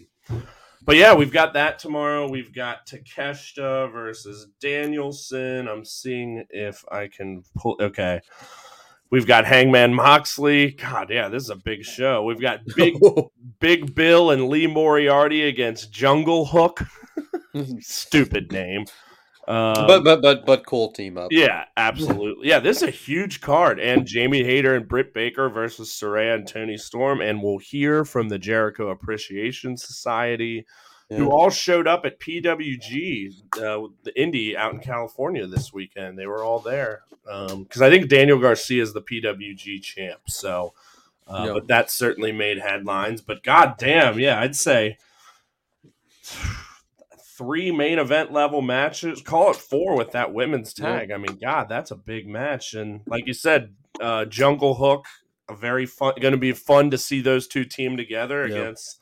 [0.85, 2.29] But yeah, we've got that tomorrow.
[2.29, 5.67] We've got Takeshita versus Danielson.
[5.67, 7.75] I'm seeing if I can pull.
[7.81, 8.21] Okay.
[9.09, 10.71] We've got Hangman Moxley.
[10.71, 12.23] God, yeah, this is a big show.
[12.23, 12.95] We've got Big
[13.59, 16.81] Big Bill and Lee Moriarty against Jungle Hook.
[17.79, 18.85] Stupid name.
[19.47, 21.27] Um, but but but but cool team up.
[21.31, 22.47] yeah, absolutely.
[22.49, 23.79] Yeah, this is a huge card.
[23.79, 27.21] And Jamie Hayter and Britt Baker versus Saraya and Toni Storm.
[27.21, 30.65] And we'll hear from the Jericho Appreciation Society,
[31.09, 36.17] who all showed up at PWG, uh, the Indie out in California this weekend.
[36.17, 37.01] They were all there.
[37.23, 40.21] Because I think Daniel Garcia is the PWG champ.
[40.27, 40.73] So,
[41.27, 41.53] uh, Yeah.
[41.53, 43.21] but that certainly made headlines.
[43.21, 44.97] But god damn, yeah, I'd say
[47.37, 49.21] three main event level matches.
[49.21, 51.11] Call it four with that women's tag.
[51.11, 52.73] I mean, God, that's a big match.
[52.73, 55.05] And like you said, uh, Jungle Hook,
[55.49, 58.99] a very fun, going to be fun to see those two team together against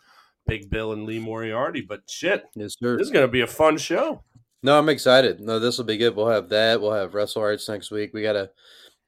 [0.48, 1.82] Big Bill and Lee Moriarty.
[1.82, 4.24] But shit, Yes, this is going to be a fun show.
[4.62, 5.40] No, I'm excited.
[5.42, 6.16] No, this will be good.
[6.16, 6.82] We'll have that.
[6.82, 8.12] We'll have Wrestle Arts next week.
[8.14, 8.50] We got to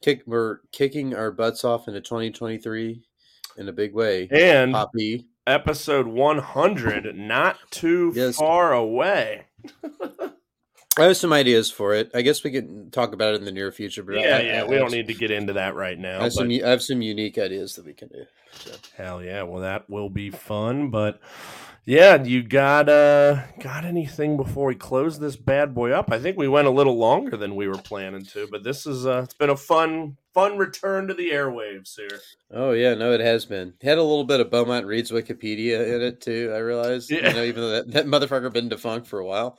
[0.02, 0.22] kick.
[0.26, 3.02] We're kicking our butts off into 2023
[3.58, 4.28] in a big way.
[4.32, 5.28] And Poppy.
[5.48, 8.38] Episode 100, not too Yes.
[8.38, 9.46] far away.
[10.98, 12.10] I have some ideas for it.
[12.14, 14.02] I guess we can talk about it in the near future.
[14.02, 16.20] But Yeah, I, yeah, I, we I don't need to get into that right now.
[16.22, 16.50] I have some.
[16.50, 18.26] I have some unique ideas that we can do.
[18.54, 18.72] So.
[18.96, 19.44] Hell yeah!
[19.44, 20.92] Well, that will be fun.
[20.92, 21.20] But
[21.84, 26.14] yeah, you got uh got anything before we close this bad boy up?
[26.14, 29.06] I think we went a little longer than we were planning to, but this is
[29.06, 32.20] uh it's been a fun fun return to the airwaves here.
[32.52, 33.74] Oh yeah, no, it has been.
[33.82, 36.52] It had a little bit of Beaumont Reed's Wikipedia in it too.
[36.54, 37.10] I realized.
[37.10, 37.30] Yeah.
[37.30, 39.58] You know, even though that, that motherfucker been defunct for a while.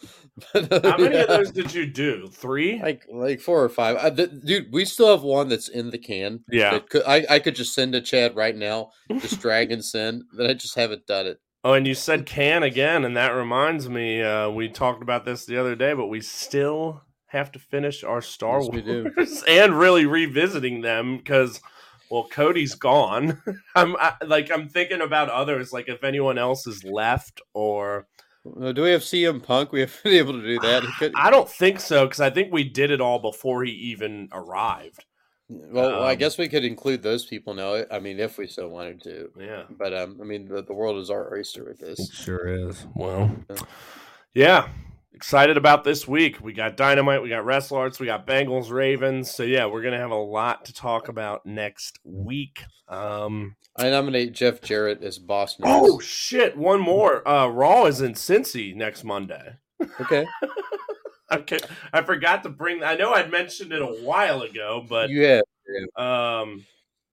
[0.53, 2.29] But, uh, How many of those did you do?
[2.29, 2.81] Three?
[2.81, 3.97] Like like four or five.
[3.97, 6.45] I, th- dude, we still have one that's in the can.
[6.53, 6.73] Yeah.
[6.73, 8.91] that could, I I could just send to Chad right now.
[9.19, 10.25] Just drag and send.
[10.37, 11.41] But I just haven't done it.
[11.65, 15.47] Oh, and you said can again, and that reminds me, uh, we talked about this
[15.47, 17.03] the other day, but we still
[17.37, 19.15] have to finish our Star Yes.
[19.17, 21.61] Wars and really revisiting them because,
[22.11, 23.41] well, Cody's gone.
[23.75, 28.07] I'm I, like, I'm thinking about others, like if anyone else is left, or
[28.45, 29.73] do we have CM Punk?
[29.73, 30.83] We haven't been able to do that.
[30.99, 34.29] Could, I don't think so because I think we did it all before he even
[34.33, 35.05] arrived.
[35.49, 37.85] well, I um, guess we could include those people now.
[37.91, 39.31] I mean, if we so wanted to.
[39.39, 39.63] Yeah.
[39.71, 42.11] But um, I mean, the, the world is our oyster with this.
[42.13, 42.85] sure is.
[42.95, 43.57] Well, Yeah.
[44.35, 44.69] yeah.
[45.17, 46.43] Excited about this week.
[46.43, 49.31] We got Dynamite, we got Wrestle Arts, we got Bengals, Ravens.
[49.31, 52.63] So yeah, we're gonna have a lot to talk about next week.
[52.87, 55.57] Um I nominate Jeff Jarrett as boss.
[55.63, 57.27] Oh shit, one more.
[57.27, 59.57] Uh Raw is in Cincy next Monday.
[60.01, 60.27] okay.
[61.33, 61.59] Okay.
[61.93, 65.43] I forgot to bring I know I'd mentioned it a while ago, but have.
[65.97, 66.65] Um,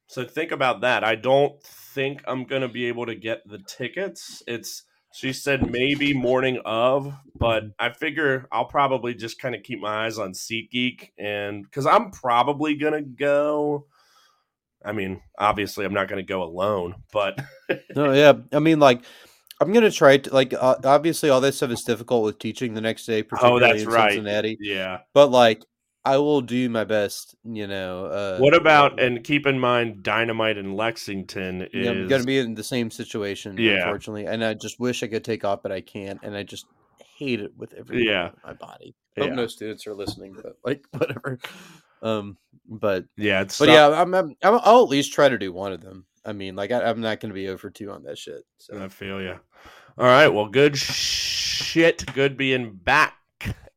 [0.05, 1.03] so think about that.
[1.03, 4.43] I don't think I'm gonna be able to get the tickets.
[4.45, 4.83] It's
[5.13, 10.05] she said maybe morning of, but I figure I'll probably just kind of keep my
[10.05, 13.85] eyes on SeatGeek and because I'm probably gonna go.
[14.85, 17.39] I mean, obviously, I'm not gonna go alone, but
[17.95, 18.33] No, yeah.
[18.51, 19.03] I mean, like,
[19.61, 20.53] I'm gonna try to like.
[20.53, 23.23] Uh, obviously, all that stuff is difficult with teaching the next day.
[23.23, 24.11] Particularly Oh, that's in right.
[24.13, 24.57] Cincinnati.
[24.59, 24.99] yeah.
[25.13, 25.63] But like,
[26.05, 27.35] I will do my best.
[27.43, 28.05] You know.
[28.05, 32.55] Uh, What about and keep in mind, Dynamite in Lexington is I'm gonna be in
[32.55, 33.83] the same situation, Yeah.
[33.83, 36.65] unfortunately, and I just wish I could take off, but I can't, and I just
[37.17, 38.31] hate it with every Yeah.
[38.43, 38.95] my body.
[39.17, 39.35] Hope Yeah.
[39.35, 41.39] no students are listening, but like whatever.
[42.01, 45.37] Um, but yeah, it's but not- yeah, I'm, I'm I'm- I'll at least try to
[45.37, 46.05] do one of them.
[46.25, 48.43] I mean, like I, I'm not gonna be over two on that shit.
[48.57, 49.39] So I feel you.
[49.97, 50.27] All right.
[50.27, 52.03] Well, good shit.
[52.13, 53.13] Good being back.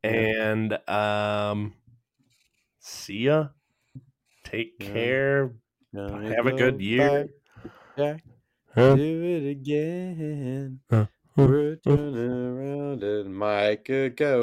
[0.03, 1.75] And um,
[3.07, 3.49] see ya.
[4.43, 4.89] Take Yeah.
[4.93, 5.55] care.
[5.95, 7.29] Gonna Have a good year.
[7.97, 8.23] back,
[8.75, 8.97] Huh?
[8.97, 10.81] Do it again.
[10.91, 11.07] Huh.
[11.37, 14.41] We're turning around and Micah go.